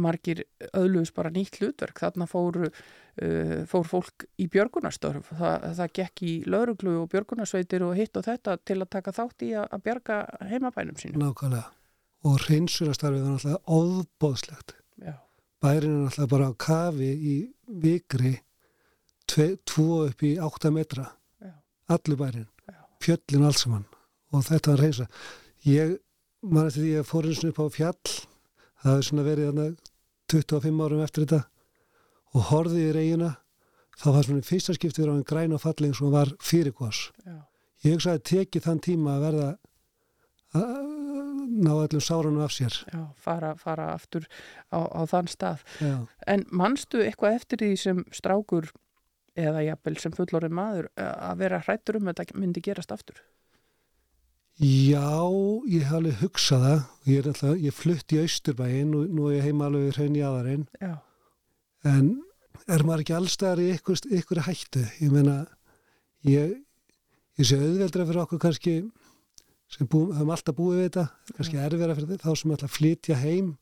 margir 0.00 0.44
öðluðs 0.76 1.12
bara 1.12 1.32
nýtt 1.34 1.58
hlutverk. 1.60 1.98
Þarna 2.00 2.28
fóru, 2.30 2.70
uh, 2.70 3.56
fór 3.68 3.84
fólk 3.90 4.24
í 4.40 4.46
björgunarstörf. 4.48 5.32
Það, 5.36 5.66
það 5.80 5.94
gekk 5.98 6.24
í 6.24 6.34
lauruglu 6.48 6.96
og 7.02 7.10
björgunarsveitir 7.12 7.84
og 7.84 7.96
hitt 7.98 8.16
og 8.16 8.24
þetta 8.30 8.56
til 8.64 8.78
að 8.80 8.92
taka 8.96 9.16
þátt 9.18 9.44
í 9.44 9.52
að, 9.60 9.76
bjarga 9.84 10.22
heimabænum 10.52 11.00
sínum. 11.00 11.24
Nákvæmlega. 11.26 11.68
Og 12.24 12.40
hreinsurastarfið 12.46 13.26
var 13.26 13.36
náttúrulega 13.36 13.80
óðbóðslegt. 13.80 14.79
Já, 15.00 15.16
Bærin 15.60 15.92
er 15.92 16.04
náttúrulega 16.06 16.30
bara 16.30 16.48
á 16.48 16.52
kafi 16.56 17.10
í 17.12 17.34
vikri, 17.82 18.32
tve, 19.28 19.58
tvo 19.68 20.06
upp 20.06 20.22
í 20.24 20.38
átta 20.40 20.70
metra. 20.72 21.04
Já. 21.36 21.52
Allur 21.92 22.16
bærin. 22.16 22.46
Já. 22.64 22.78
Fjöllin 23.04 23.44
alls 23.44 23.60
saman. 23.60 23.84
Og 24.32 24.46
þetta 24.46 24.72
var 24.72 24.80
hreinsa. 24.80 25.06
Ég, 25.68 25.98
mann 26.40 26.70
eftir 26.70 26.86
því 26.86 26.94
að 27.00 27.08
fór 27.10 27.28
eins 27.28 27.42
og 27.44 27.52
upp 27.52 27.60
á 27.60 27.66
fjall, 27.76 28.14
það 28.80 28.94
hefði 28.94 29.08
svona 29.10 29.26
verið 29.26 29.50
þarna 29.50 29.68
25 30.32 30.84
árum 30.86 31.04
eftir 31.04 31.26
þetta 31.26 31.42
og 32.30 32.46
horfið 32.48 32.86
í 32.86 32.94
reyjuna, 32.96 33.30
þá 33.98 34.06
svona 34.22 34.40
í 34.40 34.46
fyrsta 34.46 34.76
skiptið 34.78 35.10
á 35.10 35.14
en 35.18 35.26
græn 35.28 35.56
og 35.56 35.60
falli 35.60 35.90
eins 35.90 36.00
og 36.00 36.14
var 36.14 36.32
fyrir 36.40 36.72
já, 36.72 37.36
Ég 37.84 37.96
hugsaði 37.96 38.24
tekið 38.30 38.64
þann 38.64 38.80
tíma 38.84 39.16
að 39.16 39.24
verða 39.26 39.50
að 40.60 40.99
ná 41.50 41.72
öllum 41.74 42.04
sárunum 42.04 42.44
af 42.44 42.54
sér. 42.54 42.76
já, 42.92 43.02
fara, 43.16 43.54
fara 43.58 43.90
aftur 43.94 44.28
á, 44.70 44.80
á 44.86 45.00
þann 45.10 45.28
stað. 45.28 45.66
Já. 45.80 46.06
En 46.26 46.46
manstu 46.50 47.02
eitthvað 47.02 47.40
eftir 47.40 47.62
því 47.64 47.72
sem 47.76 48.04
strákur 48.14 48.70
eða 49.36 49.64
jafnvel 49.64 49.98
sem 49.98 50.14
fullorinn 50.14 50.54
maður 50.54 50.90
að 50.96 51.36
vera 51.44 51.60
hrættur 51.66 52.00
um 52.00 52.08
að 52.10 52.22
þetta 52.22 52.40
myndi 52.40 52.62
gerast 52.64 52.92
aftur? 52.92 53.20
Já, 54.60 55.30
ég 55.72 55.86
hef 55.88 55.94
alveg 55.96 56.18
hugsað 56.20 56.64
það. 56.66 56.80
Ég, 57.08 57.26
alltaf, 57.26 57.54
ég 57.56 57.72
flutt 57.76 58.12
í 58.12 58.18
Austurbæin 58.20 58.90
og 58.98 59.14
nú 59.14 59.30
er 59.30 59.38
ég 59.38 59.46
heima 59.48 59.70
alveg 59.70 59.86
í 59.88 59.94
hraun 59.96 60.18
í 60.18 60.24
aðarinn. 60.26 60.66
Já, 60.82 60.98
En 61.86 62.20
er 62.68 62.82
maður 62.84 63.04
ekki 63.04 63.14
allstaðar 63.16 63.62
í 63.64 63.68
ykkur, 63.78 64.00
ykkur 64.20 64.42
hættu? 64.44 64.82
Ég 65.00 65.12
meina, 65.14 65.36
ég, 66.28 66.58
ég 67.40 67.48
sé 67.48 67.56
auðveldra 67.56 68.04
fyrir 68.08 68.22
okkur 68.26 68.42
kannski 68.42 68.74
sem 69.70 69.86
bú, 69.90 70.00
höfum 70.12 70.32
alltaf 70.34 70.56
búið 70.58 70.78
við 70.80 70.86
þetta, 70.88 71.04
kannski 71.36 71.60
erfira 71.62 71.94
fyrir 71.98 72.20
þá 72.24 72.30
sem 72.40 72.50
alltaf 72.56 72.72
flytja 72.74 73.16
heim. 73.20 73.52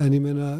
En 0.00 0.12
ég 0.12 0.20
meina, 0.20 0.50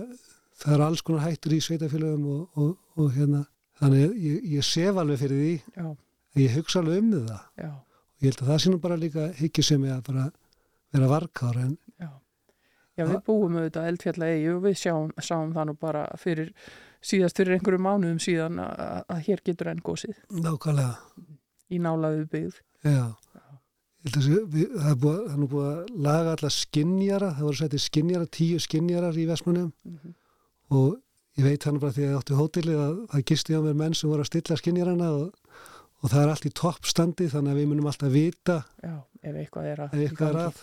það 0.62 0.74
er 0.78 0.84
alls 0.86 1.02
konar 1.04 1.26
hættur 1.26 1.52
í 1.56 1.60
sveitafélögum 1.60 2.26
og, 2.32 2.46
og, 2.56 2.70
og 2.96 3.10
hérna, 3.16 3.42
þannig 3.80 4.14
ég, 4.24 4.46
ég 4.56 4.64
sef 4.64 4.96
alveg 5.02 5.20
fyrir 5.20 5.42
því, 5.42 5.54
já, 5.76 5.86
en 5.90 6.40
ég 6.46 6.54
hugsa 6.56 6.80
alveg 6.80 7.02
um 7.04 7.12
það. 7.18 7.42
já, 7.60 7.72
Og 8.16 8.24
ég 8.24 8.30
held 8.32 8.40
að 8.40 8.48
það 8.48 8.60
sé 8.64 8.70
nú 8.72 8.78
bara 8.80 8.96
líka 8.96 9.26
hyggju 9.36 9.62
sem 9.66 9.82
ég 9.84 9.92
að 9.92 10.06
bara 10.06 10.22
vera 10.96 11.08
varkár 11.10 11.58
en 11.60 11.74
já. 12.00 12.08
Já, 12.96 13.04
við 13.10 13.18
búum 13.26 13.58
auðvitað 13.60 13.88
eldfjalla 13.90 14.28
eigi 14.32 14.46
og 14.54 14.62
við 14.64 14.76
sjáum, 14.80 15.10
sáum 15.20 15.50
það 15.52 15.66
nú 15.68 15.74
bara 15.84 16.06
fyrir 16.16 16.48
síðast 17.04 17.36
fyrir 17.36 17.58
einhverju 17.58 17.82
mánuðum 17.84 18.22
síðan 18.24 18.56
að, 18.64 19.02
að 19.12 19.20
hér 19.28 19.42
getur 19.44 19.68
enn 19.74 19.82
gósið 19.84 20.16
nákvæmlega, 20.32 20.94
í 21.68 21.82
nálaðu 21.84 22.24
byggð. 22.32 22.56
já. 22.88 23.04
Ég 23.04 23.04
held 23.04 23.04
að 23.04 23.44
sé- 23.44 23.95
við- 24.14 24.72
Það 24.76 24.90
er, 24.90 24.96
búið, 25.02 25.18
það 25.26 25.32
er 25.34 25.40
nú 25.42 25.48
búið 25.48 25.66
að 25.72 26.02
laga 26.06 26.30
alla 26.36 26.50
skinnjara, 26.50 27.30
það 27.34 27.42
voru 27.46 27.56
sættið 27.60 27.82
skinnjara, 27.86 28.26
tíu 28.26 28.58
skinnjarar 28.60 29.14
í 29.18 29.26
Vestmannum 29.26 29.72
Mhm. 29.84 30.14
og 30.70 30.98
ég 31.38 31.44
veit 31.44 31.64
hann 31.64 31.78
bara 31.78 31.92
því 31.92 32.02
að 32.02 32.10
ég 32.12 32.18
átti 32.20 32.34
hótelið 32.38 32.78
að 32.86 33.08
það 33.10 33.24
gisti 33.24 33.54
á 33.54 33.60
mér 33.60 33.74
menn 33.76 33.94
sem 33.94 34.10
voru 34.10 34.22
að 34.22 34.26
stilla 34.30 34.56
skinnjarana 34.56 35.10
og, 35.10 35.34
og 36.02 36.10
það 36.10 36.22
er 36.22 36.28
allt 36.32 36.46
í 36.46 36.52
toppstandi 36.52 37.28
þannig 37.30 37.52
að 37.52 37.58
við 37.60 37.68
munum 37.68 37.86
alltaf 37.90 38.12
vita 38.12 38.64
Já, 38.82 39.02
ef 39.22 39.34
eitthvað 39.34 39.64
er 39.72 39.78
að, 39.86 39.90
eitthvað 39.92 40.28
er 40.28 40.40
að. 40.46 40.54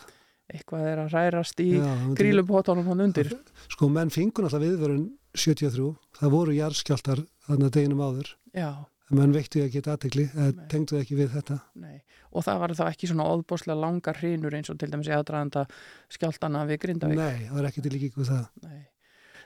eitthvað 0.54 0.88
er 0.88 0.98
að 1.04 1.12
rærast 1.14 1.60
í 1.60 1.70
grílupótanum 2.16 2.86
hann 2.86 3.02
undir. 3.02 3.32
Sko 3.70 3.90
menn 3.90 4.10
fingur 4.10 4.44
alltaf 4.46 4.62
viðvörun 4.62 5.12
73, 5.36 5.96
það 6.20 6.30
voru 6.32 6.54
jarðskjáltar 6.54 7.26
þannig 7.48 7.66
að 7.70 7.72
deginum 7.78 8.04
áður, 8.06 8.28
Já, 8.54 8.86
menn 9.18 9.36
veittu 9.36 9.64
að 9.64 9.74
geta 9.78 9.96
aðtegli, 9.96 10.28
tengdu 10.72 11.00
ekki 11.00 11.18
við 11.20 11.34
þetta. 11.38 11.60
nei. 11.76 12.02
Og 12.34 12.42
það 12.42 12.64
var 12.64 12.72
þá 12.80 12.86
ekki 12.88 13.10
svona 13.12 13.28
óðbóslega 13.30 13.78
langar 13.78 14.18
hrinur 14.18 14.56
eins 14.58 14.72
og 14.74 14.80
til 14.82 14.90
dæmis 14.90 15.12
aðdraðanda 15.14 15.68
skjáltana 16.10 16.64
við 16.66 16.80
Grindavík. 16.88 17.20
Nei, 17.20 17.46
það 17.52 17.60
er 17.62 17.68
ekki 17.70 17.84
til 17.86 17.94
við 18.18 18.32
það. 18.32 18.48
Nei. 18.64 18.80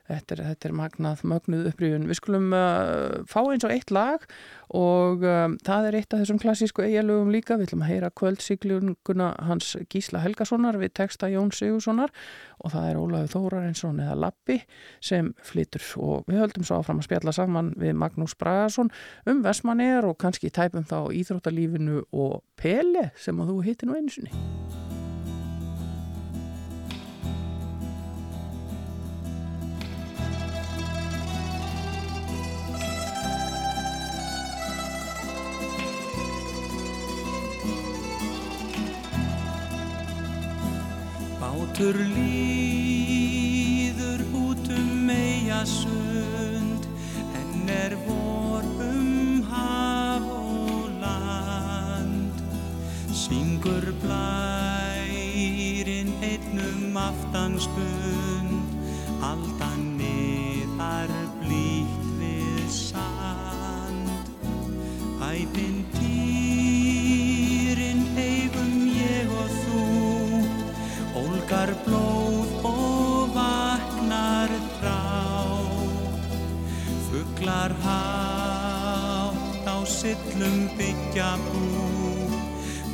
Þetta 0.07 0.35
er, 0.35 0.41
þetta 0.51 0.67
er 0.69 0.75
magnað, 0.77 1.23
mögnuð 1.27 1.69
upprýfun. 1.71 2.07
Við 2.07 2.19
skulum 2.21 2.53
uh, 2.55 3.23
fá 3.27 3.41
eins 3.43 3.65
og 3.67 3.73
eitt 3.73 3.91
lag 3.91 4.23
og 4.77 5.23
um, 5.27 5.57
það 5.67 5.87
er 5.89 5.97
eitt 5.99 6.15
af 6.15 6.21
þessum 6.21 6.39
klassísku 6.39 6.85
eigalögum 6.85 7.31
líka. 7.33 7.57
Við 7.59 7.69
ætlum 7.69 7.83
að 7.83 7.91
heyra 7.91 8.11
kvöldsiklunguna 8.15 9.31
hans 9.49 9.73
Gísla 9.91 10.21
Helgasonar 10.23 10.79
við 10.79 10.93
texta 11.01 11.27
Jón 11.31 11.51
Sigurssonar 11.55 12.13
og 12.63 12.71
það 12.73 12.89
er 12.89 13.01
Ólaður 13.01 13.33
Þórarinsson 13.35 13.99
eða 14.05 14.19
Lappi 14.23 14.61
sem 15.03 15.33
flytur 15.45 15.83
og 16.01 16.29
við 16.29 16.41
höldum 16.45 16.67
svo 16.67 16.79
áfram 16.79 17.01
að 17.03 17.09
spjalla 17.09 17.35
saman 17.35 17.73
við 17.79 17.97
Magnús 17.99 18.37
Bragason 18.39 18.93
um 19.27 19.43
Vestmannegar 19.45 20.07
og 20.07 20.17
kannski 20.23 20.53
tæpum 20.53 20.87
þá 20.87 21.11
íþróttalífinu 21.19 22.05
og 22.15 22.39
Pele 22.57 23.11
sem 23.19 23.43
að 23.43 23.53
þú 23.53 23.59
hitti 23.67 23.89
nú 23.89 23.99
einu 23.99 24.56
Bátur 41.77 42.01
líður 42.09 44.25
út 44.33 44.65
um 44.73 45.05
meijasund 45.05 46.81
en 47.37 47.69
er 47.69 47.93
vor 48.07 48.65
um 48.81 49.45
haf 49.45 50.25
og 50.25 50.89
land. 51.03 52.33
Syngur 53.13 53.93
blærin 54.01 56.09
einnum 56.31 56.97
aftanstund 56.97 58.06
Fuglar 77.47 77.71
hátt 77.83 79.63
á 79.63 79.77
sillum 79.85 80.67
byggja 80.77 81.31
bú. 81.47 81.63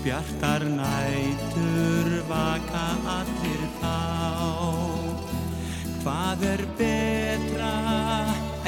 Bjartar 0.04 0.62
nætur 0.78 2.08
vaka 2.30 2.88
allir 3.18 3.64
þá. 3.82 3.97
Hvað 6.04 6.39
er 6.54 6.62
betra 6.78 7.74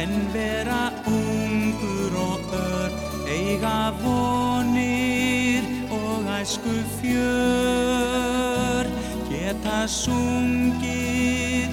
en 0.02 0.14
vera 0.34 0.90
ungur 1.06 2.14
og 2.30 2.42
ör? 2.50 2.90
Eiga 3.30 3.94
vonir 4.02 5.64
og 5.94 6.26
æsku 6.42 6.78
fjör. 6.98 8.86
Geta 9.30 9.86
sungið, 9.86 11.70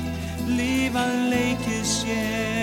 lifað 0.53 1.17
leikið 1.33 1.85
sér 1.97 2.62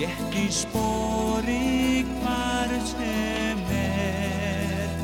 Létt 0.00 0.32
í 0.32 0.46
spori 0.48 2.06
hvar 2.22 2.70
sem 2.88 3.58
er. 3.76 4.94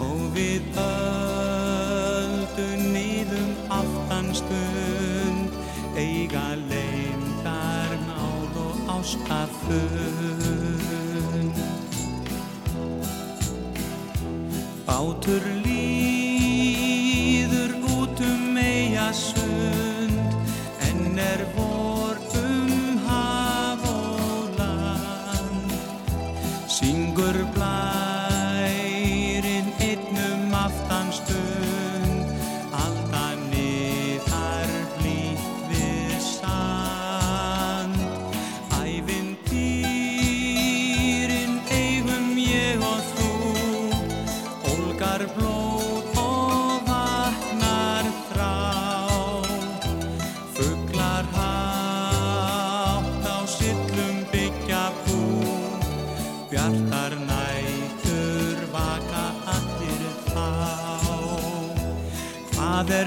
Og 0.00 0.22
við 0.32 0.78
öldu 0.80 2.68
nýðum 2.94 3.52
aftan 3.68 4.32
stund. 4.32 5.52
Eiga 5.92 6.56
leimdar 6.70 7.92
má 8.06 8.24
fund. 9.60 10.64
Bátur 14.88 15.44
líður 15.66 15.77
syngur 26.78 27.38
blærin 27.54 27.77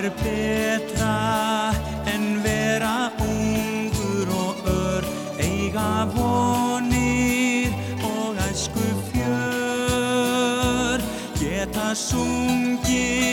er 0.03 0.11
betra 0.23 1.73
en 2.13 2.43
vera 2.43 3.11
ungur 3.19 4.27
og 4.45 4.55
ör. 4.65 5.03
Eiga 5.39 6.05
vonir 6.15 7.69
og 8.03 8.35
æsku 8.49 8.87
fjör. 9.11 10.99
Geta 11.39 11.89
sungið, 11.95 13.30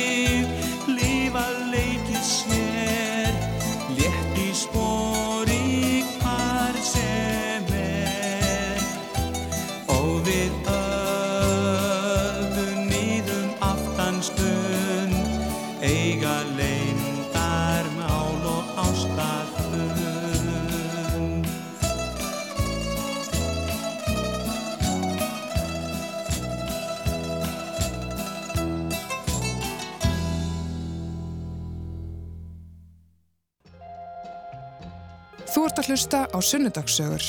hlusta 36.18 36.36
á 36.36 36.40
Sunnudagssögur. 36.40 37.22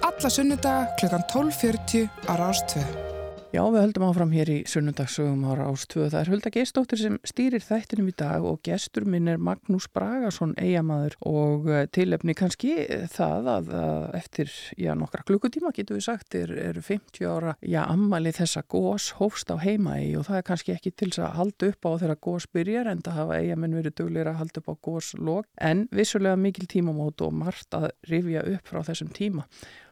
Alla 0.00 0.28
sunnudaga 0.30 0.94
klukkan 0.96 1.24
12.40 1.28 2.08
á 2.26 2.34
Rástvö. 2.36 3.09
Já, 3.50 3.64
við 3.66 3.80
höldum 3.82 4.04
áfram 4.06 4.30
hér 4.30 4.50
í 4.52 4.56
sunnundagsögum 4.70 5.40
ára 5.50 5.64
ástöðu. 5.72 6.04
Það 6.12 6.20
er 6.20 6.28
Hulda 6.30 6.50
Geistóttir 6.54 7.00
sem 7.00 7.16
stýrir 7.26 7.64
þættinum 7.66 8.06
í 8.06 8.14
dag 8.14 8.44
og 8.46 8.60
gestur 8.62 9.08
minn 9.10 9.26
er 9.26 9.40
Magnús 9.42 9.88
Bragason, 9.90 10.52
eigamaður 10.54 11.16
og 11.26 11.66
eh, 11.66 11.88
tilefni 11.90 12.36
kannski 12.38 12.76
það 13.10 13.50
að, 13.56 13.72
að 13.80 14.06
eftir, 14.20 14.54
já, 14.78 14.92
nokkra 14.94 15.26
klukkutíma 15.26 15.74
getur 15.74 15.98
við 15.98 16.06
sagt, 16.06 16.38
er, 16.38 16.54
eru 16.68 16.86
50 16.92 17.26
ára, 17.26 17.56
já, 17.58 17.80
ammali 17.88 18.30
þessa 18.38 18.62
gós 18.70 19.10
hófst 19.18 19.50
á 19.50 19.58
heimaegi 19.58 20.14
og 20.22 20.30
það 20.30 20.38
er 20.38 20.48
kannski 20.52 20.76
ekki 20.78 20.94
til 20.94 21.10
þess 21.10 21.26
að 21.26 21.36
halda 21.42 21.74
upp 21.74 21.90
á 21.90 21.92
þegar 22.06 22.22
gós 22.30 22.50
byrjar 22.54 22.94
en 22.94 23.02
það 23.02 23.22
hafa 23.24 23.42
eigamenn 23.42 23.78
verið 23.82 23.98
duglir 24.04 24.30
að 24.30 24.42
halda 24.44 24.62
upp 24.62 24.70
á 24.70 24.74
góslog 24.86 25.52
en 25.58 25.88
vissulega 25.90 26.38
mikil 26.38 26.70
tímamót 26.70 27.26
og 27.26 27.34
margt 27.42 27.74
að 27.74 27.90
rifja 28.14 28.46
upp 28.54 28.70
frá 28.70 28.84
þessum 28.86 29.10
tíma. 29.10 29.48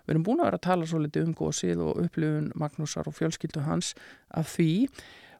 Við 0.09 0.15
erum 0.15 0.27
búin 0.27 0.41
að 0.41 0.49
vera 0.49 0.61
að 0.61 0.67
tala 0.67 0.89
svo 0.89 1.01
litið 1.05 1.29
um 1.29 1.37
gósið 1.37 1.85
og 1.85 2.03
upplifun 2.07 2.51
Magnúsar 2.57 3.09
og 3.11 3.17
fjölskyldu 3.19 3.65
hans 3.67 3.93
af 4.33 4.49
því 4.55 4.73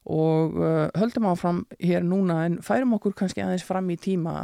og 0.09 0.57
uh, 0.61 0.87
höldum 0.97 1.29
áfram 1.29 1.65
hér 1.81 2.05
núna 2.05 2.43
en 2.47 2.61
færum 2.65 2.93
okkur 2.97 3.17
kannski 3.17 3.43
aðeins 3.45 3.65
fram 3.67 3.89
í 3.93 3.97
tíma 4.01 4.35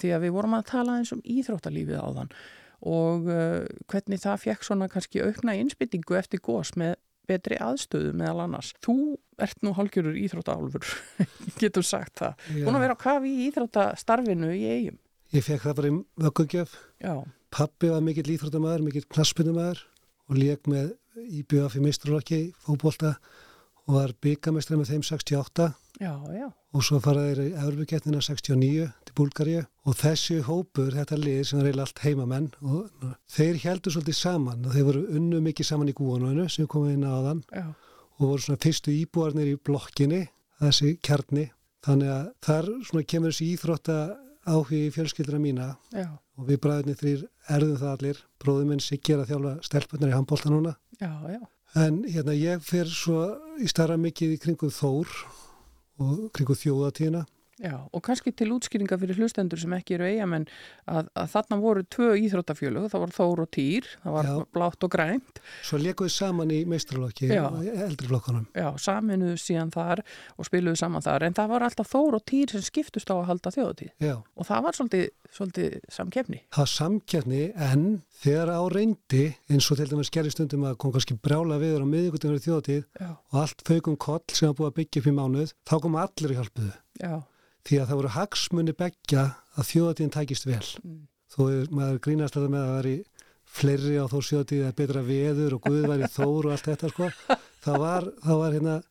því 0.00 0.16
að 0.16 0.26
við 0.26 0.36
vorum 0.36 0.56
að 0.56 0.68
tala 0.72 0.96
aðeins 0.96 1.14
um 1.16 1.22
íþróttalífið 1.36 2.00
áðan 2.00 2.32
og 2.84 3.28
uh, 3.28 3.60
hvernig 3.92 4.24
það 4.24 4.42
fekk 4.48 4.66
svona 4.66 4.88
kannski 4.92 5.22
aukna 5.24 5.56
innspyttingu 5.60 6.16
eftir 6.18 6.42
gós 6.44 6.74
með 6.80 6.96
betri 7.28 7.56
aðstöðu 7.60 8.12
meðal 8.16 8.44
annars. 8.44 8.74
Þú 8.84 8.96
ert 9.40 9.62
nú 9.64 9.72
hálgjörur 9.76 10.18
íþróttálfur, 10.20 10.90
getur 11.62 11.86
sagt 11.86 12.20
það. 12.20 12.42
Búin 12.58 12.76
að 12.76 12.84
vera 12.84 12.96
á 12.96 13.04
kafi 13.04 13.32
í 13.32 13.46
íþróttastarfinu 13.48 14.50
í 14.52 14.64
eigum. 14.68 14.98
Ég 15.34 15.46
fekk 15.46 15.64
það 15.64 15.78
bara 15.78 15.90
í 15.90 15.94
vöggugjöf. 16.24 16.76
Já, 17.02 17.14
Pappi 17.54 17.86
var 17.92 18.02
mikill 18.02 18.32
íþróttamæður, 18.34 18.82
mikill 18.82 19.06
knaspunumæður 19.14 19.84
og 20.26 20.38
leik 20.40 20.66
með 20.66 20.94
IBF 21.22 21.76
í 21.78 21.82
mistralokki, 21.84 22.40
fókbólta 22.64 23.14
og 23.84 23.98
var 23.98 24.14
byggamestri 24.24 24.78
með 24.80 24.90
þeim 24.90 25.04
68 25.06 25.68
já, 26.00 26.12
já, 26.34 26.48
og 26.74 26.82
svo 26.82 26.98
faraði 27.04 27.34
þeir 27.36 27.42
í 27.44 27.62
Európa-kettnina 27.62 28.22
69 28.24 28.88
til 29.06 29.16
Búlgaríu. 29.20 29.62
Og 29.86 29.98
þessi 30.00 30.40
hópur, 30.48 30.90
þetta 30.96 31.18
lið 31.20 31.40
sem 31.46 31.60
var 31.60 31.68
eiginlega 31.68 31.86
allt 31.86 32.02
heimamenn 32.02 32.48
og 32.64 33.10
þeir 33.30 33.60
heldur 33.62 33.94
svolítið 33.94 34.18
saman. 34.18 34.64
Og 34.64 34.74
þeir 34.74 34.88
voru 34.88 35.04
unnu 35.20 35.42
mikið 35.44 35.68
saman 35.70 35.92
í 35.92 35.96
gúanóinu 35.96 36.48
sem 36.50 36.66
komum 36.70 36.90
inn 36.90 37.06
á 37.06 37.14
þann 37.28 37.44
já, 37.52 37.66
og 38.18 38.26
voru 38.32 38.46
svona 38.46 38.62
fyrstu 38.64 38.94
íbúarnir 38.94 39.52
í 39.52 39.60
blokkinni, 39.60 40.24
þessi 40.64 40.96
kjarni. 41.04 41.50
Þannig 41.84 42.14
að 42.16 42.28
þar 42.48 42.70
svona 42.88 43.06
kemur 43.12 43.34
þessi 43.34 43.50
íþrótta 43.54 43.98
áhugi 44.46 44.80
í 44.86 44.92
fjölskylduna 44.94 45.40
mína. 45.42 45.68
Já, 45.94 46.08
og 46.38 46.48
við 46.48 46.60
bræðinni 46.64 46.96
þrýr 47.00 47.24
erðum 47.56 47.80
það 47.80 47.94
allir. 47.96 48.22
Bróðum 48.42 48.72
minn 48.72 48.84
Siggi 48.84 49.14
er 49.14 49.22
að 49.24 49.32
þjálfa 49.32 49.54
stelpunar 49.68 50.12
í 50.12 50.16
handbólta 50.16 50.52
núna. 50.52 50.74
Já, 51.00 51.12
já, 51.32 51.40
en 51.84 52.02
hérna 52.06 52.36
ég 52.38 52.64
fer 52.64 52.90
svo 52.90 53.24
í 53.58 53.70
starra 53.70 53.96
mikið 54.00 54.36
í 54.36 54.40
kringum 54.42 54.72
Þór 54.74 55.10
og 56.04 56.28
kringum 56.34 56.58
þjóðatíðina 56.58 57.24
já. 57.62 57.76
Og 57.92 58.02
kannski 58.02 58.32
til 58.34 58.50
útskýringa 58.54 58.96
fyrir 58.98 59.18
hlustendur 59.18 59.60
sem 59.60 59.72
ekki 59.76 59.94
eru 59.98 60.06
eigamenn 60.08 60.46
að, 60.90 61.08
að 61.14 61.28
þarna 61.34 61.58
voru 61.62 61.82
tvö 61.86 62.08
íþróttafjölug, 62.24 62.88
það 62.92 63.00
var 63.04 63.10
Þór 63.14 63.42
og 63.44 63.50
Týr, 63.54 63.84
það 64.02 64.12
var 64.16 64.24
Já. 64.30 64.34
blátt 64.56 64.86
og 64.86 64.90
grænt, 64.94 65.40
svo 65.62 65.78
leikuðu 65.78 66.10
saman 66.14 66.50
í 66.54 66.64
meistralokki 66.68 67.28
Já. 67.30 67.44
og 67.48 67.60
eldri 67.64 68.08
flokkanum 68.10 68.46
já, 68.54 68.68
saminuðu 68.78 69.36
síðan 69.40 69.70
þar 69.74 70.02
og 70.38 70.48
spiluðu 70.48 70.76
saman 70.80 71.04
þar, 71.04 71.22
en 71.28 71.34
það 71.34 71.48
var 71.54 71.66
alltaf 71.68 71.90
Þór 71.92 72.18
og 72.18 72.24
Týr 72.26 72.54
sem 72.54 72.64
skiptust 72.64 73.10
á 73.10 73.14
að 73.18 73.28
halda 73.30 73.50
þjóðatíð 73.54 73.92
Já, 74.02 74.16
og 74.18 74.48
það 74.48 74.64
var 74.64 74.78
svolítið, 74.80 75.06
svolítið 75.34 75.78
samkefni. 75.88 76.40
það 76.50 76.62
var 76.64 76.72
samkjarni 76.74 77.42
en 77.70 77.84
þegar 78.24 78.48
á 78.54 78.62
reyndi 78.72 79.24
eins 79.50 79.70
og 79.70 79.76
til 79.78 79.88
dæmis 79.90 80.10
gerði 80.10 80.30
stundum 80.34 80.64
að 80.66 80.76
kom 80.80 80.92
kannski 80.94 81.14
brjála 81.20 81.58
viður 81.60 81.84
á 81.84 81.92
miðvíkutum 81.92 82.34
verið 82.34 82.46
þjóðatíð 82.48 82.82
Já, 83.00 83.10
og 83.14 83.38
allt 83.44 83.62
var 87.70 87.72
að 87.72 87.72
í 87.72 87.72
í 87.72 87.74
því 87.74 87.80
að 87.80 87.88
það 87.88 87.96
voru 87.96 88.08
hagsmunni 88.08 88.72
beggja 88.76 89.24
að 89.56 89.68
þjóðatíðin 89.70 90.14
tækist 90.14 90.46
vel. 90.46 90.64
Mm. 90.84 91.08
þó 91.34 91.50
er 91.50 91.70
maður 91.70 91.98
grínast 91.98 92.36
að 92.36 92.42
það 92.42 92.50
með 92.50 92.60
að 92.60 92.68
það 92.68 92.76
væri 92.76 93.04
fleiri 93.54 93.96
á 93.98 94.06
þó 94.10 94.18
sjóðatíð 94.22 94.66
að 94.66 94.74
betra 94.74 95.02
veður 95.02 95.54
og 95.54 95.60
Guð 95.62 95.86
væri 95.88 96.08
þór 96.10 96.46
og 96.46 96.52
allt 96.52 96.68
þetta 96.68 96.88
sko. 96.90 97.08
Það 97.64 97.78
var, 97.80 98.04
það 98.24 98.38
var 98.38 98.52
hérna 98.52 98.82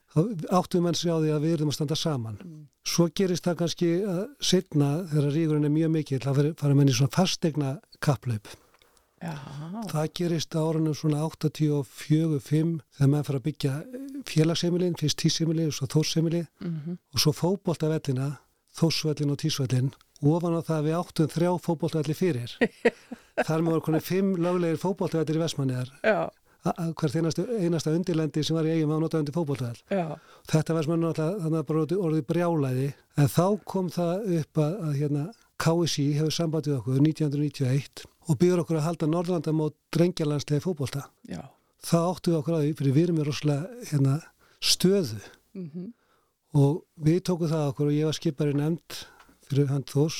áttum 0.50 0.84
menn 0.84 0.94
sér 0.96 1.14
á 1.14 1.22
því 1.22 1.32
að 1.34 1.42
við 1.44 1.54
erum 1.54 1.70
að 1.70 1.74
standa 1.74 1.96
saman. 1.96 2.38
Svo 2.84 3.10
gerist 3.16 3.44
það 3.46 3.58
kannski 3.58 4.04
að 4.04 4.28
setna 4.42 5.04
þegar 5.12 5.32
ríkurinn 5.34 5.66
er 5.66 5.70
mjög 5.70 5.92
mikil 5.92 6.20
þá 6.20 6.34
fyrir- 6.36 6.56
fara 6.58 6.74
menn 6.76 6.90
í 6.90 6.94
svona 6.94 7.12
fastegna 7.14 7.80
kapplaup. 8.00 8.48
Já, 9.24 9.38
það 9.88 10.14
gerist 10.14 10.56
á 10.56 10.60
árunum 10.60 10.96
svona 10.96 11.24
84-5 11.24 12.82
þegar 12.98 13.10
menn 13.10 13.24
fara 13.24 13.40
að 13.40 13.44
byggja 13.48 13.84
félagsheimilin, 14.26 14.96
fyrst 15.00 15.18
tísheimilin 15.18 15.68
og 15.72 15.74
svo 15.74 15.88
þórsheimilin 15.88 16.48
mhm, 16.60 16.98
og 17.14 17.20
svo 17.20 17.32
fótboltavellina, 17.32 18.40
þórsvellin 18.80 19.34
og 19.34 19.40
tísvellin 19.44 19.92
ofan 20.24 20.56
á 20.56 20.62
það 20.64 20.78
að 20.78 20.86
við 20.88 20.96
áttum 21.00 21.32
þrjá 21.34 21.52
fótboltavelli 21.66 22.16
fyrir. 22.16 22.54
Þar 23.48 23.64
með 23.66 23.74
voru 23.76 23.86
konið 23.90 24.06
fimm 24.08 24.32
löglegir 24.40 24.80
fótboltavellir 24.82 25.40
í 25.40 25.44
Vestmanniðar 25.44 25.92
hvert 26.64 27.16
einasta, 27.20 27.44
einasta 27.60 27.92
undirlendi 27.92 28.40
sem 28.48 28.56
var 28.56 28.64
í 28.70 28.72
eigum 28.78 28.94
að 28.96 29.02
nota 29.04 29.20
undir 29.20 29.36
fótboltavell. 29.36 29.82
Já, 29.92 30.16
þetta 30.48 30.76
var 30.78 30.86
að 31.60 31.66
bara 31.68 31.82
orðið- 31.84 32.04
brjálæði. 32.30 32.86
En 33.20 33.28
þá 33.28 33.48
kom 33.68 33.90
það 33.92 34.30
upp 34.40 34.62
að, 34.64 34.78
að 34.88 34.94
hérna, 35.02 35.24
KSI 35.60 36.06
hefur 36.22 36.32
sambandið 36.38 36.78
okkur 36.78 37.02
1991 37.04 38.06
og 38.32 38.40
byrður 38.40 38.62
okkur 38.64 38.80
að 38.80 38.88
halda 38.88 39.10
Norðlandamót 39.12 39.76
drengjalandslega 39.92 40.64
fótbolta. 40.64 41.04
Já, 41.28 41.42
þá 41.84 41.98
áttum 42.14 42.32
við 42.32 42.40
okkur 42.40 42.56
að 42.56 42.64
því 42.64 42.72
fyrir 42.80 42.96
við 42.96 43.04
erum 43.10 43.20
með 43.20 43.28
rosalega 43.28 43.90
hérna, 43.92 44.16
stöðu. 44.64 45.20
Mhm, 45.60 45.92
og 46.54 46.84
við 47.02 47.20
tókum 47.30 47.50
það 47.50 47.68
okkur 47.72 47.90
og 47.90 47.98
ég 47.98 48.08
var 48.10 48.18
skipari 48.18 48.54
nefnd 48.58 49.02
fyrir 49.50 49.70
hand 49.74 49.90
Þós, 49.90 50.20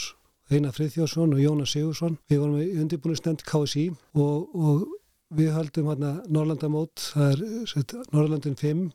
Einar 0.52 0.74
Friðþjóðsson 0.76 1.34
og 1.36 1.42
Jónas 1.42 1.74
Sigursson. 1.74 2.18
Við 2.30 2.42
vorum 2.42 2.60
í 2.62 2.68
undirbúinusnefnd 2.82 3.46
KSI 3.48 3.88
og, 4.20 4.54
og 4.54 4.84
við 5.34 5.54
höldum 5.56 5.90
hérna 5.92 6.14
Norrlandamót, 6.30 7.10
það 7.14 7.32
er 7.32 7.66
sett, 7.70 7.96
Norrlandin 8.14 8.58
5 8.60 8.86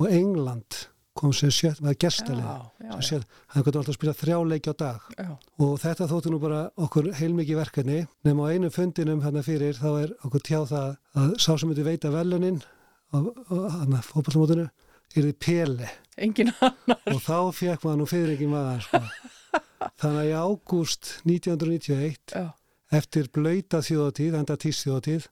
og 0.00 0.08
England 0.08 0.86
kom 1.18 1.32
sem 1.36 1.50
sjött. 1.52 1.80
Já, 1.82 1.92
já, 1.92 2.92
Sem 2.92 3.02
sér, 3.08 3.24
hann 3.52 3.64
gæti 3.64 3.76
alltaf 3.76 3.92
að 3.92 3.98
spila 3.98 4.14
þrjá 4.16 4.38
leiki 4.48 4.72
á 4.72 4.74
dag 4.80 5.08
já. 5.18 5.32
og 5.60 5.74
þetta 5.82 6.08
þóttu 6.08 6.32
nú 6.32 6.38
bara 6.40 6.62
okkur 6.80 7.10
heilmikið 7.18 7.60
verkefni 7.60 7.98
nema 8.24 8.48
á 8.48 8.52
einu 8.52 8.70
fundinum 8.72 9.20
hérna 9.20 9.42
fyrir 9.44 9.76
þá 9.76 9.90
er 10.06 10.14
okkur 10.24 10.40
tjá 10.40 10.62
það 10.64 10.96
að 11.20 11.34
sá 11.36 11.52
sem 11.52 11.68
myndi 11.68 11.84
veita 11.84 12.12
velunin 12.14 12.62
á 13.12 13.20
hann 13.76 13.92
að 13.92 14.08
fótballmótinu 14.08 14.64
er 14.64 14.72
því 15.16 15.34
Pele. 15.42 15.92
Og 17.12 17.20
þá 17.24 17.36
fekk 17.56 17.86
maður 17.86 18.00
nú 18.02 18.08
fyrir 18.10 18.34
ekki 18.34 18.48
maður 18.50 18.84
sko. 18.86 19.00
þannig 20.00 20.18
að 20.20 20.28
í 20.28 20.34
ágúst 20.38 21.10
1991 21.28 22.36
Já, 22.36 22.44
eftir 22.92 23.28
blöyta 23.34 23.80
þjóðatíð, 23.84 24.36
enda 24.38 24.56
tísþjóðatíð 24.60 25.26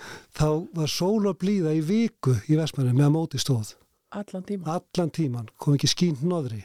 þá 0.38 0.48
var 0.76 0.92
sól 0.92 1.26
og 1.30 1.38
blíða 1.40 1.74
í 1.76 1.82
viku 1.84 2.36
í 2.48 2.58
Vestmanni 2.58 2.94
með 2.96 3.12
móti 3.16 3.42
stóð. 3.42 3.74
Allan 4.16 4.46
tíma. 4.46 4.78
allan 4.78 5.10
tíman, 5.12 5.48
kom 5.58 5.74
ekki 5.76 5.90
skínt 5.90 6.22
nóðri 6.24 6.62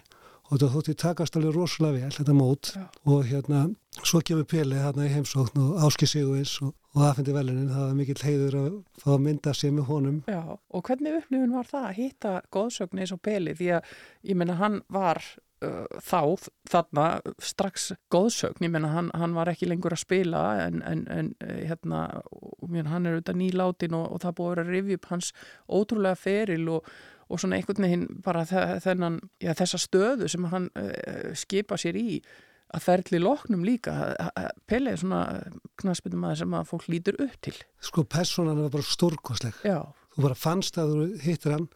og 0.52 0.58
þetta 0.60 0.70
þótti 0.76 0.94
takast 1.00 1.38
alveg 1.40 1.56
rosalega 1.56 2.06
vel 2.06 2.16
þetta 2.20 2.36
mót. 2.36 2.74
Já. 2.76 2.86
og 3.08 3.26
hérna 3.28 3.64
svo 4.04 4.22
kemur 4.24 4.46
Peli 4.48 4.80
hérna 4.80 5.08
í 5.08 5.14
heimsókn 5.14 5.64
og 5.64 5.84
Áski 5.88 6.08
Sigurins 6.10 6.58
og, 6.64 6.76
og 6.96 7.06
aðfendi 7.08 7.36
velunin 7.36 7.70
það 7.72 7.86
var 7.88 7.94
mikill 8.02 8.24
heiður 8.26 8.58
að 8.62 8.74
fá 9.00 9.08
að 9.14 9.22
mynda 9.28 9.54
sig 9.56 9.72
með 9.76 9.86
honum. 9.92 10.18
Já, 10.28 10.42
og 10.58 10.84
hvernig 10.90 11.22
upplifun 11.22 11.54
var 11.56 11.70
það 11.70 11.86
að 11.88 11.96
hitta 12.02 12.34
góðsögn 12.52 13.00
eins 13.00 13.14
og 13.16 13.22
Peli 13.24 13.54
því 13.56 13.70
að 13.78 13.94
ég 14.32 14.40
menna 14.42 14.58
hann 14.60 14.82
var 14.92 15.22
uh, 15.64 15.86
þá 16.04 16.50
þarna 16.74 17.06
strax 17.40 17.88
góðsögn, 18.12 18.66
ég 18.68 18.74
menna 18.76 18.92
hann, 18.92 19.08
hann 19.16 19.38
var 19.38 19.54
ekki 19.54 19.70
lengur 19.72 19.96
að 19.96 20.04
spila 20.04 20.44
en, 20.66 20.82
en, 20.84 21.06
en 21.16 21.32
eh, 21.48 21.64
hérna, 21.72 22.04
og, 22.28 22.68
menn, 22.68 22.92
hann 22.92 23.08
er 23.08 23.16
auðvitað 23.22 23.40
nýlátin 23.46 23.96
og, 23.98 24.06
og 24.12 24.24
það 24.26 24.38
búið 24.42 24.52
að 24.52 24.56
vera 24.58 24.68
að 24.68 24.76
rifja 24.76 25.00
upp 25.00 25.10
hans 25.14 25.32
ótrúlega 25.80 26.20
feril 26.28 26.70
og, 26.76 26.94
og 27.32 27.40
svona 27.40 27.56
einhvern 27.62 27.88
veginn 27.88 28.08
bara 28.26 28.44
þe- 28.52 28.80
þennan, 28.84 29.22
já, 29.40 29.54
þessa 29.64 29.80
stöðu 29.88 30.28
sem 30.36 30.52
hann 30.52 30.68
uh, 30.76 31.32
skipa 31.40 31.80
sér 31.80 31.96
í 32.04 32.22
að 32.72 32.86
ferli 32.86 33.20
loknum 33.20 33.66
líka. 33.68 33.92
Peli 34.64 34.94
er 34.94 35.00
svona 35.02 35.26
knaspinu 35.82 36.22
maður 36.22 36.44
sem 36.44 36.56
að 36.58 36.70
fólk 36.70 36.88
lítur 36.92 37.20
upp 37.26 37.36
til. 37.46 37.56
Sko 37.84 38.06
personan 38.06 38.62
var 38.62 38.72
bara 38.74 38.88
stórkosleg 38.88 39.60
Já, 39.68 39.80
þú 40.16 40.26
bara 40.28 40.38
fannst 40.38 40.80
að 40.82 40.96
þú 40.96 41.10
hittir 41.26 41.56
hann 41.58 41.68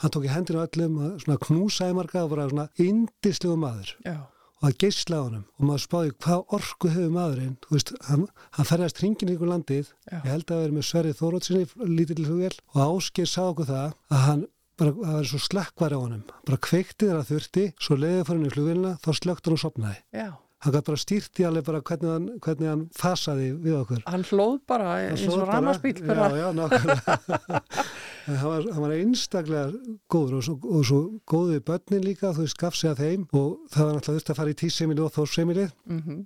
hann 0.00 0.12
tók 0.14 0.26
í 0.26 0.32
hendinu 0.32 0.62
öllum 0.64 1.00
að 1.04 1.16
svona 1.24 1.40
knúsaði 1.44 1.96
marga 1.96 2.24
og 2.24 2.30
bara 2.32 2.46
svona 2.50 2.68
indislegu 2.80 3.56
maður. 3.60 3.90
Já, 4.06 4.16
og 4.60 4.64
það 4.66 4.78
geisla 4.84 5.18
á 5.20 5.22
honum. 5.26 5.44
Og 5.58 5.66
maður 5.68 5.82
spáði 5.84 6.14
hvað 6.24 6.54
orku 6.56 6.92
hefur 6.94 7.12
maðurinn 7.16 7.58
þú 7.64 7.76
veist, 7.76 7.92
hann, 8.08 8.24
hann 8.56 8.70
ferðast 8.70 9.02
hringin 9.02 9.34
ykkur 9.34 9.52
landið. 9.52 9.92
Já. 10.08 10.16
ég 10.16 10.30
held 10.32 10.54
að 10.54 10.62
vera 10.64 10.76
með 10.78 10.88
Sverri 10.88 11.16
Þórótsinni 11.20 11.90
lítill 11.90 12.24
flugvél 12.24 12.56
og 12.72 12.82
Ásker 12.86 13.28
sá 13.28 13.42
okkur 13.46 13.70
það 13.70 13.96
að 14.08 14.24
hann 14.26 14.46
bara, 14.80 14.94
það 14.96 15.16
var 15.18 15.30
svo 15.32 15.42
slekkvar 15.46 15.96
á 15.96 15.98
honum. 16.00 16.28
Bara 16.48 16.62
kveikti 16.68 17.08
þeirra 17.08 17.26
þurfti 17.28 17.66
svo 17.76 17.98
leiði 18.00 18.22
fyrir 18.24 18.38
henni 18.38 18.52
í 18.52 18.54
flugvélina 18.56 18.94
þá 19.04 19.10
slögt 19.20 19.48
hann 19.48 19.58
og 19.58 19.64
sopnaði 19.66 20.00
já 20.16 20.30
hann 20.60 20.74
gæti 20.74 20.86
bara 20.90 21.00
stýrt 21.00 21.40
í 21.40 21.46
alveg 21.48 21.66
bara 21.66 21.82
hvernig 21.90 22.10
hann, 22.12 22.26
hvernig 22.44 22.70
hann 22.70 22.86
fasaði 22.96 23.50
við 23.64 23.76
okkur. 23.80 24.02
Hann 24.06 24.26
hlóð 24.28 24.56
bara 24.68 24.96
eins 25.06 25.26
og 25.28 25.44
ramaspíl 25.48 25.94
Já, 26.00 26.26
já, 26.36 26.48
nákvæmlega. 26.56 27.62
Hann 28.30 28.36
var, 28.44 28.66
hann 28.68 28.82
var 28.84 28.92
einstaklega 28.94 29.70
góður 30.12 30.36
og 30.38 30.42
svo, 30.44 30.54
og 30.68 30.82
svo 30.86 30.98
góður 31.26 31.54
við 31.56 31.62
börnin 31.70 32.04
líka 32.04 32.34
þú 32.36 32.44
veist, 32.44 32.58
gaf 32.60 32.76
sig 32.78 32.90
að 32.92 33.00
þeim 33.00 33.24
og 33.32 33.56
það 33.72 33.86
var 33.86 33.96
náttúrulega 33.96 34.18
þurft 34.18 34.30
að 34.30 34.38
fara 34.38 34.52
í 34.52 34.58
tíssemili 34.60 35.02
og 35.02 35.14
þórsemilið 35.16 35.72
Mm 35.88 36.20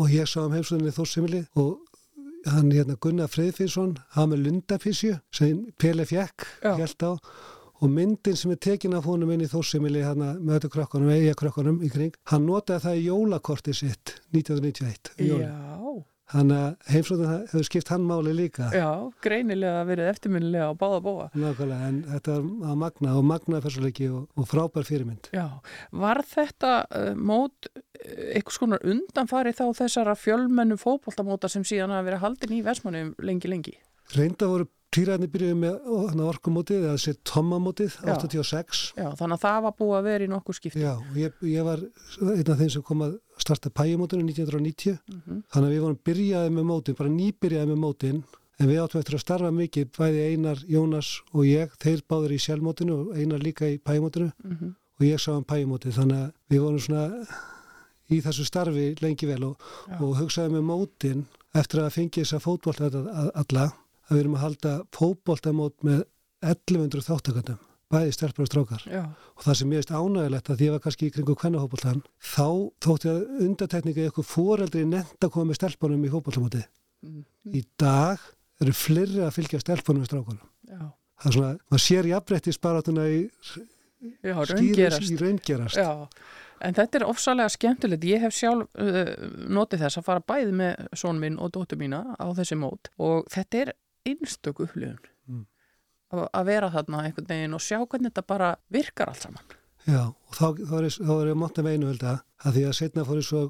og 0.00 0.12
ég 0.12 0.28
sá 0.28 0.40
um 0.44 0.54
heimsöðinni 0.54 0.92
þórsemilið 0.96 1.58
og 1.60 1.80
hann 2.48 2.70
hérna 2.72 2.96
Gunnar 3.02 3.30
Freyðfinsson 3.30 3.96
hann 4.16 4.32
með 4.32 4.46
lundafísju 4.46 5.18
sem 5.34 5.66
Pele 5.78 6.06
fjekk 6.08 6.46
held 6.64 7.04
á 7.04 7.12
og 7.82 7.90
myndin 7.90 8.38
sem 8.38 8.54
er 8.54 8.60
tekin 8.62 8.94
af 8.94 9.08
honum 9.10 9.32
inn 9.34 9.42
í 9.42 9.50
þórsemili 9.50 10.04
hann 10.06 10.22
með 10.22 10.54
þetta 10.60 10.72
krökkunum, 10.76 11.10
eiga 11.10 11.34
krökkunum 11.38 11.82
í 11.82 11.90
kring 11.92 12.16
hann 12.30 12.46
notaði 12.46 12.86
það 12.86 13.00
í 13.00 13.04
jólakorti 13.08 13.74
sitt 13.76 14.16
1991 14.30 15.14
um. 15.18 15.42
Já, 15.42 16.02
Þannig 16.32 16.56
að 16.56 16.92
heimsóðin 16.94 17.32
hefur 17.50 17.66
skipt 17.66 17.90
hann 17.92 18.04
máli 18.08 18.32
líka. 18.32 18.70
já, 18.72 18.88
greinilega 19.20 19.82
verið 19.84 20.08
eftirminnilega 20.14 20.70
á 20.72 20.80
báða 20.80 21.00
bóa. 21.04 21.26
Nákvæmlega, 21.36 21.88
en 21.90 21.98
þetta 22.08 22.36
að 22.70 22.78
magna 22.80 23.16
og 23.18 23.26
magnaði 23.28 23.64
fyrstuleiki 23.66 24.08
og, 24.08 24.22
og 24.40 24.48
frábær 24.48 24.88
fyrirmynd. 24.88 25.28
Já, 25.36 25.60
var 25.92 26.22
þetta 26.24 26.72
uh, 26.88 27.12
mót 27.18 27.68
uh, 27.68 27.82
eitthvað 28.32 28.56
skonar 28.56 28.88
undanfari 28.94 29.52
þá 29.58 29.66
þessara 29.82 30.16
fjölmennu 30.16 30.80
fótboltamóta 30.80 31.52
sem 31.52 31.66
síðan 31.68 31.92
hafa 31.92 32.08
verið 32.08 32.24
haldin 32.24 32.56
í 32.56 32.64
Vestmannum 32.64 33.12
lengi 33.20 33.52
lengi? 33.52 33.76
Reynda 34.16 34.48
voru 34.50 34.66
týræðinni 34.92 35.28
byrjuði 35.32 35.56
með 35.56 36.22
orkumótið, 36.28 36.82
eða 36.90 36.98
sér 37.00 37.14
tommamótið, 37.24 37.94
Já. 38.04 38.12
86. 38.18 38.82
Já, 38.98 39.06
þannig 39.16 39.38
að 39.38 39.44
það 39.46 39.62
var 39.64 39.74
búið 39.78 39.94
að 39.98 40.04
vera 40.10 40.26
í 40.26 40.28
nokkuð 40.32 40.58
skipti. 40.58 40.82
Já, 40.82 40.92
ég, 41.16 41.38
ég 41.48 41.64
var 41.64 41.80
einn 42.20 42.52
af 42.52 42.58
þeim 42.60 42.70
sem 42.74 42.84
kom 42.84 43.04
að 43.06 43.14
starta 43.40 43.70
pæjumótinu 43.72 44.26
1990. 44.28 44.98
Mhm. 45.08 45.40
Þannig 45.48 45.68
að 45.70 45.72
við 45.76 45.82
vorum 45.86 45.98
byrjaði 46.10 46.52
með 46.58 46.68
mótin, 46.68 46.98
bara 47.00 47.14
nýbyrjaði 47.16 47.70
með 47.72 47.80
mótin, 47.86 48.22
en 48.60 48.68
við 48.68 48.82
áttum 48.84 49.00
eftir 49.00 49.16
að 49.16 49.24
starfa 49.24 49.50
mikið, 49.56 49.88
bæði 49.96 50.20
Einar, 50.28 50.60
Jónas 50.68 51.08
og 51.32 51.46
ég, 51.48 51.72
þeir 51.80 52.02
báður 52.12 52.36
í 52.36 52.42
sjálfmótinu 52.44 52.98
og 53.00 53.16
Einar 53.16 53.40
líka 53.40 53.64
í 53.72 53.78
pæjumótinu 53.80 54.30
Mhm. 54.44 54.74
og 55.00 55.06
ég 55.08 55.18
sá 55.18 55.32
um 55.32 55.44
pæjumótið, 55.44 55.96
þannig 55.96 56.18
að 56.20 56.32
við 56.52 56.60
vorum 56.60 56.78
svona 56.78 57.26
í 58.12 58.20
þessu 58.20 58.44
starfi 58.44 58.94
lengi 59.00 59.26
vel 59.26 59.42
og, 59.44 59.56
og 59.98 60.16
hugsaði 60.20 60.52
með 60.52 60.64
mótin 60.68 61.24
eftir 61.54 61.80
að 61.80 61.94
fengi 61.96 62.20
þessa 62.22 62.40
fótbolta 62.44 62.90
alla 63.34 63.72
að 64.12 64.16
við 64.18 64.22
erum 64.26 64.36
að 64.38 64.44
halda 64.46 64.72
fótboltamót 64.92 65.76
með 65.88 66.02
1100 66.44 67.06
þáttakandum 67.08 67.60
bæði 67.92 68.12
stelpur 68.16 68.46
og 68.46 68.48
strákar. 68.48 68.84
Já, 68.88 69.02
og 69.36 69.42
það 69.44 69.56
sem 69.58 69.68
mér 69.68 69.82
veist 69.82 69.90
ánægilegt 69.92 70.46
að 70.48 70.56
því 70.62 70.64
ég 70.68 70.72
var 70.72 70.80
kannski 70.86 71.08
í 71.10 71.12
kringu 71.12 71.34
kvennahópoltan 71.36 71.98
þá 72.24 72.46
þótti 72.86 73.10
að 73.12 73.42
undatekninga 73.44 74.06
eitthvað 74.06 74.30
foreldri 74.30 74.84
nefnd 74.88 75.26
að 75.26 75.32
koma 75.34 75.50
með 75.50 75.58
stelpunum 75.60 76.06
í 76.08 76.12
fótboltamóti 76.14 76.62
Mhm. 77.02 77.24
í 77.58 77.64
dag 77.82 78.20
eru 78.62 78.72
fleiri 78.72 79.20
að 79.26 79.34
fylgja 79.34 79.58
stelpunum 79.60 80.04
með 80.04 80.08
strákunum. 80.12 80.48
Já, 80.70 80.78
það 81.20 81.26
er 81.28 81.36
svona, 81.36 81.52
maður 81.68 81.84
sér 81.84 82.08
jafnbretti 82.12 82.52
sparatuna 82.56 83.04
í 83.10 83.20
já, 84.22 84.34
raungerast. 84.38 85.10
í 85.10 85.18
raungerast. 85.20 85.78
En 86.62 86.74
þetta 86.78 87.00
er 87.00 87.04
ofsalega 87.10 87.50
skemmtilegt. 87.50 88.04
Ég 88.06 88.20
hef 88.22 88.36
sjálf 88.38 88.68
uh, 88.78 89.08
notið 89.50 89.82
þess 89.82 89.98
að 89.98 90.04
fara 90.06 90.22
bæði 90.22 90.52
með 90.54 90.84
són 90.94 91.18
minn 91.18 91.38
og 91.42 91.50
dóttur 91.56 91.76
mína 91.80 92.04
á 92.14 92.26
þessi 92.38 92.54
mót. 92.56 92.86
Og 93.02 93.26
þetta 93.34 93.64
er 93.64 93.72
einstök 94.06 94.60
upplifun 94.66 94.98
Mm. 95.28 95.46
að 96.12 96.28
að 96.34 96.44
vera 96.46 96.68
þarna 96.70 97.02
einhvern 97.06 97.28
veginn 97.28 97.54
og 97.54 97.60
sjá 97.62 97.78
hvernig 97.86 98.10
þetta 98.12 98.22
bara 98.26 98.56
virkar 98.70 99.08
allt 99.08 99.22
saman. 99.22 99.42
Já, 99.86 100.02
og 100.10 100.34
þá, 100.34 100.46
þá, 100.68 100.74
er, 100.78 100.88
þá 100.90 101.12
er 101.22 101.28
ég 101.30 101.36
monta 101.38 101.62
með 101.62 101.72
einu 101.76 101.86
hölda 101.92 102.14
að 102.44 102.52
því 102.56 102.64
að 102.68 102.76
setna 102.78 103.04
fór 103.04 103.16
ég 103.20 103.24
svo 103.28 103.42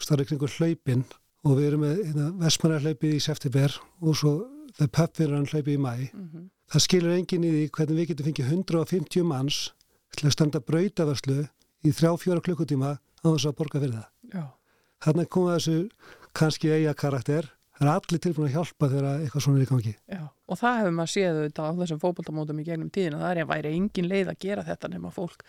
starri 0.00 0.24
kringu 0.28 0.46
hlaupin 0.48 1.04
og 1.44 1.56
við 1.58 1.66
erum 1.70 1.80
með 1.80 2.02
hérna, 2.04 2.26
Vestmannar 2.40 2.80
hlaupið 2.84 3.14
í 3.16 3.20
september 3.20 3.74
og 4.00 4.16
svo 4.16 4.32
The 4.78 4.86
Pub 4.88 5.16
fyrir 5.16 5.34
hann 5.36 5.46
hlaupið 5.46 5.74
í 5.74 5.80
mæ 5.80 5.94
Mm 6.12 6.28
-hmm. 6.28 6.44
það 6.72 6.80
skilur 6.86 7.16
enginn 7.16 7.44
í 7.44 7.50
því 7.54 7.70
hvernig 7.70 7.96
við 7.98 8.08
getum 8.08 8.26
fengið 8.26 8.52
150 8.52 9.22
manns 9.24 9.72
til 10.16 10.26
að 10.28 10.32
standa 10.32 10.60
brautavörslu 10.60 11.48
í 11.84 11.90
þrjá 11.92 12.16
fjóra 12.20 12.40
klukkutíma 12.40 12.90
á 12.98 13.26
þess 13.32 13.46
að 13.46 13.56
borga 13.56 13.80
fyrir 13.80 13.94
það. 13.94 14.08
Já, 14.34 14.44
Þarna 15.04 15.24
komið 15.26 15.54
þessu 15.56 15.88
kannski 16.32 16.68
eiga 16.70 16.94
karakter, 16.94 17.50
það 17.78 17.88
er 17.88 17.92
allir 17.94 18.22
tilbúin 18.24 18.48
að 18.48 18.56
hjálpa 18.58 18.90
þegar 18.92 19.10
eitthvað 19.24 19.44
svona 19.46 19.60
er 19.60 19.66
í 19.66 19.70
gangi. 19.72 19.96
já. 20.14 20.22
Og 20.44 20.60
það 20.60 20.80
hefur 20.80 20.96
maður 20.98 21.12
séð 21.14 21.40
auðvitað 21.40 21.68
á 21.68 21.78
þessum 21.80 22.00
fótboltamótum 22.02 22.60
í 22.60 22.66
gegnum 22.68 22.94
tíðina. 22.94 23.20
Það 23.22 23.30
er 23.34 23.42
að 23.42 23.52
væri 23.54 23.74
engin 23.78 24.08
leið 24.10 24.32
að 24.32 24.40
gera 24.44 24.64
þetta 24.66 24.90
nema 24.92 25.12
fólk 25.14 25.44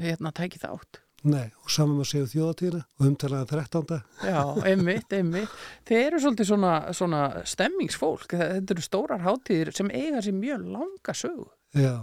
hérna 0.00 0.32
tæki 0.32 0.60
þátt. 0.62 1.02
Nei, 1.22 1.52
og 1.62 1.70
saman 1.70 2.00
með 2.00 2.08
séu 2.10 2.28
þjóðatíðina 2.32 2.80
og 2.98 3.04
umtalaðan 3.06 3.50
13. 3.52 3.98
Já, 4.26 4.40
einmitt, 4.66 5.12
einmitt. 5.14 5.52
Þeir 5.86 6.00
eru 6.08 6.22
svolítið 6.24 6.48
svona, 6.48 6.72
svona 6.98 7.20
stemmingsfólk. 7.46 8.34
Þetta 8.40 8.74
eru 8.74 8.82
stórar 8.82 9.22
hátíðir 9.22 9.70
sem 9.76 9.92
eiga 9.94 10.22
sér 10.24 10.34
mjög 10.34 10.64
langa 10.74 11.14
sögu. 11.14 11.46
Já, 11.78 11.94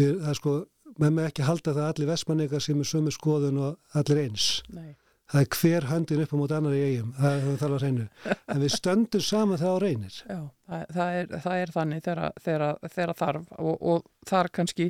við, 0.00 0.14
það 0.22 0.30
er 0.32 0.40
sko, 0.40 0.54
með 0.96 1.16
mig 1.18 1.28
ekki 1.28 1.44
halda 1.44 1.74
það 1.74 1.82
að 1.84 1.90
allir 1.92 2.10
vestmanningar 2.14 2.64
sem 2.64 2.80
er 2.80 2.88
sömu 2.88 3.12
skoðun 3.12 3.60
og 3.66 4.00
allir 4.00 4.22
eins. 4.24 4.48
Nei. 4.72 4.94
Það 5.34 5.42
er 5.42 5.56
hver 5.58 5.84
höndin 5.90 6.20
upp 6.22 6.30
á 6.30 6.36
mót 6.38 6.52
annar 6.54 6.74
í 6.76 6.80
eigum, 6.84 7.08
það 7.18 7.32
er 7.34 7.56
það 7.58 7.72
að 7.74 7.80
reynu. 7.82 8.04
En 8.54 8.60
við 8.62 8.70
stöndum 8.70 9.22
saman 9.26 9.58
þegar 9.58 9.74
á 9.74 9.82
reynir. 9.82 10.18
Já, 10.30 10.36
það, 10.70 10.84
það, 10.94 11.14
er, 11.18 11.32
það 11.42 11.62
er 11.62 11.72
þannig 11.74 12.04
þegar, 12.44 13.14
þarf 13.18 13.48
og, 13.58 13.72
og 13.74 14.04
þar 14.30 14.48
kannski 14.54 14.86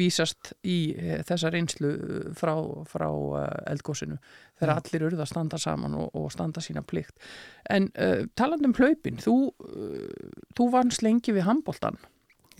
vísast 0.00 0.54
í 0.64 0.78
e, 0.96 1.18
þessa 1.28 1.50
reynslu 1.52 1.90
frá, 2.40 2.54
frá 2.88 3.04
e, 3.10 3.42
eldgósinu 3.74 4.16
þegar 4.62 4.72
allir 4.78 5.04
urða 5.10 5.26
að 5.26 5.32
standa 5.34 5.60
saman 5.60 5.98
og, 6.00 6.08
og 6.16 6.32
standa 6.32 6.64
sína 6.64 6.80
plikt. 6.86 7.12
En 7.68 7.90
uh, 7.92 8.24
talandi 8.38 8.70
um 8.70 8.76
hlaupin, 8.78 9.20
þú, 9.20 9.36
uh, 9.52 10.08
þú 10.56 10.70
varst 10.72 11.04
lengi 11.04 11.36
við 11.36 11.44
handbóltan. 11.50 12.00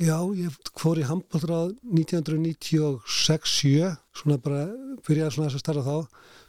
Já, 0.00 0.18
ég 0.36 0.52
fór 0.80 0.98
í 1.00 1.04
handbóltráð 1.08 1.74
1996-7, 1.96 3.92
svona 4.16 4.38
bara 4.42 4.62
þess 5.04 5.40
að 5.40 5.60
starfa 5.60 5.84
þá. 5.86 5.96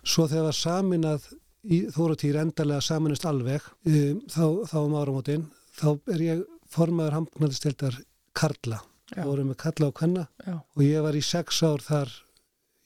Svo 0.04 0.28
þegar 0.28 0.50
var 0.50 0.58
saminað 0.58 1.28
í 1.64 1.78
Þóratýr 1.94 2.40
endalega 2.42 2.84
saminist 2.84 3.26
alveg, 3.30 3.64
um, 3.88 4.20
þá, 4.28 4.46
þá 4.68 4.78
um 4.82 4.98
áramótin, 5.00 5.46
þá 5.80 5.88
er 6.12 6.24
ég 6.26 6.42
formaður 6.74 7.18
handbóltastildar 7.20 8.00
Karla. 8.36 8.82
Já. 9.14 9.22
Það 9.22 9.30
voru 9.30 9.46
með 9.48 9.58
Karla 9.62 9.88
og 9.92 9.96
Kvenna 10.00 10.22
Já, 10.42 10.54
og 10.58 10.82
ég 10.84 11.04
var 11.06 11.16
í 11.16 11.22
sex 11.22 11.60
ár 11.64 11.84
þar 11.86 12.12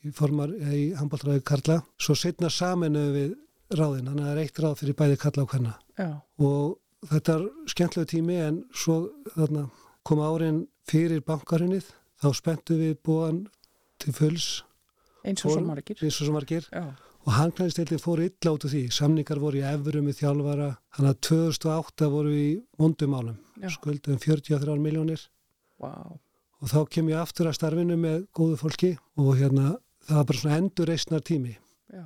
í 0.03 0.11
formar 0.15 0.51
í 0.51 0.81
handbóltræði 0.97 1.43
Karla. 1.47 1.77
Svo 2.01 2.15
setna 2.17 2.49
saminu 2.53 3.05
við 3.15 3.35
ráðin, 3.73 4.09
þannig 4.09 4.23
að 4.23 4.27
það 4.27 4.33
er 4.33 4.41
eitt 4.43 4.61
ráð 4.63 4.75
fyrir 4.81 4.97
bæði 5.01 5.19
Karla 5.23 5.45
og 5.45 5.51
Kvenna. 5.53 5.73
já, 5.97 6.09
Og 6.37 7.09
þetta 7.11 7.37
er 7.37 7.47
skemmtilegu 7.71 8.11
tími 8.11 8.37
en 8.43 8.61
svo 8.75 8.97
þarna 9.35 9.67
kom 10.07 10.21
árin 10.23 10.67
fyrir 10.87 11.23
bankarinnið, 11.25 11.89
þá 12.21 12.29
spenntu 12.33 12.77
við 12.79 12.97
búan 13.03 13.45
til 14.01 14.13
fulls 14.13 14.63
eins 15.27 15.45
og 15.45 15.53
svo 15.53 15.63
margir. 15.65 15.99
og 16.01 16.13
sem 16.13 16.35
margir. 16.35 16.69
Og 17.27 17.33
handklæðinstildin 17.35 17.99
fór 17.99 18.21
illa 18.23 18.53
út 18.55 18.63
úr 18.63 18.71
því. 18.71 18.83
Samningar 18.95 19.39
voru 19.43 19.59
í 19.59 19.65
efurum 19.67 20.05
með 20.07 20.21
þjálfara. 20.21 20.69
Þannig 20.95 21.11
að 21.11 21.21
2008 21.27 22.09
voru 22.13 22.31
við 22.31 22.45
í 22.45 22.53
vondumálum 22.79 23.37
skuldum 23.73 24.19
43 24.21 24.77
miljónir 24.79 25.23
vá, 25.81 25.91
og 26.61 26.69
þá 26.71 26.79
kem 26.93 27.09
ég 27.09 27.21
aftur 27.21 27.49
að 27.49 27.57
starfinu 27.57 27.97
með 27.99 28.27
góðu 28.37 28.57
fólki 28.61 28.91
og 29.17 29.37
hérna 29.39 29.77
það 30.07 30.19
var 30.19 30.27
bara 30.29 30.41
svona 30.41 30.59
endur 30.61 30.89
reisnar 30.91 31.23
tími 31.25 31.55
já, 31.91 32.03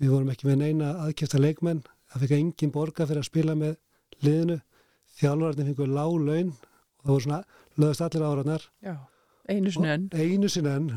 við 0.00 0.14
vorum 0.14 0.30
ekki 0.32 0.48
með 0.48 0.62
neina 0.62 0.94
aðkjöfta 1.04 1.40
leikmenn. 1.42 1.82
Það 2.12 2.24
fikk 2.24 2.36
engin 2.38 2.72
borga 2.72 3.06
fyrir 3.06 3.22
að 3.22 3.28
spila 3.28 3.56
með 3.58 3.76
liðinu. 4.24 4.60
Þjálfararnir 5.20 5.68
fengur 5.70 5.92
lág 5.92 6.16
laun. 6.22 6.50
Og 6.52 7.04
það 7.04 7.12
voru 7.12 7.26
svona 7.26 7.42
löðast 7.76 8.04
allir 8.06 8.26
áraðnar 8.26 8.66
einu 10.16 10.48
sinni 10.50 10.72
enn. 10.72 10.88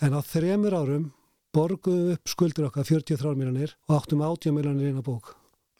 En 0.00 0.16
á 0.16 0.20
þremur 0.24 0.76
árum 0.78 1.08
borguðum 1.54 2.12
upp 2.16 2.28
skuldur 2.28 2.66
okkar 2.68 2.84
43 2.88 3.34
miljonir 3.38 3.74
og 3.88 3.96
áttum 4.02 4.20
80 4.24 4.52
miljonir 4.56 4.90
inn 4.92 5.00
á 5.00 5.04
bók. 5.04 5.34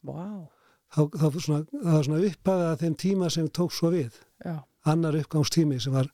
vá, 0.05 0.47
Þá, 0.89 1.01
þá 1.13 1.25
svona, 1.45 1.65
það 1.69 1.93
var 1.93 2.03
svona 2.07 2.21
upphafið 2.25 2.67
að 2.71 2.79
þeim 2.81 2.93
tíma 2.97 3.27
sem 3.29 3.47
tók 3.53 3.71
svo 3.77 3.91
við. 3.93 4.15
já, 4.45 4.55
Annar 4.89 5.13
uppgangstími 5.19 5.77
sem 5.79 5.93
var 5.93 6.07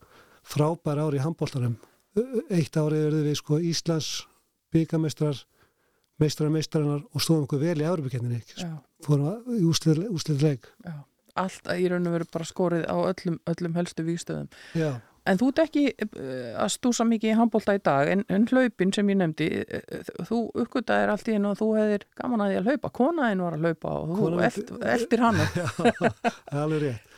frábær 0.44 1.00
ári 1.00 1.20
í 1.20 1.24
handbóltarum. 1.24 1.78
Eitt 2.52 2.76
árið 2.76 3.06
verði 3.08 3.22
við 3.30 3.36
sko 3.40 3.60
Íslands 3.64 4.10
byggamestrar, 4.74 5.38
meistrar 6.20 6.50
meistrarinnar 6.52 7.06
og 7.14 7.22
stóðum 7.24 7.46
okkur 7.48 7.60
vel 7.64 7.78
í 7.80 7.88
já, 8.60 8.74
Fórum 9.06 9.28
að- 9.32 9.48
í 9.56 9.64
úslið 10.12 10.42
leik. 10.44 10.68
já. 10.84 10.94
Allt 11.36 11.64
í 11.68 11.88
raun 11.92 12.08
og 12.08 12.14
veru 12.14 12.26
bara 12.32 12.46
skorið 12.46 12.86
á 12.88 12.96
öllum, 12.96 13.40
öllum 13.46 13.74
helstu 13.76 14.04
vígstöðum. 14.04 14.48
Já, 14.74 15.02
En 15.26 15.40
þú 15.42 15.48
ert 15.52 15.62
ekki 15.64 15.84
uh, 15.90 16.52
að 16.62 16.70
stúsa 16.76 17.06
mikið 17.10 17.32
í 17.32 17.38
handbólta 17.40 17.74
í 17.78 17.82
dag, 17.86 18.12
en, 18.14 18.24
en 18.30 18.46
hlaupin 18.52 18.92
sem 18.94 19.08
ég 19.10 19.18
nefndi, 19.22 19.48
uh, 19.66 20.12
þú 20.30 20.42
uppgötaðir 20.64 21.14
allt 21.16 21.32
í 21.32 21.38
einu 21.38 21.50
og 21.54 21.58
þú 21.62 21.70
hefðir 21.80 22.06
gaman 22.22 22.44
að 22.46 22.52
því 22.54 22.60
að 22.60 22.70
hlaupa. 22.70 22.92
Konaðin 23.00 23.42
var 23.46 23.58
að 23.58 23.66
hlaupa 23.66 23.94
og 24.02 24.14
þú 24.20 24.30
eld, 24.50 24.74
eldir 24.96 25.24
hana. 25.26 25.48
já, 25.60 25.66
það 25.76 26.12
er 26.30 26.62
alveg 26.66 26.84
rétt. 26.86 27.16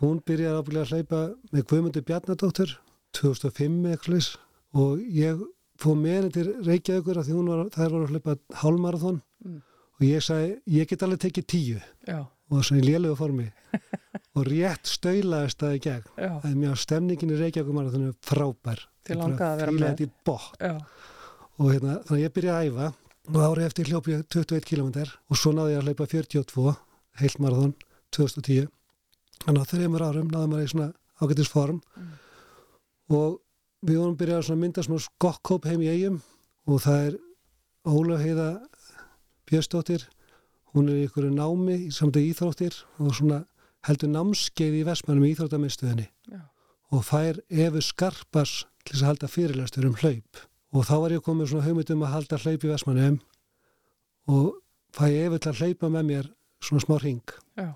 Hún 0.00 0.18
byrjaði 0.26 0.58
ábyggilega 0.62 0.84
að 0.84 0.94
hlaupa 0.96 1.20
með 1.54 1.66
Guðmundur 1.70 2.06
Bjarnadóttur 2.08 2.72
2005 3.14 3.76
eitthvað 3.92 4.24
slags 4.24 4.32
og 4.74 5.04
ég 5.14 5.44
fóð 5.80 6.00
með 6.00 6.16
henni 6.18 6.32
til 6.34 6.46
Reykjavíkur 6.66 7.20
af 7.20 7.28
því 7.28 7.36
hún 7.38 7.50
var, 7.52 7.62
þær 7.74 7.92
voru 7.94 8.08
að 8.08 8.16
hlaupa 8.16 8.34
hálmarathon 8.64 9.22
Mm. 9.44 9.58
og 10.00 10.04
ég 10.06 10.22
sagði, 10.24 10.54
ég 10.72 10.86
get 10.88 11.02
alveg 11.04 11.18
tekið 11.20 11.44
tíu 11.52 11.80
Já, 12.08 12.22
og 12.50 12.64
svona 12.66 12.82
í 12.82 12.86
lélegu 12.88 13.16
formi. 13.18 13.46
Og 14.34 14.48
rétt 14.48 14.88
staulaðist 14.90 15.60
það 15.62 15.74
í 15.76 15.80
gegn. 15.84 16.06
já, 16.18 16.30
Það 16.42 16.48
er 16.50 16.56
mjög 16.58 16.78
stemningin 16.82 17.30
í 17.30 17.36
Reykjavíkur 17.38 17.76
marathonu 17.76 18.08
er 18.10 18.16
frábær. 18.26 18.80
Bara 19.06 19.18
langaði 19.20 19.46
að 19.46 19.60
vera 19.60 19.74
með. 19.76 20.00
og 21.54 21.68
hérna, 21.70 21.94
þannig 22.08 22.18
að 22.18 22.24
ég 22.24 22.34
byrjaði 22.34 22.56
að 22.56 22.72
æfa. 22.72 22.88
Og 23.30 23.38
árið 23.44 23.68
eftir 23.68 23.90
hljóp 23.92 24.08
ég 24.10 24.24
21 24.34 24.66
km 24.68 24.88
og 25.30 25.38
svo 25.38 25.52
náði 25.54 25.76
ég 25.76 25.78
að 25.80 25.86
hlaupa 25.88 26.08
42 26.10 26.74
heilt 27.20 27.38
marathon 27.40 27.74
2010 28.16 28.66
þannig 29.44 29.62
að 29.62 29.70
þreymur 29.70 30.04
árum 30.04 30.28
náði 30.32 30.50
maður 30.50 30.66
í 30.66 30.72
svona 30.72 30.90
ágættis 31.22 31.50
form. 31.52 31.80
Mm. 31.94 32.12
og 33.14 33.40
við 33.84 34.00
vorum 34.00 34.16
byrjað 34.18 34.50
að 34.50 34.60
mynda 34.60 34.82
svona 34.84 35.04
skokkóp 35.04 35.66
heim 35.68 35.82
í 35.84 35.90
eigum 35.92 36.20
og 36.66 36.82
það 36.84 37.08
er 37.08 37.16
Ólaf 37.84 38.22
Heiða 38.24 38.48
Björnsdóttir 39.44 40.06
hún 40.74 40.90
er 40.90 41.02
í 41.02 41.06
ykkur 41.08 41.30
námi 41.30 41.76
í 41.86 41.92
samtæð 41.94 42.30
íþróttir 42.32 42.78
og 42.98 43.14
svona 43.14 43.44
heldur 43.86 44.10
námskeið 44.10 44.80
í 44.80 44.82
Vestmannum 44.88 45.26
í 45.26 45.32
íþróttamistuðinni 45.34 46.08
og 46.94 47.06
fær 47.06 47.40
Efu 47.50 47.82
Skarpas 47.82 48.64
til 48.84 48.98
að 49.00 49.06
halda 49.08 49.30
fyrirlæstur 49.30 49.88
um 49.88 49.96
hlaup. 49.98 50.42
Og 50.74 50.86
þá 50.86 50.94
var 51.00 51.14
ég 51.14 51.24
komið 51.24 51.50
svona 51.50 51.66
hugmynd 51.66 51.92
um 51.94 52.04
að 52.06 52.14
halda 52.14 52.38
hlaup 52.42 52.66
í 52.66 52.70
Vestmannum 52.70 53.18
og 54.34 54.54
fæ 54.94 55.06
Efu 55.24 55.38
til 55.38 55.52
að 55.52 55.60
hlaupa 55.62 55.90
með 55.94 56.08
mér 56.10 56.30
svona 56.64 56.84
smá 56.84 56.96
ring 57.02 57.34
já, 57.58 57.68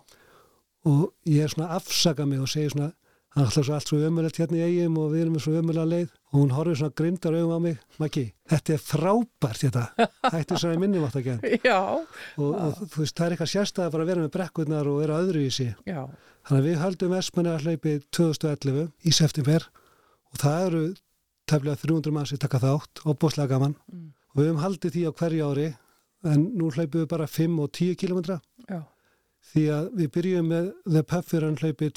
og 0.88 1.12
ég 1.28 1.44
er 1.44 1.52
svona 1.52 1.68
að 1.68 1.82
afsaka 1.82 2.26
mig 2.26 2.40
og 2.42 2.50
segi 2.50 2.72
svona 2.72 2.92
alltaf 3.36 3.66
svo 3.66 3.74
allt 3.76 3.90
svo 3.90 3.98
ömulegt 4.08 4.38
hérna 4.40 4.58
í 4.58 4.66
eigum 4.66 4.98
og 5.02 5.12
við 5.12 5.24
erum 5.24 5.38
svo 5.42 5.54
ömulega 5.58 5.88
leið. 5.88 6.14
Og 6.32 6.36
hún 6.40 6.54
horfir 6.56 6.78
svona 6.80 6.96
grimdar 7.00 7.36
augum 7.38 7.54
á 7.56 7.60
mig. 7.66 7.80
Maggi, 8.00 8.24
þetta 8.50 8.74
er 8.74 8.82
frábært 8.84 9.64
þetta 9.64 10.08
hættu 10.34 10.60
svo 10.60 10.72
í 10.74 10.80
minnum 10.80 11.06
átt 11.08 11.18
að 11.20 11.28
gera 11.28 11.52
já, 11.68 11.78
og, 11.78 12.48
og 12.48 12.80
þú 12.84 13.02
veist, 13.02 13.16
það 13.16 13.26
er 13.26 13.34
eitthvað 13.36 13.52
sérstæða 13.54 13.94
bara 13.94 14.06
að 14.06 14.12
vera 14.12 14.24
með 14.24 14.32
brekkurnar 14.36 14.90
og 14.90 15.00
vera 15.02 15.20
öðru 15.22 15.44
í 15.44 15.50
sig 15.54 15.74
já, 15.88 16.02
Þannig 16.48 16.62
að 16.62 16.68
við 16.68 16.80
höldum 16.84 17.16
hlaupi 17.64 17.96
2011 18.16 18.86
í 19.04 19.12
september. 19.12 19.68
Og 20.32 20.40
það 20.40 20.62
eru 20.68 20.84
tefnilega 21.48 21.82
300 21.82 22.14
mann 22.16 22.28
sem 22.28 22.40
taka 22.40 22.60
þátt. 22.62 23.02
Og 23.04 23.18
bóðslega 23.20 23.52
gaman. 23.54 23.76
Mm. 23.92 24.08
og 24.32 24.40
við 24.40 24.48
höfum 24.48 24.62
haldið 24.62 24.94
því 24.94 25.02
á 25.08 25.12
hverju 25.18 25.50
ári. 25.50 25.68
En 26.26 26.48
nú 26.58 26.70
hlaupum 26.74 27.02
við 27.02 27.10
bara 27.10 27.26
5 27.30 27.60
og 27.62 27.70
10 27.72 27.98
kilometra 28.00 28.40
já, 28.66 28.80
því 29.52 29.64
að 29.70 29.90
við 30.00 30.08
byrjum 30.16 30.48
með 30.50 30.72
The 30.90 31.02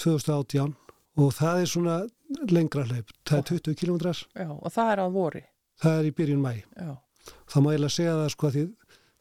2018 0.04 0.76
og 1.20 1.34
það 1.36 1.62
er 1.62 1.72
svona 1.72 1.96
lengra 2.52 2.86
hlaup, 2.88 3.12
það 3.28 3.38
er 3.42 3.48
20 3.52 3.80
kilometrar 3.82 4.22
já, 4.36 4.48
og 4.52 4.72
það 4.72 4.92
er 4.94 5.04
að 5.04 5.18
vori. 5.18 5.44
það 5.82 6.00
er 6.00 6.08
í 6.08 6.16
byrjun 6.20 6.44
mæ 6.46 6.54
Já, 6.62 6.92
þá 7.52 7.58
má 7.60 7.68
ég 7.72 7.76
eiginlega 7.76 7.96
segja 7.98 8.16
það 8.22 8.32
sko 8.36 8.52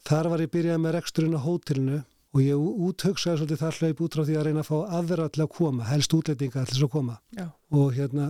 þar 0.06 0.30
var 0.32 0.40
ég 0.40 0.52
byrjað 0.54 0.80
með 0.80 0.94
reksturinn 0.96 1.36
á 1.36 1.40
hótelinu 1.44 1.98
og 2.30 2.42
ég 2.44 2.62
úthugsaði 2.86 3.40
svolítið 3.40 3.60
það 3.60 3.80
hlaup 3.80 4.02
út 4.04 4.16
frá 4.16 4.24
því 4.28 4.36
að 4.38 4.46
reyna 4.46 4.62
að 4.62 4.68
fá 4.70 4.76
aðra 5.00 5.26
til 5.34 5.42
að 5.44 5.50
koma, 5.56 5.88
helst 5.90 6.14
til 6.14 6.50
þess 6.54 6.84
að 6.84 6.92
koma. 6.92 7.16
Já, 7.34 7.46
og 7.74 7.92
hérna 7.96 8.28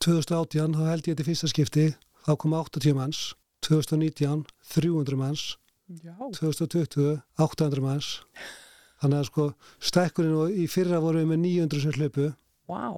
2018 0.00 0.76
þá 0.78 0.84
held 0.88 1.06
ég 1.06 1.12
þetta 1.12 1.28
fyrsta 1.28 1.50
skipti 1.52 1.86
þá 2.24 2.32
kom 2.40 2.56
80 2.56 2.96
manns 2.96 3.20
2019 3.66 4.46
300 4.72 5.18
manns 5.20 5.44
já, 6.00 6.14
2020 6.38 7.20
800 7.38 7.84
manns. 7.84 8.22
Þannig 9.02 9.18
að 9.18 9.28
sko 9.28 9.46
stækkurinn 9.82 10.38
og 10.38 10.54
í 10.54 10.68
fyrra 10.70 11.02
vorum 11.02 11.24
við 11.24 11.32
með 11.32 11.42
900 11.44 11.82
sem 11.82 11.96
hlaupu 11.98 12.28
vá, 12.72 12.88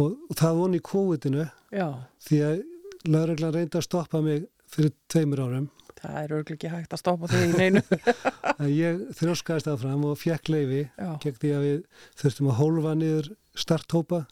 og 0.00 0.38
það 0.38 0.60
voni 0.60 0.80
í 0.80 0.86
COVID-inu 0.86 1.46
já, 1.74 1.88
því 2.28 2.40
að 2.46 2.62
lauruglan 3.08 3.54
reyndi 3.56 3.78
að 3.80 3.86
stoppa 3.86 4.20
mig 4.24 4.46
fyrir 4.70 4.94
tveimur 5.10 5.44
árum. 5.44 5.68
Það 6.00 6.18
er 6.20 6.34
örglega 6.36 6.56
ekki 6.56 6.72
hægt 6.72 6.94
að 6.94 7.00
stoppa 7.02 7.28
þig 7.28 7.42
í 7.44 7.56
neinu. 7.58 7.82
ég 8.84 9.00
þrjóskaðist 9.18 9.68
áfram 9.68 10.06
og 10.08 10.18
fekk 10.20 10.52
leifi 10.52 10.84
Já, 10.86 11.10
gegn 11.24 11.40
því 11.42 11.50
að 11.56 11.66
við 11.66 11.80
þurftum 12.22 12.50
að 12.52 12.58
hólfa 12.60 12.94
niður 13.00 13.30
starthópa. 13.58 14.22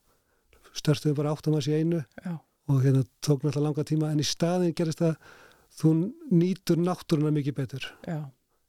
Startuðum 0.78 1.18
bara 1.18 1.34
áttum 1.34 1.58
að 1.58 1.66
sé 1.66 1.82
einu 1.82 2.00
já, 2.00 2.32
og 2.70 2.80
hérna 2.84 3.04
tók 3.24 3.42
náttúrulega 3.42 3.66
langa 3.66 3.86
tíma 3.88 4.12
en 4.12 4.22
í 4.22 4.26
staðin 4.28 4.74
gerist 4.78 5.02
það 5.02 5.16
þú 5.78 5.94
nýtur 6.32 6.80
náttúruna 6.80 7.34
mikið 7.34 7.56
betur. 7.58 7.88
Já, 8.06 8.20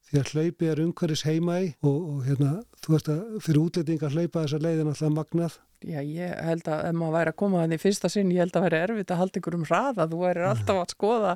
því 0.09 0.21
að 0.21 0.33
hlaupi 0.33 0.69
er 0.71 0.83
umhverfis 0.83 1.25
heima 1.27 1.59
í 1.63 1.71
og, 1.85 1.97
og 1.97 2.21
hérna 2.27 2.53
þú 2.81 2.95
veist 2.95 3.11
að 3.13 3.39
fyrir 3.45 3.61
útlending 3.63 4.03
að 4.03 4.17
hlaupa 4.17 4.45
þessa 4.45 4.63
leiðin 4.65 4.91
alltaf 4.91 5.13
magnað 5.15 5.59
já, 5.85 5.99
ég 6.03 6.33
held 6.43 6.67
að 6.67 6.81
ef 6.89 6.95
maður 6.99 7.13
væri 7.15 7.31
að 7.31 7.37
koma 7.39 7.61
þannig 7.63 7.81
fyrsta 7.83 8.09
sinn, 8.11 8.31
ég 8.35 8.41
held 8.43 8.57
að 8.59 8.65
væri 8.65 8.79
erfitt 8.83 9.11
að 9.13 9.19
halda 9.21 9.39
ykkur 9.39 9.55
um 9.59 9.65
hraða, 9.69 10.07
þú 10.11 10.19
væri 10.23 10.43
alltaf 10.49 10.79
að 10.81 10.93
skoða 10.95 11.33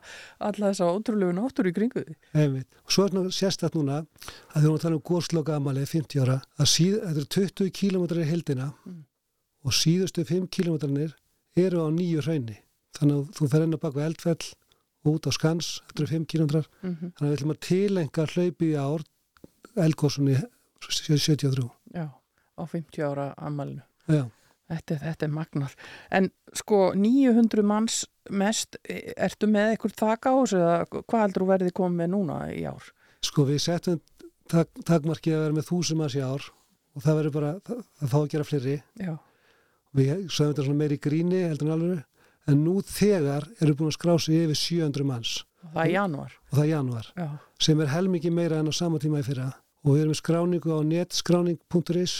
alla 0.49 0.71
þessa 0.71 0.89
ótrúlegu 0.91 1.35
náttúru 1.37 1.71
í 1.71 1.75
kringu 1.77 2.03
því. 2.03 2.15
Einmitt. 2.33 2.67
og 2.83 2.91
svo 2.91 3.05
er 3.07 3.29
sérstætt 3.37 3.77
núna 3.77 4.01
að 4.53 4.59
því 4.63 4.67
hún 4.73 4.81
tala 4.83 4.95
um 4.99 5.05
góðslokka 5.11 5.55
amalið 5.59 5.87
50 5.93 6.23
ára 6.25 6.39
að 6.59 6.73
þetta 6.75 7.13
eru 7.13 7.25
20 7.37 7.71
kílómetrar 7.79 8.23
í 8.25 8.29
heldina 8.33 8.73
Mm. 8.85 9.05
og 9.63 9.71
síðustu 9.71 10.25
5 10.27 10.49
kílómetrarnir 10.51 11.13
eru 11.55 11.85
á 11.85 11.87
nýju 11.93 12.19
hraunni 12.25 12.57
þannig 12.99 13.15
að 13.15 13.31
þú 13.37 13.47
fer 13.49 13.63
inn 13.63 13.77
á 13.77 13.79
baku 13.79 13.99
eldfell 14.03 14.51
út 15.07 15.27
á 15.27 15.31
skans, 15.31 15.81
þetta 15.87 16.03
eru 16.03 16.11
5 16.11 16.25
kílómetrar 16.31 16.67
Mm 16.83 16.95
þannig 17.15 17.23
að 17.23 17.29
við 17.31 17.37
ætlum 17.37 17.53
að 17.55 17.61
tilenga 17.69 18.25
hlaupið 18.33 18.69
í 18.73 18.75
ár 18.75 19.03
eldgósunni 19.85 20.35
73 20.83 21.69
Já, 21.95 22.09
á 22.59 22.63
50 22.67 23.01
ára 23.07 23.33
ammælinu. 23.37 23.81
Þetta, 24.07 24.95
þetta 25.03 25.25
er 25.27 25.31
magnar. 25.33 25.73
En 26.11 26.29
sko 26.55 26.93
900 26.97 27.65
manns 27.67 28.03
mest, 28.31 28.77
e- 28.89 29.13
ertu 29.17 29.49
með 29.51 29.73
eitthvað 29.73 29.97
þak 29.99 30.29
á 30.29 30.33
þessu 30.39 30.59
eða 30.61 30.77
hvað 31.03 31.21
heldur 31.25 31.43
þú 31.43 31.49
verði 31.51 31.73
komið 31.77 32.09
núna 32.13 32.37
í 32.55 32.63
ár? 32.69 32.87
sko 33.23 33.45
við 33.47 33.59
settum 33.63 33.99
tak, 34.51 34.67
takmarkið 34.83 35.35
að 35.37 35.43
vera 35.45 35.55
með 35.55 35.67
þúsum 35.69 36.01
manns 36.01 36.15
í 36.19 36.23
ár 36.23 36.43
og 36.93 37.03
það 37.05 37.15
verður 37.19 37.35
bara, 37.37 37.51
það, 37.63 37.77
það 37.99 38.09
fá 38.11 38.17
að 38.19 38.31
gera 38.33 38.47
fleiri. 38.49 38.73
Já, 38.99 39.13
við 39.95 40.09
sögum 40.27 40.51
þetta 40.53 40.65
svona 40.67 40.81
meiri 40.81 40.97
gríni 40.99 41.43
heldur 41.47 41.69
en 41.69 41.75
alveg 41.77 42.03
en 42.51 42.59
nú 42.65 42.73
þegar 42.83 43.47
eru 43.63 43.75
búin 43.79 43.91
að 43.93 43.95
skrá 43.97 44.13
sig 44.19 44.41
yfir 44.43 44.59
700 44.59 45.07
manns. 45.07 45.33
Það 45.63 45.83
er 45.85 45.91
januar. 45.93 46.33
og 46.51 46.57
það 46.57 46.63
er 46.65 46.71
januar 46.73 47.05
Já, 47.15 47.27
sem 47.63 47.79
er 47.81 47.87
helmingi 47.93 48.31
meira 48.35 48.59
en 48.59 48.67
á 48.67 48.73
sama 48.75 48.99
tíma 48.99 49.21
í 49.23 49.27
fyrra. 49.27 49.53
Og 49.83 49.95
við 49.95 50.01
erum 50.03 50.17
skráningu 50.19 50.75
á 50.75 50.79
netskráning.is 50.83 52.15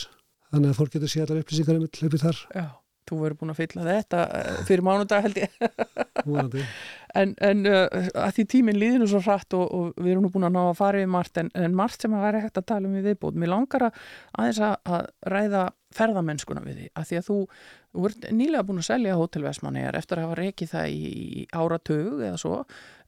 þannig 0.54 0.72
að 0.72 0.80
fólk 0.80 0.95
getur 0.95 1.12
séð 1.12 1.26
allar 1.28 1.43
upplýsingar 1.43 1.80
um 1.82 1.88
hlaupið 1.99 2.26
þar, 2.28 2.41
Já, 2.54 2.66
þú 3.10 3.20
verður 3.22 3.39
búin 3.41 3.54
að 3.54 3.62
fylla 3.62 3.86
þetta 3.88 4.26
eh, 4.39 4.60
fyrir 4.70 4.86
mánudag 4.88 5.26
held 5.28 5.41
ég. 5.43 5.58
En, 7.14 7.36
en 7.45 7.60
uh, 7.70 8.08
að 8.18 8.32
því 8.39 8.43
tíminn 8.49 8.80
líður 8.82 9.04
nú 9.04 9.08
svo 9.12 9.20
hratt 9.22 9.54
og, 9.54 9.68
og 9.70 9.99
við 10.01 10.16
erum 10.16 10.24
nú 10.26 10.32
búin 10.34 10.47
að 10.47 10.56
ná 10.56 10.62
að 10.64 10.80
fara 10.80 11.01
við 11.04 11.12
margt 11.14 11.38
en, 11.38 11.51
en 11.54 11.76
margt 11.78 12.01
sem 12.01 12.16
að 12.18 12.24
vera 12.26 12.41
hægt 12.41 12.58
að 12.58 12.66
tala 12.72 12.89
um 12.89 12.95
í 12.97 13.04
viðbót. 13.06 13.38
Mér 13.38 13.51
langar 13.51 13.86
að 13.86 13.99
aðeins 14.41 14.62
að, 14.66 14.74
að 14.95 15.04
ræða 15.30 15.62
ferðamennskuna 15.93 16.64
við 16.66 16.80
því 16.80 16.88
að 16.97 17.06
því 17.10 17.20
að 17.20 17.28
þú, 17.28 17.38
þú 17.93 18.08
ert 18.10 18.26
nýlega 18.34 18.66
búin 18.66 18.82
að 18.82 18.88
selja 18.88 19.20
hótelvesmanniðar 19.20 19.99
eftir 19.99 20.22
að 20.24 20.26
hafa 20.26 20.39
rekið 20.39 20.72
það 20.74 20.95
í, 20.95 21.14
í 21.14 21.45
áratug 21.54 22.26
eða 22.32 22.41
svo. 22.41 22.58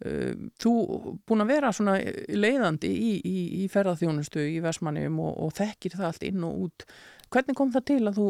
Uh, 0.05 0.45
þú 0.61 0.75
búin 1.25 1.45
að 1.47 1.51
vera 1.55 1.73
svona 1.73 1.97
leiðandi 2.45 2.93
í, 2.93 3.11
í, 3.25 3.35
í 3.63 3.67
ferðarþjónustu 3.73 4.45
í 4.51 4.61
vesmanniðum 4.67 5.17
og, 5.25 5.33
og 5.47 5.57
þekkir 5.63 5.97
það 5.97 6.09
allt 6.11 6.29
inn 6.29 6.45
og 6.45 6.63
út. 6.67 6.89
Hvernig 7.35 7.57
kom 7.59 7.71
það 7.75 7.85
til 7.91 8.01
að 8.09 8.19
þú 8.21 8.27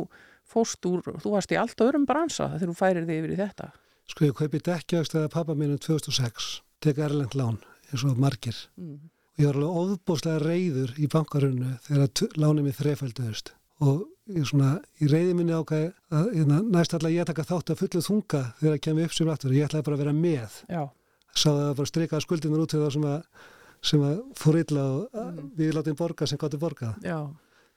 fóst 0.55 0.85
úr, 0.89 1.01
þú 1.21 1.31
varst 1.35 1.53
í 1.53 1.57
allt 1.61 1.81
öðrum 1.85 2.05
bransa 2.09 2.49
þegar 2.55 2.71
þú 2.71 2.77
færir 2.79 3.05
þig 3.09 3.19
yfir 3.21 3.33
í 3.35 3.39
þetta? 3.41 3.67
Sko 4.09 4.25
ég 4.27 4.35
kaupi 4.37 4.59
dekkjaugstæða 4.65 5.29
pappa 5.33 5.55
minn 5.57 5.73
um 5.75 5.81
2006, 5.81 6.49
tek 6.85 6.99
Erlend 7.01 7.33
lán 7.37 7.57
eins 7.91 8.03
og 8.05 8.17
margir. 8.21 8.57
Mm. 8.77 8.97
Og 9.35 9.41
ég 9.43 9.49
var 9.51 9.57
alveg 9.61 9.95
ofbúslega 9.97 10.41
reyður 10.45 10.93
í 11.01 11.07
bankarunnu 11.11 11.71
þegar 11.87 12.35
lánið 12.39 12.67
mér 12.69 12.77
þrefalduðust. 12.79 13.49
Og 13.85 14.05
ég 14.31 14.45
svona, 14.47 14.69
í 15.03 15.09
reyði 15.11 15.33
minni 15.35 15.53
ákvæði 15.57 15.89
að 16.15 16.29
hérna, 16.37 16.59
næst 16.71 16.93
ætla 16.95 17.11
ég 17.11 17.27
taka 17.27 17.43
þátt 17.49 17.73
að 17.73 17.81
fullu 17.81 18.01
þunga 18.05 18.43
þegar 18.61 18.77
að 18.77 18.83
kemur 18.85 19.09
upp 19.09 19.15
sem 19.17 19.31
aftur. 19.33 19.51
Ég 19.57 19.67
ætlaði 19.67 19.85
bara 19.89 19.97
að 19.99 20.03
vera 20.05 20.13
með. 20.15 20.61
Já, 20.71 20.83
Sá 21.35 21.49
það 21.51 21.73
bara 21.81 21.89
strikaða 21.91 22.23
skuldinar 22.23 22.61
út 22.63 22.69
til 22.71 22.79
það 22.79 22.93
sem 22.95 23.05
að, 23.11 23.25
sem 23.83 24.03
að 24.07 24.21
fór 24.39 24.57
illa 24.61 24.85
og 24.85 25.17
Mm. 25.19 25.49
við 25.57 25.73
látum 25.75 25.97
borga 25.99 26.27
sem 26.31 26.37
gáttum 26.39 26.61
borgað. 26.61 26.95
já, 27.03 27.17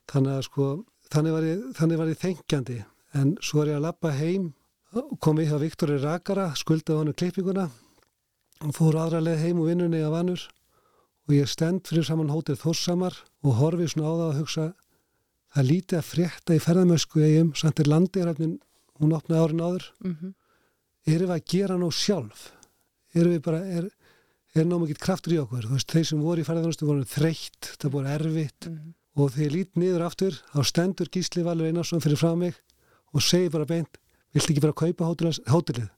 Þannig 0.08 0.32
að 0.38 0.42
sko, 0.46 0.66
þannig 1.12 1.34
var 1.34 1.48
ég, 1.48 1.66
þannig 1.78 2.00
var 2.00 2.12
ég 2.12 2.22
þengjandi. 2.22 2.78
En 3.18 3.34
svo 3.44 3.62
er 3.62 3.72
ég 3.72 3.80
að 3.80 3.86
lappa 3.88 4.12
heim 4.16 4.52
kom 5.20 5.40
ég 5.40 5.50
hjá 5.50 5.60
Viktori 5.60 5.98
Rakara, 6.00 6.52
skuldaði 6.56 7.02
honum 7.02 7.16
klippinguna 7.16 7.66
og 8.64 8.74
fór 8.74 8.96
aðra 8.98 9.20
leið 9.22 9.42
heim 9.44 9.60
og 9.62 9.68
vinnunni 9.68 10.00
af 10.02 10.14
vannur 10.14 10.44
og 11.28 11.34
ég 11.36 11.50
stend 11.50 11.84
fyrir 11.86 12.06
saman 12.08 12.32
hótið 12.32 12.62
Þórsamar 12.62 13.18
og 13.44 13.58
horfi 13.60 13.88
svona 13.92 14.08
á 14.08 14.14
það 14.16 14.28
að 14.28 14.38
hugsa 14.40 14.66
það 15.54 15.68
lítið 15.68 15.98
að 15.98 16.08
frétta 16.08 16.56
í 16.56 16.62
ferðamösku 16.64 17.22
eigum, 17.24 17.52
samt 17.56 17.80
er 17.82 17.90
landirafnin, 17.92 18.56
hún 19.00 19.14
opnaði 19.16 19.44
árin 19.44 19.64
áður, 19.64 19.86
mhm, 20.04 20.34
erum 21.08 21.30
við 21.30 21.36
að 21.36 21.46
gera 21.52 21.78
nú 21.78 21.90
sjálf? 21.92 22.48
Erum 23.16 23.36
við 23.36 23.44
bara, 23.44 23.60
er, 23.64 23.88
er 24.56 24.68
ná 24.68 24.76
mikið 24.80 25.00
kraftur 25.04 25.36
í 25.36 25.40
okkur? 25.40 25.68
Veist, 25.72 25.92
þeir 25.92 26.08
sem 26.10 26.24
voru 26.24 26.44
í 26.44 26.48
ferðamösku 26.48 26.88
voru 26.88 27.06
þreytt, 27.08 27.74
það 27.76 27.94
voru 27.96 28.12
erfitt 28.16 28.68
mhm, 28.72 28.94
og 29.18 29.32
þegar 29.34 29.44
ég 29.44 29.54
lít 29.56 29.78
niður 29.80 30.06
aftur 30.06 30.38
þá 30.52 30.60
stendur 30.70 31.10
Gísli 31.10 31.42
Valur 31.46 31.68
Einarsson 31.68 32.02
fyrir 32.04 32.20
frá 32.20 32.32
mig 32.38 32.56
og 33.12 33.24
segir 33.24 33.50
bara 33.54 33.66
beint 33.68 33.98
viltu 34.34 34.54
ekki 34.54 34.62
bara 34.62 34.76
kaupa 34.76 35.08
hótelið, 35.08 35.88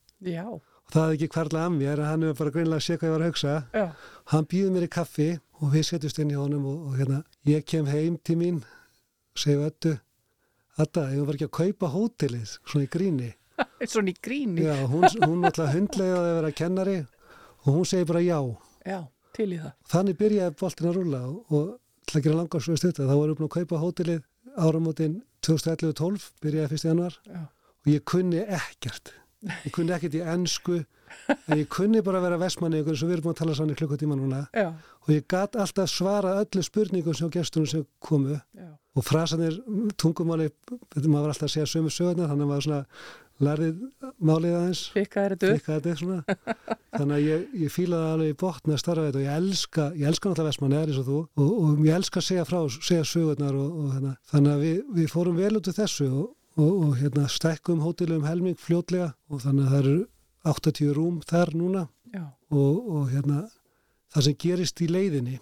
og 0.48 0.94
það 0.94 1.06
er 1.06 1.16
ekki 1.16 1.30
hverla 1.34 1.64
að 1.66 1.74
mér 1.76 2.02
hann 2.06 2.24
hefur 2.26 2.38
bara 2.40 2.54
greinlega 2.54 2.80
að 2.80 2.86
sé 2.86 2.96
hvað 2.98 3.08
ég 3.08 3.14
var 3.14 3.24
að 3.24 3.30
hugsa. 3.30 3.56
Já, 3.74 3.86
hann 4.32 4.46
býður 4.50 4.72
mér 4.74 4.86
í 4.86 4.92
kaffi 4.96 5.28
og 5.60 5.74
við 5.74 5.86
setjumst 5.88 6.22
inn 6.22 6.32
í 6.32 6.38
honum 6.38 6.64
og, 6.70 6.78
og 6.88 6.96
hérna, 7.00 7.20
ég 7.46 7.66
kem 7.68 7.90
heim 7.90 8.16
til 8.24 8.38
mín 8.40 8.62
segju 9.38 9.66
öllu 9.68 9.98
Þetta, 10.80 11.02
ég 11.12 11.26
var 11.28 11.36
ekki 11.36 11.46
að 11.48 11.56
kaupa 11.58 11.88
hótelið? 11.92 12.52
Svona 12.64 12.86
í 12.86 12.88
gríni. 12.88 13.26
Svona 13.92 14.12
í 14.12 14.16
gríni, 14.16 14.62
já, 14.64 14.76
hún, 14.88 15.04
hún 15.26 15.42
náttúrulega 15.42 15.74
hundlega 15.74 16.20
að 16.20 16.28
vera 16.38 16.52
kennari 16.56 16.94
og 17.66 17.74
hún 17.74 17.88
segir 17.88 18.08
bara 18.08 18.22
já. 18.24 18.38
Já, 18.88 19.00
til 19.36 19.48
í 19.52 19.58
það, 19.60 19.74
þannig 19.92 20.18
byrjaði 20.22 20.54
boltin 20.62 20.88
að 20.88 20.96
rúla 20.96 21.20
og, 21.26 21.52
og 21.58 21.66
að 22.18 22.26
gera 22.26 22.40
langar 22.40 22.64
svo 22.64 22.76
stutta 22.78 23.06
þá 23.06 23.14
varum 23.14 23.34
við 23.34 23.40
búin 23.40 23.48
að 23.48 23.56
kaupa 23.56 23.80
hótelið 23.80 24.20
áramótin 24.58 25.16
2011-12 25.46 26.28
byrjaði 26.42 26.78
1. 26.78 26.86
januar 26.90 27.18
já, 27.24 27.42
og 27.80 27.90
ég 27.92 28.04
kunni 28.08 28.42
ekkert. 28.44 29.14
Ég 29.64 29.72
kunni 29.72 29.94
ekkert 29.96 30.18
í 30.18 30.24
ennsku 30.24 30.80
en 30.80 31.56
ég 31.56 31.68
kunni 31.72 32.02
bara 32.04 32.20
að 32.20 32.26
vera 32.28 32.40
vestmanni 32.42 32.82
eins 32.82 33.00
og 33.00 33.08
við 33.08 33.16
erum 33.16 33.28
búin 33.28 33.36
að 33.36 33.40
tala 33.40 33.56
sann 33.56 33.72
í 33.72 33.78
klukkutíma 33.78 34.18
núna. 34.18 34.42
Já, 34.56 34.68
og 34.74 35.14
ég 35.14 35.24
gat 35.30 35.56
alltaf 35.56 35.90
svara 35.90 36.36
öllu 36.42 36.64
spurningum 36.66 37.16
sem 37.16 37.32
gestunum 37.32 37.70
sem 37.70 37.86
komu. 38.04 38.36
Já, 38.58 38.70
og 38.98 39.06
frasanir 39.06 39.56
tungumáli 40.00 40.50
maður 41.06 41.20
var 41.22 41.32
alltaf 41.32 41.48
að 41.48 41.54
segja 41.54 41.70
sömu 41.70 41.92
sögurnar 41.94 42.30
þannig 42.30 42.46
að 42.46 42.50
maður 42.50 42.66
svona 42.66 42.80
lærið 43.44 43.82
málið 44.20 44.56
aðeins. 44.56 44.82
Fikka 44.94 45.24
er 45.24 45.34
þetta 45.36 45.94
upp, 45.94 46.32
þannig 46.96 47.14
að 47.16 47.24
ég, 47.24 47.44
ég 47.62 47.72
fílaði 47.74 48.10
alveg 48.14 48.32
í 48.32 48.36
botna 48.42 48.76
að 48.76 48.82
starfa 48.82 49.06
þetta. 49.06 49.20
Og 49.20 49.26
ég 49.26 49.38
elska, 49.40 49.86
ég 49.96 50.10
elska 50.10 50.30
náttúrulega 50.30 50.50
vestmanni 50.50 50.78
eða 50.78 50.88
eins 50.88 51.00
og 51.02 51.08
þú. 51.08 51.20
Og, 51.40 51.52
og 51.64 51.84
ég 51.86 52.00
elska 52.00 52.20
að 52.22 52.26
segja 52.28 52.46
frá, 52.48 52.58
segja 52.76 53.06
sögurnar 53.12 53.60
og, 53.60 53.70
og 53.82 53.94
hérna, 53.96 54.14
þannig 54.32 54.54
að 54.56 54.64
við, 54.66 54.80
við 54.98 55.12
fórum 55.14 55.40
vel 55.40 55.52
út 55.60 55.70
af 55.72 55.78
þessu 55.80 56.08
og, 56.10 56.26
og, 56.56 56.72
og 56.72 56.96
hérna 57.00 57.28
stækkum 57.36 57.84
hótelum 57.84 58.26
helming 58.28 58.58
fljótlega. 58.60 59.12
Og 59.30 59.44
þannig 59.46 59.68
að 59.68 59.76
það 59.76 59.84
eru 59.84 59.96
80 60.54 60.92
rúm 60.96 61.22
þar 61.28 61.56
núna. 61.56 61.86
Og, 62.50 62.90
og 62.90 63.08
hérna 63.12 63.44
það 64.10 64.26
sem 64.26 64.38
gerist 64.42 64.80
í 64.82 64.88
leiðinni 64.90 65.38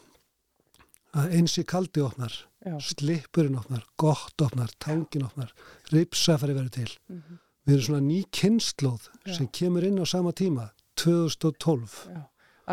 að 1.16 1.34
einsi 1.38 1.64
kaldi 1.64 2.02
opnar 2.04 2.34
já, 2.60 2.76
slipurinn 2.84 3.58
opnar, 3.58 3.84
gott 4.00 4.44
opnar 4.44 4.72
tangin 4.82 5.26
opnar, 5.28 5.52
ripsafari 5.92 6.56
verður 6.56 6.74
til. 6.80 6.90
Mhm, 7.08 7.38
við 7.68 7.74
erum 7.74 7.84
svona 7.84 8.04
ný 8.06 8.22
kynnslóð 8.32 9.08
sem 9.36 9.48
kemur 9.52 9.84
inn 9.84 10.00
á 10.00 10.04
sama 10.08 10.32
tíma 10.32 10.70
2012 10.96 11.98
já, 12.08 12.22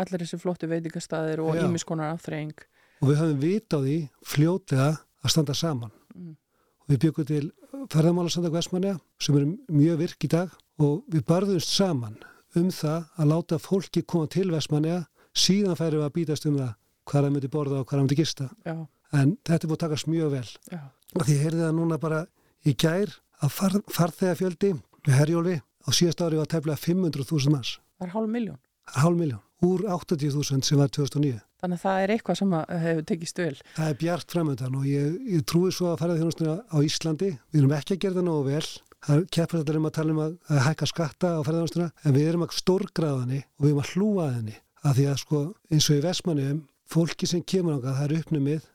allir 0.00 0.22
þessi 0.24 0.40
flottu 0.40 0.70
veitingastæðir 0.70 1.42
og 1.44 1.60
ímiskonar 1.60 2.14
afþreying, 2.14 2.56
og 3.02 3.10
við 3.10 3.20
höfum 3.20 3.42
vit 3.42 3.76
á 3.76 3.78
því 3.78 3.98
fljótlega 4.24 4.88
að 4.96 5.34
standa 5.34 5.54
saman. 5.54 5.92
Mm. 6.16 6.32
og 6.80 6.94
við 6.94 7.02
byggum 7.04 7.28
til 7.28 7.44
ferðamálasandag 7.92 8.54
Vestmanja 8.56 8.94
sem 9.20 9.36
eru 9.36 9.52
mjög 9.68 10.00
virk 10.00 10.24
í 10.24 10.32
dag 10.32 10.56
og 10.80 11.04
við 11.12 11.26
barðumst 11.28 11.74
saman 11.76 12.16
um 12.56 12.70
það 12.72 13.04
að 13.20 13.30
láta 13.34 13.60
fólki 13.60 14.02
koma 14.02 14.30
til 14.32 14.48
Vestmanja 14.54 15.02
síðan 15.36 15.76
færum 15.76 16.00
við 16.00 16.08
að 16.08 16.14
býtast 16.16 16.48
um 16.48 16.56
það 16.56 16.72
hvað 17.06 17.26
það 17.26 17.34
myndi 17.34 17.50
borða 17.52 17.80
og 17.82 17.86
hvað 17.86 17.98
það 17.98 18.04
myndi 18.06 18.18
gista. 18.18 18.48
Já, 18.64 18.76
en 19.12 19.36
þetta 19.44 19.60
er 19.60 19.68
búið 19.70 19.76
að 19.76 19.84
takast 19.84 20.08
mjög 20.10 20.32
vel. 20.32 20.48
Já, 20.72 20.80
og 21.14 21.26
því 21.28 21.36
heyrði 21.42 21.62
það 21.66 21.76
núna 21.76 21.98
bara 22.02 22.22
í 22.66 22.74
gær 22.74 23.12
að 23.42 23.56
far, 23.56 23.80
farþegafjöldi 23.92 24.72
með 25.06 25.18
herjóli 25.20 25.56
á 25.60 25.88
síðast 25.94 26.22
ári 26.24 26.40
var 26.40 26.50
tefnilega 26.50 26.82
500.000 26.82 27.52
manns, 27.54 27.76
það 27.98 28.08
er 28.08 28.14
hálf 28.16 28.32
miljón, 28.32 28.62
hálf 28.96 29.18
miljón 29.18 29.42
úr 29.66 29.86
80.000 29.88 30.66
sem 30.66 30.80
var 30.80 30.92
2009 30.92 31.40
þannig 31.62 31.78
að 31.78 31.84
það 31.84 32.02
er 32.02 32.12
eitthvað 32.14 32.38
sem 32.40 32.56
að 32.56 32.72
hefur 32.82 33.06
tekist 33.10 33.40
vel, 33.40 33.54
Það 33.76 33.88
er 33.90 34.00
bjart 34.00 34.34
framöndan 34.34 34.76
og 34.78 34.88
ég, 34.88 35.14
ég 35.32 35.46
trúi 35.48 35.72
svo 35.74 35.92
að 35.92 36.02
fara 36.02 36.18
þjónustuna 36.18 36.56
á 36.68 36.76
Íslandi. 36.84 37.30
Við 37.50 37.62
erum 37.62 37.74
ekki 37.76 37.96
að 37.96 38.02
gera 38.04 38.18
það 38.18 38.26
nógu 38.28 38.44
vel. 38.50 38.68
Það 39.06 39.24
keppur 39.36 39.60
þetta 39.62 39.80
um 39.80 39.88
að 39.88 39.96
tala 39.96 40.14
um 40.14 40.20
að, 40.24 40.36
að 40.50 40.62
hækka 40.66 40.88
skatta 40.90 41.32
á 41.32 41.40
ferðarþjónustuna 41.46 41.88
en 42.02 42.16
við 42.16 42.28
erum 42.30 42.46
að 42.46 42.54
stórgraðani 42.60 43.40
og 43.44 43.64
við 43.64 43.72
erum 43.72 43.82
að 43.82 43.92
hlúa 43.94 44.26
að 44.26 44.36
henni. 44.36 44.56
Af 44.86 44.96
því 44.96 45.06
að 45.10 45.20
sko 45.22 45.42
eins 45.72 45.88
og 45.90 45.96
í 45.96 46.04
Vestmanniðum, 46.04 46.62
fólki 46.86 47.30
sem 47.30 47.42
kemur 47.42 47.76
ángað, 47.76 47.98
það 47.98 48.06
er 48.06 48.16
uppnumið, 48.20 48.68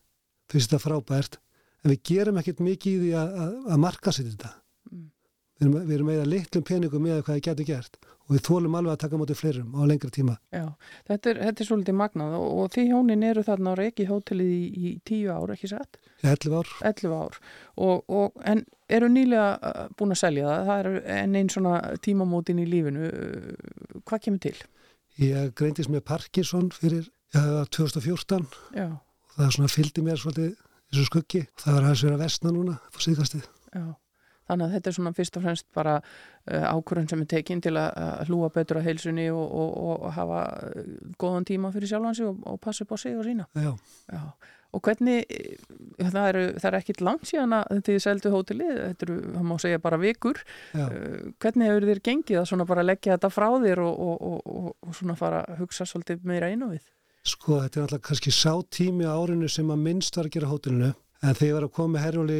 finnst 0.52 0.72
þetta 0.72 0.84
frábært, 0.84 1.40
en 1.82 1.94
við 1.94 2.02
gerum 2.12 2.40
ekkert 2.42 2.64
mikið 2.66 2.94
í 2.94 3.02
því 3.04 3.12
að, 3.22 3.38
að, 3.46 3.54
að 3.74 3.84
marka 3.86 4.14
sér 4.16 4.30
þetta. 4.32 4.54
Mm. 4.92 5.06
Við 5.58 5.68
erum, 5.68 5.78
við 5.82 5.96
erum 5.98 6.12
með 6.12 6.26
litlum 6.32 6.66
peningum 6.68 7.06
með 7.06 7.22
hvað 7.22 7.36
það 7.36 7.46
getur 7.50 7.70
gert 7.72 8.02
og 8.32 8.38
við 8.38 8.46
þólum 8.48 8.76
alveg 8.80 8.94
að 8.94 9.02
taka 9.02 9.20
mótið 9.20 9.40
fleirum 9.42 9.74
á 9.76 9.82
lengri 9.90 10.10
tíma. 10.16 10.38
já, 10.56 10.66
þetta 11.10 11.32
er, 11.32 11.40
þetta 11.46 11.64
er 11.64 11.68
svolítið 11.68 11.98
magnað 12.00 12.36
og, 12.38 12.52
og 12.62 12.70
því 12.72 12.86
hjónin 12.88 13.26
eru 13.28 13.44
þarna 13.44 13.74
á 13.76 13.80
reiki 13.80 14.06
hótelið 14.08 14.52
í, 14.56 14.62
í 14.72 14.92
tíu 15.08 15.34
ár, 15.36 15.52
ekki 15.52 15.72
satt? 15.72 16.00
Í 16.24 16.30
11 16.32 16.56
ár 16.56 16.72
11 16.88 17.16
ár 17.18 17.40
og, 17.76 18.06
og, 18.08 18.40
en 18.48 18.64
eru 18.88 19.10
nýlega 19.12 19.50
uh, 19.58 19.84
búin 20.00 20.16
að 20.16 20.22
selja 20.22 20.48
það, 20.48 20.70
það 20.70 20.84
er 20.84 21.12
enn 21.18 21.38
einn 21.42 21.52
svona 21.52 21.76
tímamótin 22.08 22.64
í 22.64 22.68
lífinu 22.72 23.10
uh, 23.12 24.02
hvað 24.08 24.26
kemur 24.28 24.44
til? 24.48 24.56
Ég 25.20 25.52
greindist 25.60 25.92
með 25.92 26.06
Parkinson 26.08 26.72
fyrir 26.72 27.10
ja, 27.36 27.66
2014 27.68 28.48
Já, 28.78 28.88
og 28.96 29.40
það 29.42 29.56
svona 29.58 29.76
fylgdi 29.76 30.08
mér 30.08 30.24
svolítið 30.24 30.56
þessu 30.92 31.10
skuggi 31.10 31.44
og 31.48 31.66
það 31.66 31.78
var 31.80 31.90
hans 31.90 32.06
verið 32.06 32.18
að 32.20 32.24
vestna 32.26 32.56
núna 32.56 32.78
på 32.92 33.06
síðkastið. 33.08 33.50
já 33.74 33.86
þannig 34.52 34.68
að 34.68 34.78
þetta 34.78 34.92
er 34.92 34.98
svona 34.98 35.14
fyrst 35.16 35.38
og 35.38 35.46
fremst 35.46 35.68
bara 35.76 35.98
uh, 36.02 36.66
ákvörðun 36.76 37.12
sem 37.12 37.24
er 37.24 37.30
tekin 37.36 37.62
til 37.64 37.76
að, 37.80 37.92
að 38.04 38.32
hlúa 38.32 38.50
betur 38.54 38.82
á 38.82 38.86
heilsunni 38.86 39.28
og, 39.34 39.44
og, 39.44 39.76
og 39.92 40.16
hafa 40.18 40.42
uh, 40.72 40.96
góðan 41.22 41.48
tíma 41.48 41.72
fyrir 41.76 41.94
sjálfansi 41.94 42.26
og, 42.28 42.42
og 42.50 42.60
passa 42.64 42.86
upp 42.86 42.96
á 42.96 42.98
sig 43.02 43.18
og 43.18 43.28
sína 43.28 43.48
Já, 43.56 43.72
Já, 44.12 44.24
og 44.72 44.84
hvernig, 44.86 45.26
eh, 45.28 45.58
það 46.00 46.28
eru, 46.30 46.44
það 46.56 46.70
er 46.70 46.78
ekkit 46.78 47.02
langt 47.04 47.28
síðan 47.28 47.58
að 47.58 47.82
þið 47.88 47.98
seldu 48.06 48.32
hótelið, 48.32 48.78
þetta 48.86 49.08
eru, 49.08 49.18
það 49.34 49.50
má 49.50 49.56
segja 49.60 49.82
bara 49.84 50.00
vikur, 50.00 50.40
já. 50.72 50.86
hvernig 51.44 51.68
hefur 51.68 51.88
þér 51.90 52.02
gengið 52.08 52.40
að 52.40 52.48
svona 52.54 52.68
bara 52.70 52.86
leggja 52.86 53.18
þetta 53.18 53.32
frá 53.36 53.50
þér 53.66 53.84
og, 53.84 54.00
og, 54.06 54.16
og, 54.30 54.54
og, 54.62 54.72
og 54.88 54.96
svona 54.96 55.18
fara 55.20 55.44
að 55.44 55.60
hugsa 55.66 55.88
svolítið 55.90 56.24
meira 56.24 56.48
á 56.48 56.68
við? 56.72 56.88
Sko 57.28 57.60
þetta 57.62 57.78
er 57.80 57.84
alltaf 57.86 58.02
kannski 58.08 58.32
sá 58.34 58.54
tími 58.74 59.06
á 59.06 59.14
árinu 59.14 59.50
sem 59.52 59.68
að 59.70 59.84
minnst 59.86 60.16
var 60.18 60.26
að 60.30 60.36
gera 60.38 60.50
hótelinu 60.50 60.90
en 61.22 61.36
þegar 61.38 61.48
ég 61.52 61.58
var 61.60 61.66
að 61.68 61.74
koma 61.76 61.94
með 61.98 62.06
herjóli 62.08 62.40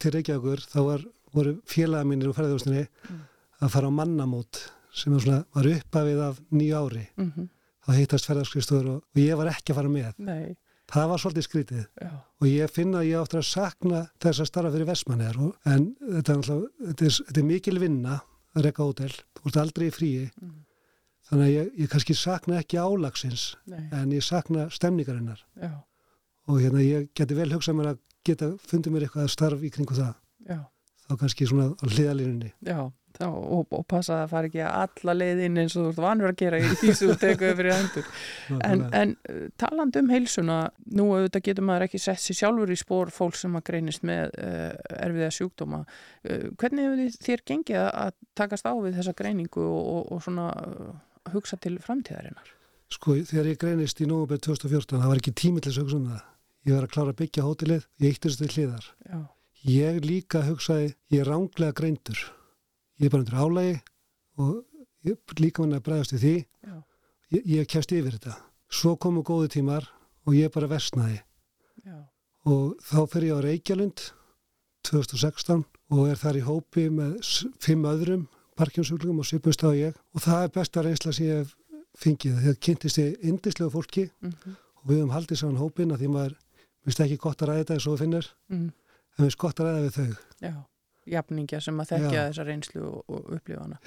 til 0.00 0.12
Reykjavíkur 0.14 0.62
þá 0.72 0.78
var, 0.86 1.02
voru 1.36 1.52
félaga 1.68 2.08
mínir 2.08 2.30
úr 2.30 2.36
ferðarhústinni 2.38 2.86
Mm. 3.10 3.20
að 3.62 3.70
fara 3.74 3.90
á 3.92 3.92
mannamót 3.92 4.62
sem 4.94 5.12
svona, 5.20 5.44
var 5.54 5.68
uppafið 5.68 6.20
af 6.28 6.40
nýju 6.52 6.78
ári. 6.80 7.08
Mm 7.18 7.48
Þá 7.82 7.92
hittast 7.98 8.26
ferðarskristur 8.30 8.84
og, 8.86 8.98
og 9.10 9.18
ég 9.18 9.34
var 9.36 9.48
ekki 9.50 9.72
að 9.72 9.78
fara 9.80 9.88
með. 9.90 10.12
Nei, 10.22 10.56
Það 10.92 11.08
var 11.08 11.18
svolítið 11.18 11.44
skrítið 11.48 11.80
já, 12.02 12.10
og 12.12 12.42
og 12.42 12.46
ég 12.46 12.70
finna 12.70 12.98
að 13.00 13.08
ég 13.08 13.20
áttur 13.22 13.40
að 13.40 13.48
sakna 13.48 14.00
þess 14.22 14.40
að 14.42 14.46
starfa 14.50 14.70
fyrir 14.74 14.86
Vestmannegar 14.86 15.38
en 15.66 15.86
þetta 15.98 16.32
er, 16.32 16.36
alltaf, 16.36 16.62
þetta, 16.86 17.04
er, 17.08 17.16
þetta 17.26 17.40
er 17.42 17.48
mikil 17.48 17.78
vinna 17.82 18.18
að 18.54 18.66
rekka 18.68 18.84
hótel, 18.86 19.10
þú 19.40 19.46
ert 19.50 19.56
aldrei 19.64 19.86
í 19.88 19.94
fríi 19.96 20.30
Mm. 20.42 20.51
Þannig 21.32 21.46
að 21.48 21.52
ég, 21.56 21.72
ég 21.82 21.90
kannski 21.96 22.14
sakna 22.18 22.60
ekki 22.60 22.78
álagsins 22.82 23.48
Nei, 23.72 23.82
en 23.96 24.12
ég 24.12 24.22
sakna 24.26 24.68
stemningarinnar 24.74 25.40
já, 25.58 25.72
og 26.46 26.60
hérna 26.62 26.84
ég 26.84 27.08
geti 27.16 27.34
vel 27.38 27.50
hugsað 27.56 27.78
mér 27.80 27.92
að 27.94 28.02
geta 28.28 28.52
fundið 28.68 28.92
mér 28.98 29.08
eitthvað 29.08 29.30
starf 29.32 29.62
í 29.64 29.70
kringu 29.74 29.96
það 29.98 30.12
já, 30.52 30.58
þá 31.08 31.14
kannski 31.24 31.48
svona 31.50 31.72
á 31.72 31.84
hliðalínunni 31.88 32.52
já. 32.68 32.82
Þá, 33.12 33.26
og, 33.28 33.66
og 33.76 33.82
passa 33.92 34.14
að 34.14 34.20
það 34.22 34.30
fari 34.32 34.48
ekki 34.48 34.60
alla 34.64 35.14
leið 35.18 35.40
inn 35.44 35.58
eins 35.60 35.74
og 35.76 35.82
þú 35.84 35.90
ert 35.92 35.98
vanur 36.00 36.30
að 36.30 36.38
gera 36.40 36.60
í 36.64 36.68
því 36.80 36.92
sem 36.96 37.10
þú 37.10 37.16
tekur 37.20 37.50
yfir 37.52 37.66
í 37.68 37.72
hendur. 37.74 38.06
En, 38.64 38.84
en 38.96 39.12
uh, 39.28 39.42
talandi 39.60 40.00
um 40.00 40.08
heilsuna, 40.14 40.56
nú 40.96 41.10
auðvitað 41.12 41.44
getur 41.50 41.66
maður 41.68 41.84
ekki 41.90 42.00
sett 42.00 42.22
sér 42.24 42.38
sjálfur 42.38 42.72
í 42.72 42.78
spór 42.80 43.12
fólk 43.12 43.36
sem 43.36 43.58
að 43.60 43.66
greinist 43.68 44.06
með 44.08 44.32
uh, 44.40 44.72
erfiða 45.04 45.28
sjúkdóma. 45.36 45.82
Uh, 46.24 46.48
hvernig 46.56 46.88
hefur 46.88 47.02
þið- 47.02 47.20
þér 47.28 47.44
gengið 47.52 47.80
að- 47.82 47.92
að 48.06 48.16
takast 48.40 48.64
á 48.64 48.72
við 48.80 48.96
þessa 49.02 49.14
greiningu 49.20 49.66
og, 49.68 49.82
og, 49.92 50.08
og 50.16 50.24
svona 50.24 50.48
uh, 50.64 50.88
hugsa 51.32 51.56
til 51.62 51.78
framtíðarinnar? 51.82 52.48
Sko, 52.92 53.14
þegar 53.24 53.46
ég 53.52 53.60
greinist 53.62 54.00
í 54.02 54.06
nógubæð 54.10 54.42
2014, 54.48 54.98
það 55.00 55.08
var 55.12 55.20
ekki 55.22 55.32
tími 55.38 55.62
til 55.62 55.70
þess 55.72 55.78
að 55.80 55.86
hugsa 55.86 55.96
um 56.00 56.08
það. 56.10 56.24
Ég 56.66 56.74
var 56.76 56.84
að 56.86 56.92
klára 56.94 57.12
að 57.14 57.18
byggja 57.22 57.44
hótelið, 57.46 57.86
ég 58.02 58.12
eitt 58.12 58.26
þessu 58.26 58.40
til 58.42 58.52
hliðar. 58.56 58.88
Já, 59.08 59.20
Ég 59.62 59.98
líka 60.02 60.40
hugsaði, 60.42 60.88
ég 61.14 61.20
er 61.22 61.28
ránglega 61.30 61.74
greindur. 61.78 62.18
Ég 62.98 63.06
er 63.06 63.12
bara 63.14 63.22
undir 63.22 63.38
álægi 63.38 63.76
og 64.42 65.38
líka 65.38 65.62
mann 65.62 65.76
að 65.78 65.84
bregðast 65.86 66.14
við 66.16 66.24
því. 66.24 66.32
Ég, 67.32 67.44
ég 67.46 67.68
kemst 67.70 67.94
yfir 67.94 68.16
þetta. 68.16 68.34
Svo 68.72 68.96
komu 68.98 69.22
góðu 69.22 69.52
tímar 69.54 69.86
og 70.26 70.34
ég 70.34 70.50
bara 70.50 70.66
versnaði. 70.66 71.20
já, 71.86 71.94
Og 72.44 72.74
þá 72.82 72.98
fer 73.12 73.22
ég 73.28 73.38
á 73.38 73.44
Reykjalund 73.46 74.02
2016 74.82 75.62
og 75.94 76.08
er 76.10 76.18
þar 76.18 76.38
í 76.40 76.42
hópi 76.46 76.88
með 76.90 77.20
fimm 77.62 77.86
öðrum 77.86 78.26
parkjónsúklingum 78.58 79.22
og 79.22 79.28
svipust 79.28 79.64
á 79.64 79.70
ég. 79.74 79.96
Og 80.14 80.24
það 80.24 80.46
er 80.46 80.52
besta 80.56 80.84
reynsla 80.84 81.12
sem 81.12 81.28
ég 81.28 81.42
hef 81.42 81.56
fengið. 82.02 82.36
Þegar 82.42 82.60
kynntist 82.66 83.00
ég 83.00 83.24
indislegu 83.32 83.72
fólki 83.72 84.08
mm 84.22 84.58
og 84.82 84.90
við 84.90 85.00
höfum 85.02 85.14
haldið 85.14 85.40
saman 85.40 85.60
hópin 85.60 85.94
að 85.94 86.02
því 86.02 86.12
maður 86.12 86.36
finnst 86.82 87.02
ekki 87.04 87.18
gott 87.22 87.42
að 87.42 87.52
ræða 87.52 87.62
þetta 87.62 87.74
eins 87.76 87.86
og 87.86 87.94
þú 87.94 88.02
finnur 88.02 88.28
mm, 88.50 88.68
en 89.12 89.24
finnst 89.24 89.40
gott 89.42 89.62
að 89.62 89.68
ræða 89.68 89.82
við 89.84 89.98
þau 89.98 90.46
já, 90.48 90.54
jafningja 91.16 91.60
sem 91.62 91.82
að 91.82 91.92
þekkja 91.92 92.16
Já. 92.16 92.24
þessa 92.30 92.46
reynslu 92.48 92.86
og, 92.88 93.04
og 93.06 93.28
upplifa 93.36 93.66
hana. 93.66 93.78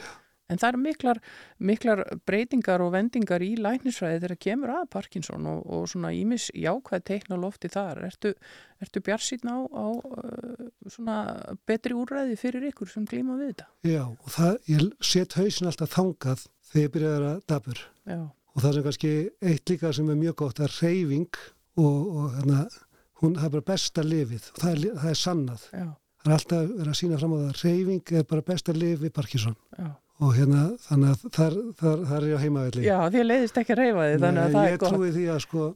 En 0.51 0.59
það 0.61 0.67
eru 0.69 0.81
miklar, 0.83 1.19
miklar 1.57 2.01
breytingar 2.29 2.83
og 2.85 2.91
vendingar 2.93 3.41
í 3.41 3.55
læknisfræði 3.57 4.19
þegar 4.21 4.39
kemur 4.45 4.73
að 4.75 4.83
Parkinson 4.93 5.47
og, 5.49 5.63
og 5.65 5.87
svona 5.89 6.11
ímis 6.13 6.51
jákvæð 6.53 7.05
teikna 7.09 7.39
lofti 7.41 7.71
þar. 7.73 8.03
Ertu, 8.05 8.35
ertu 8.85 9.01
bjarsýtn 9.07 9.49
á, 9.49 9.57
á 9.65 9.85
uh, 9.89 10.69
svona 10.85 11.17
betri 11.65 11.97
úrræði 11.97 12.37
fyrir 12.37 12.67
ykkur 12.69 12.91
sem 12.93 13.07
glíma 13.09 13.39
við 13.41 13.55
þetta? 13.55 13.67
Já, 13.89 14.03
og 14.05 14.29
það, 14.37 14.53
ég 14.75 14.85
set 15.13 15.37
hausin 15.39 15.71
alltaf 15.71 15.95
þangað 15.97 16.45
þegar 16.69 16.85
ég 16.85 16.95
byrjaði 16.99 17.29
að 17.31 17.43
dabur 17.49 17.83
Já, 18.05 18.21
og 18.29 18.61
það 18.63 18.77
sem 18.77 18.85
kannski 18.91 19.13
eitt 19.49 19.73
líka 19.73 19.93
sem 19.97 20.13
er 20.13 20.21
mjög 20.21 20.37
gott 20.45 20.61
er 20.61 20.77
reyfing 20.83 21.41
og, 21.81 21.99
og 22.21 22.37
hérna, 22.37 22.61
hún 23.23 23.35
er 23.41 23.49
bara 23.57 23.65
besta 23.73 24.05
lifið 24.05 24.51
og 24.53 24.61
það 24.61 24.73
er, 24.75 24.97
það 25.01 25.11
er 25.15 25.21
sannað. 25.25 25.69
já, 25.73 25.85
Það 26.25 26.31
er 26.31 26.37
alltaf 26.39 26.69
verið 26.71 26.89
að 26.93 26.97
sína 27.01 27.17
fram 27.21 27.33
á 27.33 27.37
það 27.41 27.59
reyfing 27.65 28.13
er 28.19 28.23
bara 28.29 28.45
besta 28.53 28.73
lifið 28.77 29.11
Parkinson 29.17 29.57
já. 29.77 29.89
Og 30.23 30.35
hérna 30.37 30.63
þannig 30.85 31.11
að 31.11 31.23
þar, 31.35 31.55
þar, 31.79 32.03
þar 32.09 32.17
er 32.21 32.27
ég 32.29 32.39
á 32.39 32.43
heimavelli. 32.45 32.83
Já, 32.85 32.97
því 33.11 33.23
leiðist 33.25 33.61
ekki 33.61 33.75
að 33.75 33.81
reyfa 33.81 34.07
því, 34.07 34.17
þannig 34.23 34.43
að 34.43 34.55
það 34.55 34.65
er 34.65 34.75
ég 34.75 34.83
trúi 34.85 35.13
því 35.15 35.29
að 35.33 35.39
sko 35.45 35.69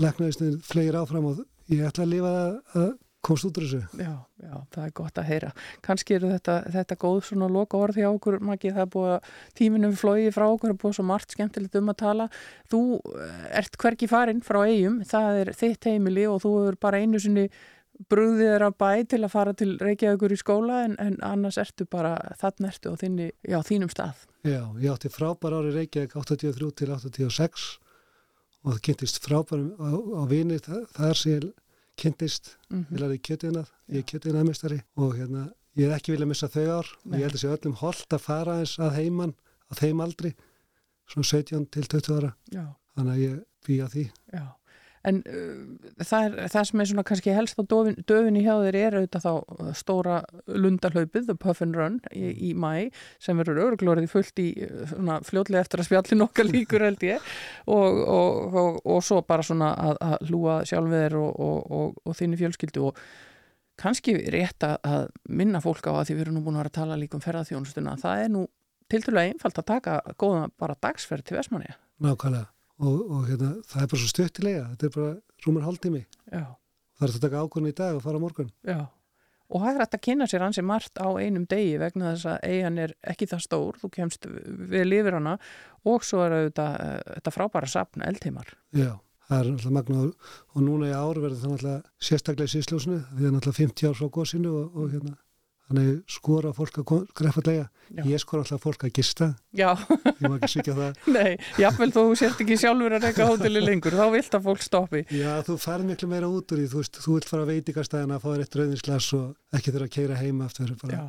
læknaðisnir 0.00 0.58
flegir 0.70 0.98
áfram 1.00 1.30
og 1.32 1.40
ég 1.70 1.86
ætla 1.88 2.06
að 2.06 2.12
lifa 2.14 2.34
það 2.34 2.84
að 2.84 2.90
komst 3.20 3.44
út 3.44 3.58
úr 3.60 3.66
þessu. 3.66 3.80
Já, 4.00 4.12
já, 4.40 4.52
það 4.72 4.84
er 4.84 4.92
gott 4.96 5.18
að 5.20 5.26
heyra. 5.28 5.50
Kanski 5.84 6.16
eru 6.16 6.30
þetta, 6.32 6.54
þetta 6.76 6.96
góð 7.02 7.18
svona 7.28 7.48
loka 7.52 7.80
orð 7.80 7.98
hjá 8.00 8.08
okkur, 8.08 8.38
Maggi, 8.48 8.72
það 8.72 8.84
er 8.86 8.92
búið 8.94 9.10
að 9.16 9.34
tíminum 9.60 9.96
flóið 10.00 10.30
frá 10.36 10.46
okkur, 10.46 10.70
það 10.70 10.76
er 10.76 10.80
búið 10.84 10.96
svo 10.96 11.04
margt 11.10 11.36
skemmtilegt 11.36 11.76
um 11.80 11.92
að 11.92 11.98
tala. 12.00 12.28
Þú 12.72 12.80
eh, 13.26 13.42
ert 13.60 13.76
hvergi 13.82 14.08
farinn 14.10 14.40
frá 14.46 14.62
eigum, 14.64 15.02
það 15.10 15.42
er 15.42 15.52
þitt 15.60 15.90
heimili 15.90 16.24
og 16.30 16.40
þú 16.46 16.54
hefur 16.56 16.80
bara 16.88 17.02
einu 17.02 17.20
sinni 17.20 17.46
brúðið 18.08 18.46
þér 18.54 18.64
að 18.68 18.76
bæ 18.80 18.90
til 19.12 19.20
að 19.26 19.32
fara 19.34 19.52
til 19.54 19.70
Reykjavíkur 19.80 20.32
í 20.32 20.38
skóla 20.40 20.78
en, 20.86 20.96
en 21.02 21.18
annars 21.26 21.58
ertu 21.60 21.84
bara, 21.90 22.14
þannig 22.40 22.70
ertu 22.72 22.92
á 22.92 23.00
þinni, 23.00 23.26
já, 23.44 23.58
þínum 23.66 23.90
stað. 23.92 24.22
Já, 24.46 24.62
ég 24.80 24.88
átti 24.94 25.10
frábær 25.12 25.58
ári 25.58 25.74
Reykjavík 25.74 26.14
83 26.16 26.70
til 26.80 26.90
86 26.94 27.66
og 28.64 28.74
það 28.74 28.80
kynntist 28.88 29.20
frábærum 29.24 29.70
á, 29.80 29.88
á 29.92 30.22
vinir 30.30 30.60
þar, 30.64 31.16
sem 31.16 31.32
ég 31.36 31.50
kynntist, 32.00 32.54
Mm 32.72 32.86
ég 32.94 33.00
lærði 33.02 33.18
kjötiðnað, 33.28 33.72
ég 33.92 34.00
er 34.00 34.06
kjötiðnaðmestari 34.08 34.78
og 34.96 35.16
hérna, 35.18 35.42
ég 35.76 35.90
hef 35.90 35.98
ekki 36.00 36.14
viljað 36.14 36.30
missa 36.32 36.48
þau 36.48 36.64
ár 36.78 36.88
og 36.88 37.10
Nei. 37.10 37.18
ég 37.20 37.26
held 37.26 37.36
að 37.36 37.42
sé 37.42 37.50
öllum 37.52 37.76
holdt 37.82 38.16
að 38.16 38.24
fara 38.24 38.54
eins 38.62 38.76
að 38.80 38.94
heiman, 38.96 39.34
að 39.68 39.82
þeim 39.84 40.00
aldri, 40.04 40.30
svona 41.10 41.28
17 41.32 41.66
til 41.74 41.84
20 41.92 42.16
ára, 42.16 42.30
Já, 42.54 42.64
þannig 42.96 43.12
að 43.12 43.22
ég 43.26 43.36
býja 43.66 43.88
því. 43.92 44.04
já. 44.32 44.44
En 45.08 45.22
uh, 45.24 45.92
það, 46.04 46.26
er, 46.26 46.50
það 46.52 46.66
sem 46.68 46.82
er 46.82 46.90
svona 46.90 47.04
kannski 47.08 47.32
helst 47.36 47.60
á 47.60 47.64
dofin, 47.64 47.96
döfinni 48.08 48.42
hjá 48.44 48.52
þeir 48.66 48.76
er 48.82 48.98
auðvitað 48.98 49.24
þá 49.24 49.70
stóra 49.78 50.18
lundahlaupið, 50.44 51.30
The 51.30 51.38
Puff 51.40 51.64
and 51.64 51.78
Run 51.78 51.96
í, 52.12 52.34
í 52.50 52.52
mæ, 52.52 52.90
sem 53.22 53.40
verður 53.40 53.62
öruglórið 53.68 54.10
fullt 54.12 54.42
í 54.44 54.50
uh, 54.66 54.84
svona 54.92 55.20
fljótlega 55.24 55.64
eftir 55.64 55.80
að 55.80 55.88
spjalli 55.88 56.20
nokkar 56.20 56.50
líkur 56.50 56.84
held 56.88 57.08
ég 57.08 57.32
og, 57.64 58.04
og, 58.04 58.60
og, 58.60 58.78
og 58.84 59.02
svo 59.06 59.22
bara 59.24 59.46
svona 59.46 59.72
að, 59.88 59.96
að 60.04 60.28
hlúa 60.28 60.60
sjálfið 60.68 61.18
og, 61.22 61.42
og, 61.80 61.98
og 62.04 62.16
þinni 62.20 62.40
fjölskyldu 62.40 62.86
og 62.90 63.02
kannski 63.80 64.16
rétt 64.32 64.64
að, 64.68 65.08
minna 65.32 65.60
fólk 65.64 65.88
á 65.88 65.96
að 65.96 66.10
því 66.10 66.16
við 66.16 66.24
erum 66.26 66.38
nú 66.38 66.44
búin 66.44 66.58
að 66.58 66.64
vera 66.64 66.72
að 66.74 66.78
tala 66.82 67.00
líka 67.00 67.16
um 67.16 67.24
ferðarþjónustuna, 67.24 67.96
það 68.00 68.24
er 68.24 68.32
nú 68.36 68.46
tilturlega 68.90 69.32
einfalt 69.32 69.60
að 69.62 69.68
taka 69.70 69.98
góða 70.20 70.48
bara 70.60 70.76
dagsferð 70.82 71.28
til 71.28 71.38
Vestmanni. 71.38 71.76
Nákvæmlega. 72.02 72.50
Og, 72.80 73.00
og 73.12 73.26
hérna, 73.28 73.50
það 73.68 73.82
er 73.82 73.90
bara 73.92 74.00
svo 74.00 74.08
stuttilega, 74.08 74.62
þetta 74.72 74.88
er 74.88 74.94
bara 74.94 75.10
rúmur 75.44 75.66
hálftími. 75.66 76.00
Já. 76.32 76.46
Það 76.96 77.06
er 77.06 77.12
að 77.12 77.24
taka 77.26 77.42
ákvörðin 77.44 77.72
í 77.72 77.76
dag 77.76 77.98
og 77.98 78.04
fara 78.04 78.20
morgun. 78.20 78.48
Já, 78.68 78.80
og 79.50 79.64
það 79.64 79.78
er 79.78 79.84
að 79.84 80.02
kynna 80.06 80.26
sér 80.30 80.44
hansi 80.44 80.62
margt 80.62 81.00
á 81.00 81.08
einum 81.18 81.46
degi 81.50 81.78
vegna 81.80 82.14
þess 82.14 82.28
að 82.30 82.42
eigin 82.46 82.80
er 82.84 82.94
ekki 83.12 83.28
það 83.30 83.44
stór, 83.46 83.78
þú 83.82 83.90
kemst 83.96 84.28
við 84.30 84.84
lifir 84.86 85.16
hana 85.18 85.36
og 85.90 86.04
svo 86.06 86.22
er 86.24 86.36
auðvitað 86.36 86.76
uh, 86.76 86.98
þetta 87.16 87.34
frábæra 87.34 87.70
sapn 87.70 88.04
eldheimar. 88.06 88.52
Já, 88.76 88.92
það 89.26 89.40
er 89.40 89.50
náttúrulega 89.50 89.76
magna 89.78 90.04
og, 90.04 90.60
núna 90.62 90.90
í 90.90 90.94
ár 90.94 91.22
verður 91.24 91.40
það 91.40 91.54
náttúrulega 91.54 92.06
sérstaklega 92.10 92.50
í 92.50 92.54
síðsljósinu, 92.54 93.00
því 93.08 93.18
það 93.18 93.30
er 93.30 93.36
náttúrulega 93.36 93.62
50 93.64 93.90
ár 93.90 93.98
frá 93.98 94.12
góðsinu 94.18 94.54
og, 94.60 94.78
og 94.78 94.94
hérna, 94.94 95.16
þannig 95.70 96.00
skora 96.10 96.50
fólk 96.54 96.80
að 96.82 96.90
greffatlega. 97.16 97.68
Já. 97.90 98.02
Ég 98.06 98.22
skora 98.22 98.44
alltaf 98.44 98.62
fólk 98.62 98.84
að 98.86 98.92
gista, 99.00 99.26
Já, 99.56 99.72
ég 100.06 100.20
má 100.22 100.36
ekki 100.36 100.50
sykja 100.52 100.74
það. 100.76 100.98
nei, 101.16 101.32
jáfnvel 101.58 101.90
þú 101.94 102.04
sért 102.20 102.42
ekki 102.44 102.58
sjálfur 102.60 102.94
að 102.94 103.06
reyka 103.08 103.26
hóteli 103.26 103.62
lengur, 103.64 103.96
þá 103.98 104.04
vilt 104.14 104.36
að 104.38 104.44
fólk 104.46 104.62
stoppi. 104.62 105.02
Já, 105.10 105.32
þú 105.46 105.56
færð 105.58 105.88
miklu 105.88 106.10
meira 106.12 106.30
út 106.30 106.54
úr 106.54 106.62
því, 106.62 106.68
þú 106.70 106.82
veist, 106.84 107.00
þú 107.02 107.16
vilt 107.16 107.30
fara 107.32 107.46
að 107.46 107.50
veitingastæðina 107.56 108.18
að 108.18 108.22
fá 108.22 108.28
þér 108.30 108.44
eitt 108.44 108.58
rauðinsglas 108.60 109.08
og 109.18 109.58
ekki 109.58 109.74
þurfa 109.74 109.88
að 109.90 109.94
keira 109.96 110.20
heima 110.20 110.46
eftir, 110.46 110.74
bara 110.84 111.00
Já, 111.00 111.02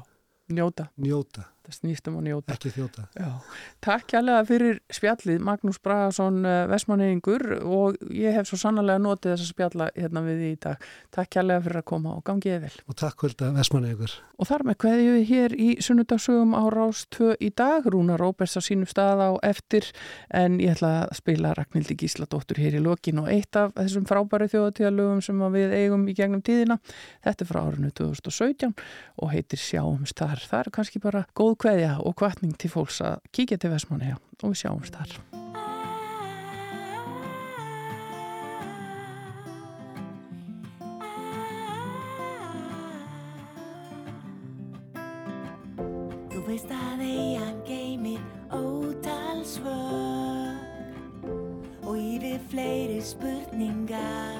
njóta, 0.58 0.88
njóta, 1.06 1.46
það 1.66 1.76
snýst 1.78 2.08
um 2.10 2.18
að 2.20 2.28
njóta. 2.28 2.56
ekki 2.56 2.72
þjóta. 2.76 3.06
Já, 3.16 3.30
takk 3.86 4.08
kjærlega 4.12 4.46
fyrir 4.50 4.80
spjallið 4.92 5.44
Magnús 5.46 5.80
Bragason 5.84 6.42
uh, 6.46 6.66
Vestmanningur 6.72 7.46
og 7.62 8.00
ég 8.10 8.36
hef 8.36 8.50
svo 8.50 8.60
sannlega 8.62 9.02
notið 9.02 9.36
þess 9.36 9.46
að 9.46 9.52
spjalla 9.54 9.90
hérna 9.96 10.24
við 10.26 10.44
í 10.48 10.52
dag. 10.66 10.88
Takk 11.14 11.32
kjærlega 11.36 11.66
fyrir 11.68 11.82
að 11.82 11.88
koma 11.92 12.16
og 12.18 12.24
gangiði 12.28 12.60
vel. 12.66 12.74
Og 12.88 12.98
takk 13.02 13.26
hulda 13.26 13.52
Vestmanni 13.56 13.94
ykkur. 13.96 14.16
Og 14.42 14.50
þar 14.50 14.66
með 14.66 14.80
kveðjum 14.82 15.18
við 15.20 15.28
hér 15.30 15.56
í 15.56 15.70
sunnudagsögum 15.86 16.56
á 16.58 16.64
Rás 16.74 17.04
2 17.14 17.36
í 17.38 17.52
dag. 17.62 17.86
Rúna 17.94 18.18
Róberts 18.18 18.58
á 18.58 18.62
sínum 18.66 18.90
stað 18.90 19.22
á 19.22 19.30
eftir 19.46 19.86
en 20.34 20.58
ég 20.64 20.74
ætla 20.74 21.06
að 21.06 21.16
spila 21.22 21.54
Ragnhildi 21.58 21.98
Gísladóttur 22.02 22.58
hér 22.62 22.80
í 22.80 22.82
lokin 22.82 23.22
og 23.22 23.30
eitt 23.30 23.56
af 23.60 23.76
þessum 23.78 24.08
frábæri 24.10 24.50
þjóðatíðalögum 24.50 25.22
sem 25.22 25.46
við 25.54 25.76
eigum 25.78 26.08
í 26.10 26.16
gegnum 26.18 26.42
tíðina. 26.46 26.80
Þetta 27.22 27.46
frá 31.56 31.76
árinu 31.76 31.92
2017 31.92 32.02
og 32.02 32.02
heitir 32.02 32.02
Sjáumst 32.02 32.02
þar. 32.02 32.02
Það 32.02 32.02
kannski 32.02 32.02
bara 32.02 32.02
góð 32.02 32.02
kveðja 32.02 32.02
og 32.02 32.16
kvartning 32.16 32.58
til 32.58 32.70
fólks 32.70 33.02
að 33.02 33.20
kíkja 33.32 33.58
til 33.58 33.72
Vestmanniða 33.72 34.18
og 34.44 34.50
við 34.50 34.58
sjáumst 34.62 34.96
þar. 34.96 35.12
Þú 46.32 46.40
veist 46.48 46.72
að 46.72 47.02
eigin 47.06 47.60
geymir 47.68 48.22
ótal 48.52 49.44
svör 49.46 50.56
og 51.84 51.98
yfir 51.98 52.40
fleiri 52.52 53.02
spurningar 53.02 54.40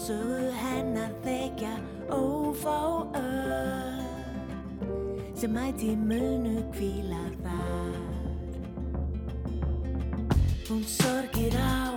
Sögu 0.00 0.50
hennar 0.56 1.12
þekja 1.22 1.74
ófá 2.10 3.06
ör 3.14 3.39
sem 5.40 5.56
ætti 5.56 5.96
munu 5.96 6.60
kvíla 6.72 7.22
þar. 7.42 7.94
Hún 10.68 10.82
sorgir 10.84 11.56
á 11.56 11.96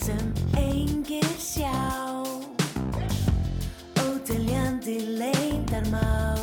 sem 0.00 0.24
engir 0.56 1.28
sjá. 1.36 1.76
Ótiljandi 4.06 4.96
leindarmá 5.20 6.37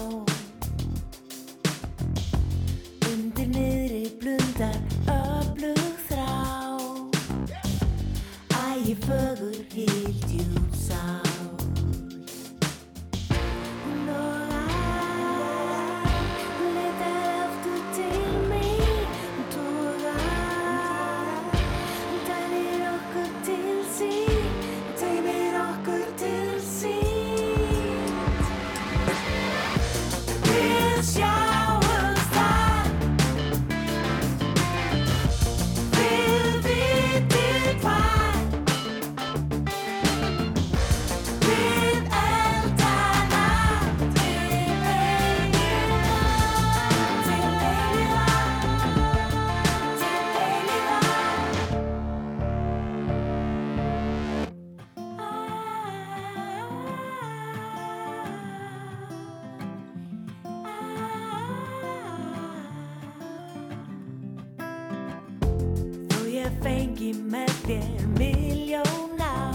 ekki 67.06 67.22
með 67.30 67.52
þér 67.66 68.06
miljón 68.18 69.20
á 69.22 69.54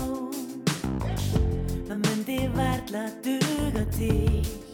Það 1.89 1.97
myndi 2.05 2.39
verðla 2.55 3.05
duga 3.25 3.83
til 3.97 4.70